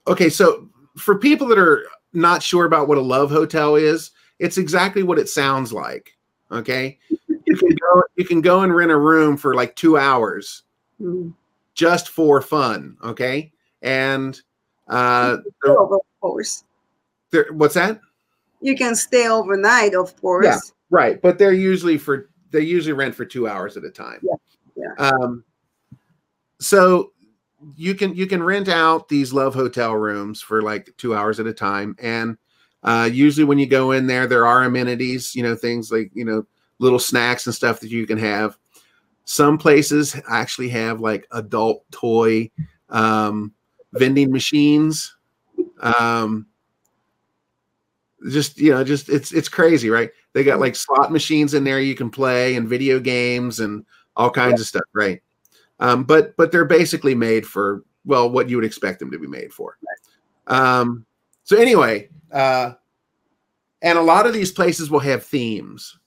[0.07, 0.29] okay.
[0.29, 5.03] So for people that are not sure about what a love hotel is, it's exactly
[5.03, 6.17] what it sounds like.
[6.51, 6.99] Okay,
[7.49, 10.63] you can go you can go and rent a room for like two hours
[11.01, 11.33] Mm.
[11.75, 12.97] just for fun.
[13.05, 13.53] Okay,
[13.83, 14.41] and
[14.89, 16.65] uh, Stay over, of course.
[17.31, 18.01] there, what's that?
[18.61, 20.45] You can stay overnight, of course.
[20.45, 20.59] yeah,
[20.91, 24.21] Right, but they're usually for they usually rent for two hours at a time.
[24.23, 24.35] Yeah,
[24.77, 24.95] yeah.
[24.99, 25.45] Um,
[26.61, 27.13] so
[27.77, 31.47] you can you can rent out these love hotel rooms for like two hours at
[31.47, 32.37] a time, and
[32.83, 36.25] uh, usually when you go in there, there are amenities, you know, things like you
[36.25, 36.45] know
[36.79, 38.59] little snacks and stuff that you can have.
[39.25, 42.51] Some places actually have like adult toy
[42.89, 43.53] um,
[43.93, 45.17] vending machines.
[45.81, 46.47] Um,
[48.31, 51.79] just you know just it's it's crazy right they got like slot machines in there
[51.79, 53.87] you can play and video games and
[54.17, 55.23] all kinds of stuff right
[55.79, 59.29] um but but they're basically made for well what you would expect them to be
[59.29, 59.79] made for
[60.49, 61.07] um
[61.45, 62.73] so anyway uh
[63.83, 65.98] and a lot of these places will have themes.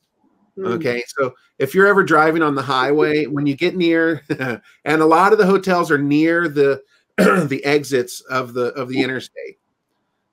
[0.65, 4.21] Okay so if you're ever driving on the highway when you get near
[4.85, 6.81] and a lot of the hotels are near the
[7.17, 9.57] the exits of the of the interstate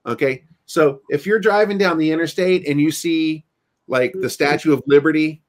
[0.09, 0.45] okay?
[0.67, 3.45] So if you're driving down the interstate and you see
[3.87, 5.43] like the statue of liberty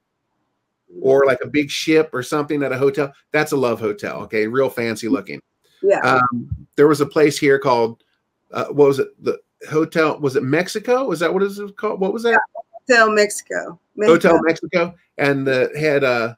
[1.02, 4.46] or like a big ship or something at a hotel that's a love hotel okay?
[4.46, 5.40] Real fancy looking.
[5.82, 6.00] Yeah.
[6.00, 8.04] um, there was a place here called
[8.52, 9.08] uh, what was it?
[9.22, 9.38] The
[9.68, 11.04] hotel was it mexico?
[11.04, 12.00] Was that what is it called?
[12.00, 12.40] What was that
[12.88, 13.78] Hotel Mexico.
[13.98, 16.34] Hotel Mexico, and the had uh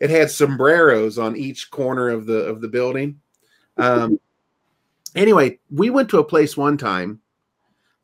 [0.00, 3.20] it had sombreros on each corner of the of the building.
[3.78, 4.20] Um,
[5.14, 7.20] anyway, we went to a place one time.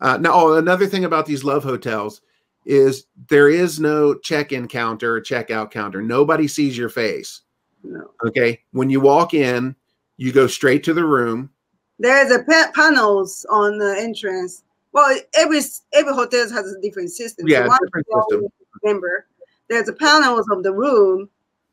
[0.01, 2.23] Uh, now, oh, another thing about these love hotels
[2.64, 6.02] is there is no check-in counter or check-out counter.
[6.02, 7.43] Nobody sees your face.
[7.85, 8.10] No.
[8.24, 8.60] Okay.
[8.73, 9.74] When you walk in,
[10.16, 11.51] you go straight to the room.
[11.98, 14.64] There's a pa- panels on the entrance.
[14.93, 15.60] Well, every
[15.93, 17.48] every hotel has a different system.
[17.48, 18.48] Yeah, one different system.
[18.82, 19.27] Remember,
[19.69, 21.28] there's a panels of the room.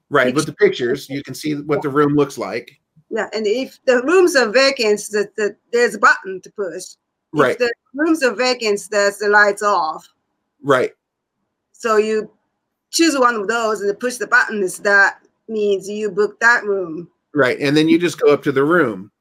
[0.09, 0.33] Right.
[0.33, 2.79] With the pictures, you can see what the room looks like.
[3.11, 6.83] Yeah, and if the rooms are vacant, that the, there's a button to push.
[7.33, 7.51] Right.
[7.51, 10.07] If the rooms are vacant, there's the lights off.
[10.63, 10.93] Right.
[11.73, 12.31] So you
[12.91, 14.79] choose one of those and push the buttons.
[14.79, 17.09] That means you book that room.
[17.33, 17.59] Right.
[17.59, 19.11] And then you just go up to the room.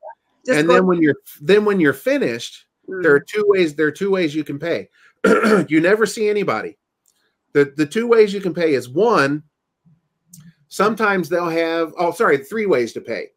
[0.47, 3.03] Just and then when you're then when you're finished, Mm.
[3.03, 4.89] there are two ways there are two ways you can pay.
[5.69, 6.77] you never see anybody.
[7.53, 9.43] The the two ways you can pay is one,
[10.69, 13.29] sometimes they'll have oh sorry, three ways to pay.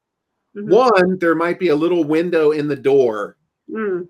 [0.56, 0.70] Mhm.
[0.70, 3.38] One, there might be a little window in the door
[3.70, 4.08] Mm.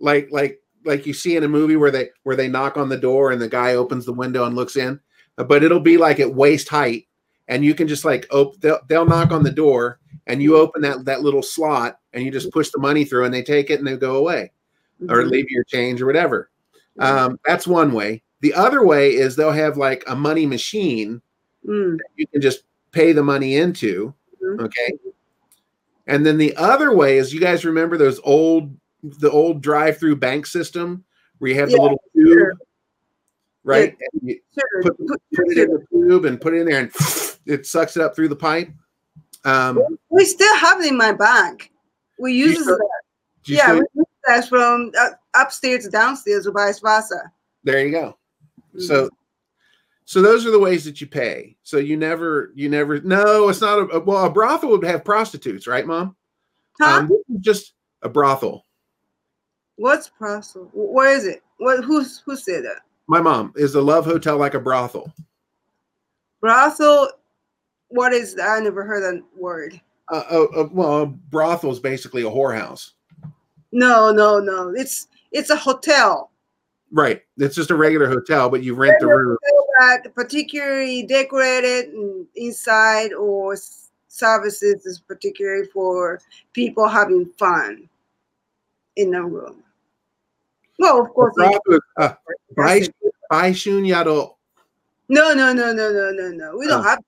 [0.00, 2.96] like like like you see in a movie where they where they knock on the
[2.96, 4.98] door and the guy opens the window and looks in
[5.36, 7.04] but it'll be like at waist height
[7.46, 10.82] and you can just like open they'll, they'll knock on the door and you open
[10.82, 13.78] that that little slot and you just push the money through and they take it
[13.78, 14.50] and they go away
[15.08, 15.30] or Mhm.
[15.30, 16.50] leave your change or whatever
[17.00, 21.20] um, that's one way the other way is they'll have like a money machine
[21.66, 21.98] Mm.
[22.16, 24.12] you can just pay the money into
[24.42, 24.60] Mhm.
[24.60, 24.92] okay
[26.06, 30.46] and then the other way is you guys remember those old the old drive-through bank
[30.46, 31.04] system
[31.38, 32.54] where you have the little tube sure.
[33.64, 34.82] right and you Sure.
[34.82, 36.90] put, Put- it in the tube and put it in there and
[37.46, 38.68] it sucks it up through the pipe
[39.44, 39.80] um
[40.10, 41.70] We still have it in my bank.
[42.18, 42.88] We use that.
[43.44, 45.10] Yeah, we use that from uh,
[45.40, 47.30] upstairs to downstairs or vice versa.
[47.62, 48.16] there you go
[48.76, 48.86] Mm-hmm.
[48.86, 49.08] so
[50.04, 53.60] so those are the ways that you pay so you never you never no it's
[53.60, 56.16] not a well a brothel would have prostitutes right mom
[56.80, 56.98] Huh?
[56.98, 58.66] um this is just a brothel
[59.76, 60.70] What's brothel?
[60.72, 61.42] Where is it?
[61.58, 61.84] What?
[61.84, 62.80] Who's who said that?
[63.06, 65.12] my mom is a love hotel like a brothel
[66.40, 67.10] Brothel.
[67.88, 68.48] What is that?
[68.48, 69.80] I never heard that word.
[70.12, 72.90] uh, uh, uh, well a brothel is basically a whorehouse
[73.74, 74.70] No, no, no.
[74.70, 76.30] It's it's a hotel.
[76.92, 79.36] right it's just a regular hotel but you rent the room
[79.80, 81.92] that particularly decorated
[82.36, 83.56] inside or
[84.06, 86.20] services is particularly for
[86.52, 87.88] people having fun
[88.94, 89.64] in the room.
[90.78, 91.34] Well, of course.
[91.98, 92.14] Uh,
[92.56, 92.94] it.
[93.32, 94.34] Baishun Yado.
[95.08, 96.56] No, no, no, no, no, no, no.
[96.56, 96.88] We don't Oh.
[96.88, 97.00] have.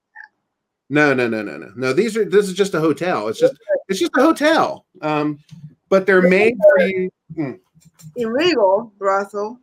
[0.89, 1.71] No, no, no, no, no.
[1.77, 3.29] No, these are this is just a hotel.
[3.29, 3.55] It's just
[3.87, 4.85] it's just a hotel.
[5.01, 5.39] Um,
[5.89, 7.09] but they're made for you.
[7.35, 7.51] Hmm.
[8.15, 9.59] illegal brothel.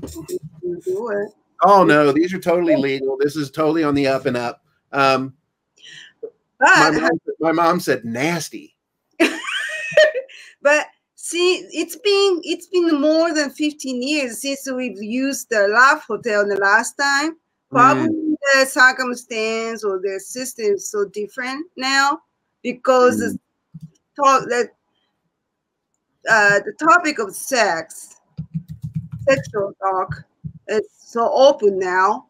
[0.00, 1.32] Do it.
[1.64, 3.16] Oh no, these are totally legal.
[3.18, 4.64] This is totally on the up and up.
[4.90, 5.34] Um,
[6.60, 8.76] my, But mom, my mom said nasty.
[10.62, 16.02] but see, it's been it's been more than 15 years since we've used the Love
[16.02, 17.36] Hotel the last time.
[17.70, 17.76] Hmm.
[17.76, 22.20] Probably the circumstance or the system is so different now
[22.62, 23.20] because hmm.
[23.20, 23.38] the
[24.16, 24.70] talk that
[26.28, 28.16] uh, the topic of sex,
[29.28, 30.24] sexual talk,
[30.68, 32.26] is so open now.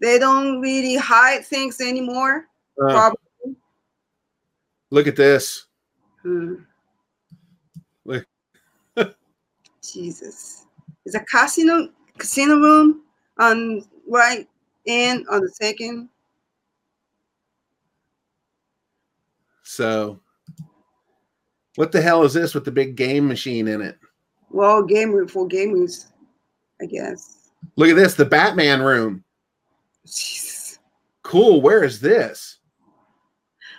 [0.00, 2.46] They don't really hide things anymore.
[2.82, 3.56] Uh, Probably.
[4.90, 5.66] look at this.
[6.22, 6.54] Hmm.
[8.04, 8.26] Look.
[9.82, 10.66] Jesus.
[11.04, 11.88] It's a casino
[12.18, 13.02] casino room
[13.38, 14.48] on right
[14.86, 16.08] and on the second.
[19.62, 20.20] So,
[21.76, 23.98] what the hell is this with the big game machine in it?
[24.50, 26.06] Well, game room for gamers,
[26.80, 27.50] I guess.
[27.76, 29.24] Look at this, the Batman room.
[30.04, 30.78] Jesus.
[31.22, 31.62] Cool.
[31.62, 32.58] Where is this?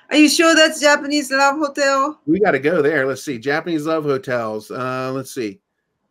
[0.10, 2.20] Are you sure that's Japanese love hotel?
[2.26, 3.06] We got to go there.
[3.06, 3.38] Let's see.
[3.38, 4.72] Japanese love hotels.
[4.72, 5.60] Uh, let's see.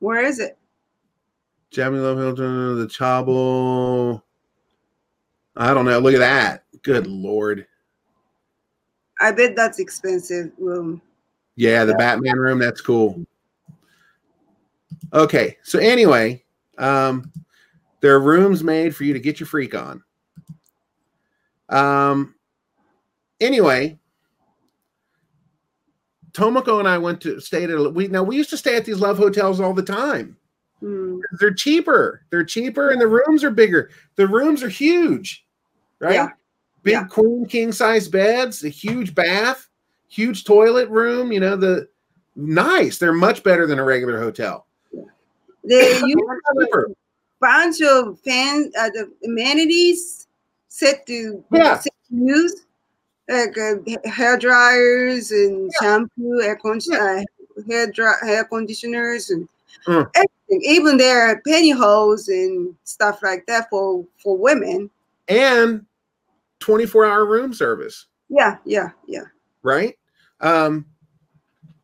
[0.00, 0.58] Where is it?
[1.70, 4.22] Japanese love hotel, the Chabo.
[5.56, 5.98] I don't know.
[5.98, 6.64] Look at that.
[6.82, 7.66] Good lord.
[9.20, 11.00] I bet that's expensive room.
[11.56, 12.58] Yeah, the Batman room.
[12.58, 13.24] That's cool.
[15.12, 15.58] Okay.
[15.62, 16.42] So anyway,
[16.78, 17.30] um,
[18.00, 20.02] there are rooms made for you to get your freak on.
[21.68, 22.34] Um.
[23.40, 23.98] Anyway,
[26.32, 28.84] Tomoko and I went to stayed at a, we now we used to stay at
[28.84, 30.36] these love hotels all the time.
[30.80, 31.18] Hmm.
[31.38, 32.24] They're cheaper.
[32.30, 33.90] They're cheaper, and the rooms are bigger.
[34.16, 35.44] The rooms are huge,
[36.00, 36.14] right?
[36.14, 36.28] Yeah.
[36.82, 37.04] Big Yeah.
[37.04, 39.68] queen king size beds, a huge bath,
[40.12, 41.32] huge toilet room.
[41.32, 41.88] You know the
[42.36, 42.98] nice.
[42.98, 44.66] They're much better than a regular hotel.
[45.64, 46.20] They use
[47.40, 50.28] bunch of fan uh, the amenities
[50.68, 51.78] set to Yeah.
[51.78, 52.66] set to use
[53.28, 53.76] like uh,
[54.08, 57.22] hair dryers and shampoo, air, con- uh,
[57.68, 59.48] hair dry, hair conditioners, and
[59.88, 60.08] Mm.
[60.14, 60.62] everything.
[60.70, 64.88] Even their pantyhose and stuff like that for for women.
[65.28, 65.84] and
[66.60, 68.06] 24 hour room service.
[68.28, 69.24] Yeah, yeah, yeah.
[69.64, 69.96] right?
[70.42, 70.86] Um,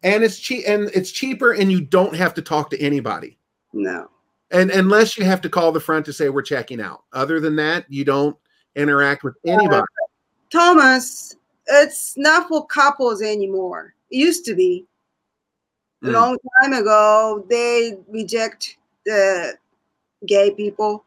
[0.02, 3.38] and it's cheap and it's cheaper, and you don't have to talk to anybody.
[3.72, 4.08] No.
[4.50, 7.04] And unless you have to call the front to say we're checking out.
[7.12, 8.36] Other than that, you don't
[8.76, 9.82] interact with anybody.
[10.50, 11.36] Thomas,
[11.66, 13.94] it's not for couples anymore.
[14.10, 14.86] It used to be.
[16.04, 16.12] A Mm.
[16.12, 19.58] long time ago, they reject the
[20.26, 21.04] gay people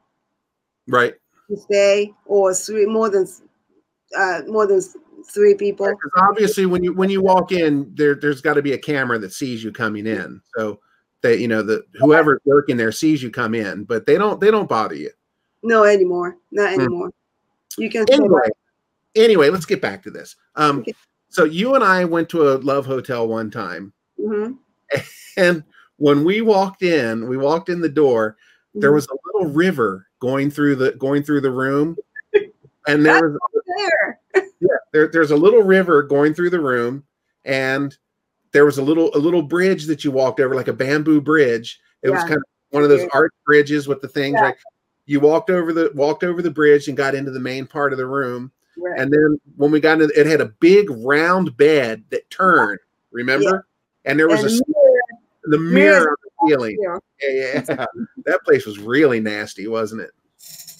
[0.87, 1.15] Right.
[1.49, 3.25] to stay or three more than
[4.17, 4.81] uh, more than
[5.25, 5.87] three people.
[5.87, 9.19] Because obviously when you when you walk in, there there's got to be a camera
[9.19, 10.41] that sees you coming in.
[10.55, 10.79] So
[11.21, 14.51] that you know the whoever's working there sees you come in, but they don't they
[14.51, 15.11] don't bother you.
[15.63, 16.37] No anymore.
[16.51, 16.81] Not Hmm.
[16.81, 17.11] anymore.
[17.77, 18.49] You can Anyway,
[19.15, 20.35] anyway, let's get back to this.
[20.55, 20.93] Um, Okay.
[21.29, 24.57] so you and I went to a love hotel one time, Mhm,
[25.37, 25.63] and
[25.97, 28.37] when we walked in, we walked in the door.
[28.73, 28.95] There mhm.
[28.95, 31.97] was a little river going through the going through the room,
[32.87, 34.19] and there was there.
[34.59, 37.03] yeah, there, there's a little river going through the room,
[37.45, 37.95] and
[38.51, 41.79] there was a little a little bridge that you walked over, like a bamboo bridge.
[42.01, 43.09] It was kind of one of those Yeah.
[43.13, 44.35] art bridges with the things.
[44.35, 44.45] Yeah.
[44.45, 44.55] Right,
[45.05, 47.97] you walked over the walked over the bridge and got into the main part of
[47.97, 48.51] the room.
[48.77, 48.99] Right.
[48.99, 52.79] And then when we got into it had a big round bed that turned.
[53.11, 53.65] Remember?
[54.05, 54.11] Yeah.
[54.11, 55.01] And there was And a mirror,
[55.43, 56.77] the mirrors mirror on the ceiling.
[57.21, 57.85] Yeah, yeah.
[58.25, 60.11] that place was really nasty, wasn't it?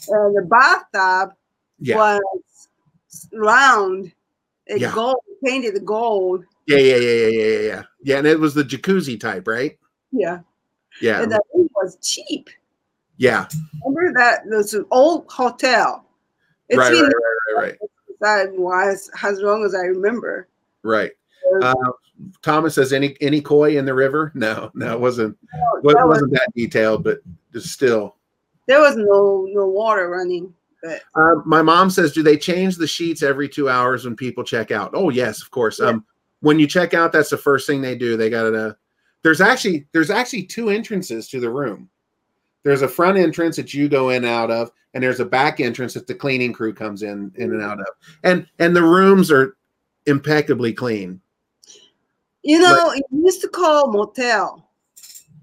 [0.08, 1.36] And the bathtub
[1.82, 2.68] Yeah, was
[3.34, 4.12] round.
[4.68, 4.94] It Yeah.
[4.94, 6.46] gold painted gold.
[6.68, 7.84] yeah, yeah, yeah, yeah, yeah, yeah, yeah.
[8.04, 9.78] Yeah, and it was the jacuzzi type, right?
[10.12, 10.40] Yeah.
[11.02, 12.50] Yeah, And that was cheap.
[13.18, 13.48] yeah.
[13.86, 16.06] Remember that there's an old hotel.
[16.70, 17.12] It's right, right, right,
[17.56, 17.78] right, right,
[18.22, 20.48] that was as long as I remember.
[20.84, 21.12] right.
[21.62, 21.74] Uh,
[22.44, 24.32] Thomas says any any koi in the river?
[24.36, 25.36] No, no, it wasn't.
[25.52, 27.20] that Well, it was- wasn't that detailed, but
[27.58, 28.16] still.
[28.68, 30.54] there was no no water running.
[30.84, 34.44] But Uh, my mom says, do they change the sheets every two hours when people
[34.44, 34.92] check out?
[34.94, 35.80] Oh yes, of course.
[35.80, 35.88] Yeah.
[35.90, 36.06] Um,
[36.42, 38.18] when you check out, that's the first thing they do.
[38.18, 38.76] They got to.
[39.24, 41.90] There's actually there's actually two entrances to the room.
[42.64, 45.60] There's a front entrance that you go in and out of, and there's a back
[45.60, 47.86] entrance that the cleaning crew comes in in and out of.
[48.24, 49.56] And and the rooms are
[50.08, 51.22] impeccably clean.
[52.44, 54.68] you know, it used to call motel.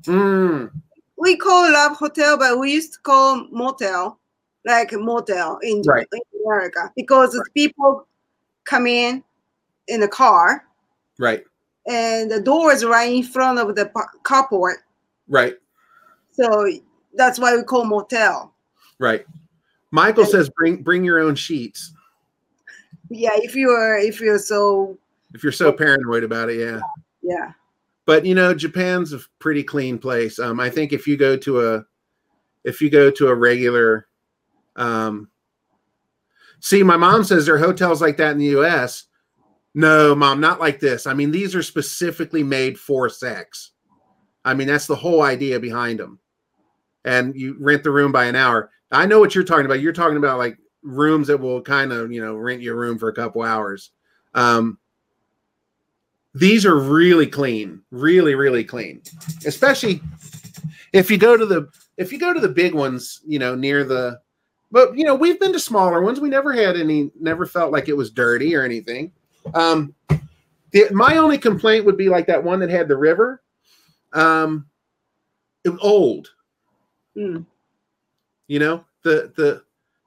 [0.05, 0.71] Mm,
[1.17, 4.19] We call love hotel, but we used to call motel,
[4.65, 6.07] like motel in, Right.
[6.13, 8.07] in America, because it's people
[8.65, 9.23] come in
[9.89, 10.65] in a car
[11.19, 11.43] right,
[11.87, 13.87] and the door is right in front of the
[14.25, 14.75] carport.
[15.29, 15.55] right,
[16.33, 16.71] So
[17.15, 18.55] that's why we call motel.
[18.99, 19.25] right.
[19.91, 21.95] Michael says, bring bring your own sheets.
[23.09, 24.99] Yeah, if you're if you're so
[25.33, 26.81] If you're so paranoid about it, yeah.
[27.23, 27.53] yeah.
[28.05, 31.61] but you know japan's a pretty clean place um i think if you go to
[31.67, 31.85] a
[32.65, 34.08] if you go to a regular
[34.79, 35.29] um
[36.61, 39.05] see my mom says there are hotels like that in the us
[39.75, 41.07] no mom not like this.
[41.07, 43.73] I mean these are specifically made for sex.
[44.45, 46.19] I mean that's the whole idea behind them
[47.05, 48.71] and you rent the room by an hour.
[48.91, 49.81] I know what you're talking about.
[49.81, 53.09] You're talking about like rooms that will kind of you know rent your room for
[53.09, 53.91] a couple hours.
[54.35, 54.79] Um
[56.35, 59.03] these are really clean really really clean.
[59.45, 60.01] Especially
[60.93, 63.85] if you go to the if you go to the big ones you know near
[63.85, 64.21] the
[64.71, 67.89] but you know we've been to smaller ones we never had any never felt like
[67.89, 69.11] it was dirty or anything
[69.55, 69.95] um
[70.73, 73.43] the, my only complaint would be like that one that had the river
[74.13, 74.67] um
[75.65, 76.29] it was old
[77.17, 77.45] Mm.
[78.47, 79.63] you know the the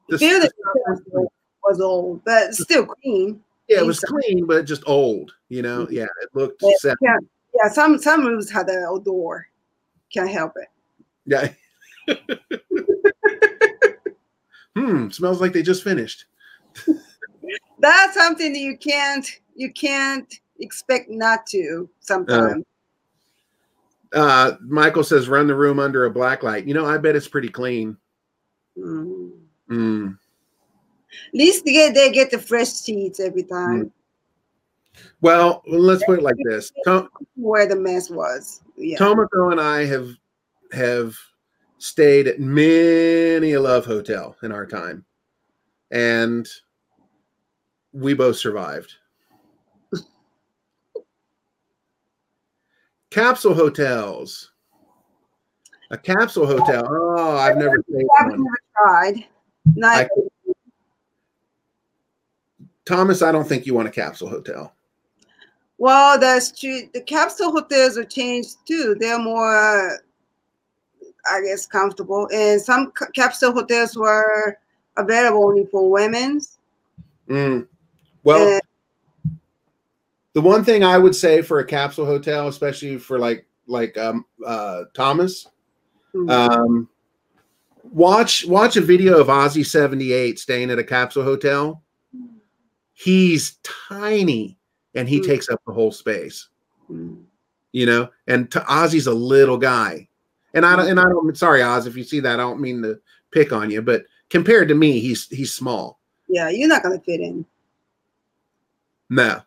[0.10, 1.28] the, the-
[1.64, 3.42] was old, but still clean.
[3.68, 6.94] yeah it was clean but just old you know yeah it looked Yeah.
[7.02, 7.18] Yeah,
[7.54, 7.70] yeah.
[7.70, 9.48] Some some rooms had an outdoor.
[10.14, 10.68] Can't help it.
[11.26, 11.50] Yeah.
[14.76, 15.10] hmm.
[15.10, 16.26] Smells like they just finished.
[17.80, 22.64] That's something that you can't you can't expect not to sometimes.
[24.14, 27.28] Uh, Michael says, "Run the room under a black light." You know, I bet it's
[27.28, 27.98] pretty clean.
[28.78, 29.32] Mm.
[29.70, 30.18] Mm.
[31.28, 33.92] At least they get they get the fresh sheets every time.
[35.22, 38.62] Well, let's put it like this: Tom, Where the mess was.
[38.76, 38.98] Yeah.
[38.98, 40.10] Tomoko and I have
[40.74, 41.16] have
[41.82, 45.04] stayed at many a love hotel in our time,
[45.90, 46.48] and
[47.92, 48.94] we both survived.
[53.10, 54.52] capsule hotels.
[55.90, 56.88] A capsule hotel.
[56.88, 59.26] Oh, I've never stayed I've never tried.
[59.76, 60.08] Not
[62.86, 64.74] Thomas, I don't think you want a capsule hotel.
[65.78, 66.90] well, that's true.
[66.94, 68.96] the capsule hotels are changed too.
[69.00, 70.00] They're more,
[71.30, 72.28] I guess, comfortable.
[72.34, 74.58] And some capsule hotels were
[74.98, 76.58] available only for women's.
[77.30, 77.68] Mm.
[78.24, 78.62] Well, and
[80.34, 84.26] The one thing I would say for a capsule hotel, especially for like like um,
[84.46, 85.48] uh, Thomas,
[86.14, 86.30] Mm.
[86.30, 86.90] um,
[87.84, 91.84] watch watch a video of Ozzy seventy eight staying at a capsule hotel.
[92.94, 94.58] He's tiny
[94.94, 95.26] and he Mm.
[95.26, 96.48] takes up the whole space.
[96.90, 97.24] Mm.
[97.74, 100.10] you know, and to Ozzy's a little guy.
[100.54, 102.82] And I don't, and I don't, sorry, Oz, if you see that, I don't mean
[102.82, 103.00] to
[103.32, 106.00] pick on you, but compared to me, he's, he's small.
[106.28, 107.46] Yeah, you're not gonna fit in.
[109.10, 109.42] No,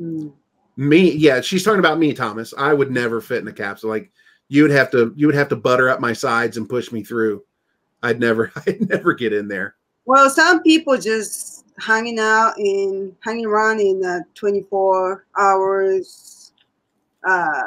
[0.00, 0.32] Mm.
[0.76, 2.54] me, yeah, she's talking about me, Thomas.
[2.56, 3.90] I would never fit in a capsule.
[3.90, 4.12] Like
[4.48, 7.02] you would have to, you would have to butter up my sides and push me
[7.02, 7.42] through.
[8.04, 9.74] I'd never, I'd never get in there.
[10.04, 16.52] Well, some people just hanging out in hanging around in a 24 hours
[17.24, 17.62] uh,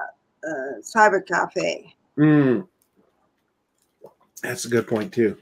[0.47, 1.93] uh, cyber cafe.
[2.21, 2.67] Mm.
[4.43, 5.37] That's a good point too.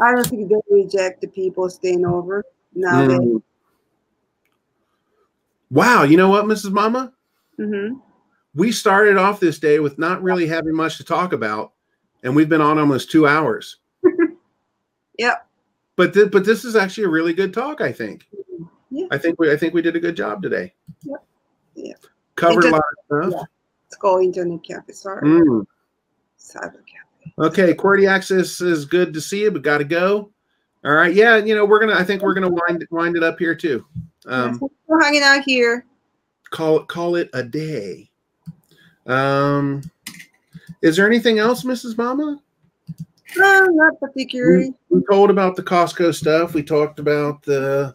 [0.00, 2.44] I don't think they reject the people staying over
[2.74, 3.18] nowadays.
[3.18, 3.42] Mm.
[5.70, 6.02] Wow.
[6.02, 6.72] You know what, Mrs.
[6.72, 7.12] Mama?
[7.58, 7.96] Mm-hmm.
[8.54, 11.72] we started off this day with not really having much to talk about,
[12.22, 13.78] and we've been on almost two hours.
[15.18, 15.46] Yep.
[15.96, 17.80] But th- but this is actually a really good talk.
[17.80, 18.28] I think.
[18.90, 19.06] Yeah.
[19.10, 20.72] I think we I think we did a good job today.
[21.02, 21.24] Yep.
[21.74, 21.94] Yeah.
[22.36, 23.42] Covered a lot of stuff.
[23.42, 23.50] It's
[23.96, 24.92] called Internet Cafe.
[24.92, 25.22] Sorry.
[25.22, 25.66] Mm.
[26.38, 27.32] Cyber Cafe.
[27.38, 30.30] Okay, QWERTY Access is good to see you, but got to go.
[30.84, 31.94] All right, yeah, you know we're gonna.
[31.94, 33.84] I think we're gonna wind wind it up here too.
[34.26, 35.84] Um, we're hanging out here.
[36.50, 38.08] call it call it a day.
[39.06, 39.82] Um,
[40.82, 41.98] is there anything else, Mrs.
[41.98, 42.40] Mama?
[43.36, 44.72] No, not particularly.
[44.88, 46.54] we told about the Costco stuff.
[46.54, 47.94] We talked about the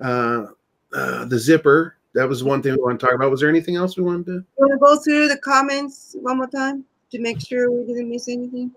[0.00, 0.46] uh,
[0.94, 1.96] uh, the zipper.
[2.14, 3.30] That was one thing we want to talk about.
[3.30, 4.32] Was there anything else we wanted to?
[4.32, 8.08] You want to go through the comments one more time to make sure we didn't
[8.08, 8.70] miss anything?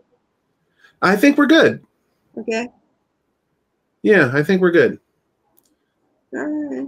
[1.01, 1.85] I think we're good.
[2.37, 2.67] Okay.
[4.01, 4.99] Yeah, I think we're good.
[6.33, 6.87] All right.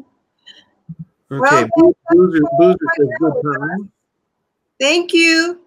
[1.32, 3.92] Okay, Well, Boozer, Boozer says good time.
[4.80, 5.62] Thank you.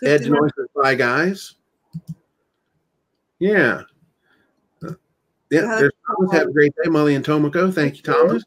[0.00, 1.56] Good Ed says bye, guys.
[3.38, 3.82] Yeah.
[4.82, 4.92] Uh,
[5.50, 5.76] Yeah, Yeah.
[5.76, 6.32] there's Thomas.
[6.32, 7.72] Have a great day, Molly and Tomoko.
[7.72, 8.42] Thank you, Thomas.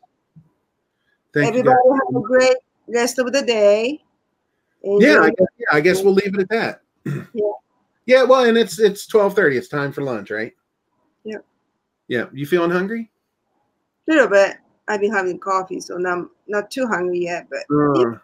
[1.33, 1.99] Thank Everybody you.
[2.05, 2.55] have a great
[2.87, 4.03] rest of the day.
[4.83, 6.81] Yeah, I guess, yeah, I guess we'll leave it at that.
[7.05, 7.23] Yeah.
[8.05, 9.55] Yeah, well, and it's it's twelve thirty.
[9.55, 10.51] It's time for lunch, right?
[11.23, 11.45] Yep.
[12.09, 12.25] Yeah.
[12.33, 13.09] You feeling hungry?
[14.09, 14.57] A little bit.
[14.89, 17.47] I've been having coffee, so I'm not too hungry yet.
[17.49, 18.17] But Uh,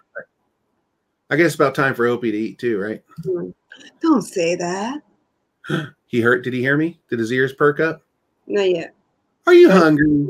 [1.29, 3.01] I guess it's about time for Opie to eat too, right?
[3.25, 3.53] mm,
[4.01, 5.01] don't say that.
[6.07, 6.43] He hurt.
[6.43, 6.99] Did he hear me?
[7.09, 8.01] Did his ears perk up?
[8.47, 8.93] Not yet.
[9.47, 10.27] Are you hungry?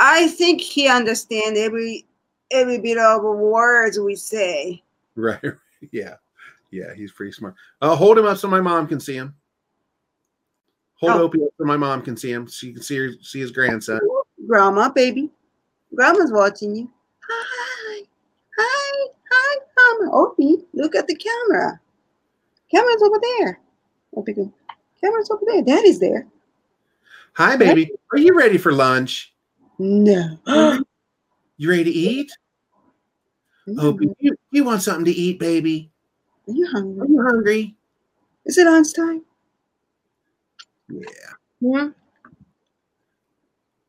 [0.00, 2.06] I think he understands every
[2.50, 4.82] every bit of words we say.
[5.14, 5.40] Right.
[5.92, 6.16] Yeah.
[6.70, 6.92] Yeah.
[6.94, 7.54] He's pretty smart.
[7.80, 9.34] Uh, hold him up so my mom can see him.
[10.96, 11.22] Hold Oh.
[11.22, 12.46] Opie up so my mom can see him.
[12.48, 13.98] So you can see her, see his grandson.
[14.46, 15.30] Grandma, baby.
[15.94, 16.90] Grandma's watching you.
[17.26, 18.02] Hi.
[18.58, 19.06] Hi.
[19.32, 20.14] Hi, Grandma.
[20.14, 21.80] Opie, look at the camera.
[22.70, 23.60] Camera's over there.
[24.16, 24.34] Opie.
[25.02, 25.62] Camera's over there.
[25.62, 26.26] Daddy's there.
[27.34, 27.90] Hi, baby.
[28.12, 29.29] Are you ready for lunch?
[29.80, 30.38] No.
[31.56, 32.32] You ready to eat?
[33.78, 35.90] Opie, you, you want something to eat, baby?
[36.48, 37.02] Are you hungry?
[37.02, 37.76] Are you hungry?
[38.46, 39.22] Is it lunchtime?
[40.88, 41.02] Yeah.
[41.60, 41.88] Yeah.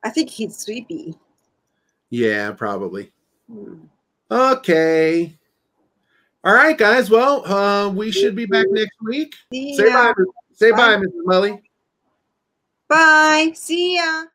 [0.03, 1.15] I think he's sleepy.
[2.09, 3.13] Yeah, probably.
[3.49, 3.85] Hmm.
[4.29, 5.37] Okay.
[6.43, 7.09] All right, guys.
[7.09, 9.33] Well, uh, we should be back next week.
[9.53, 10.13] See Say bye.
[10.51, 11.03] Say bye, Bye.
[11.03, 11.25] Mrs.
[11.25, 11.61] Mully.
[12.89, 13.51] Bye.
[13.55, 14.25] See ya.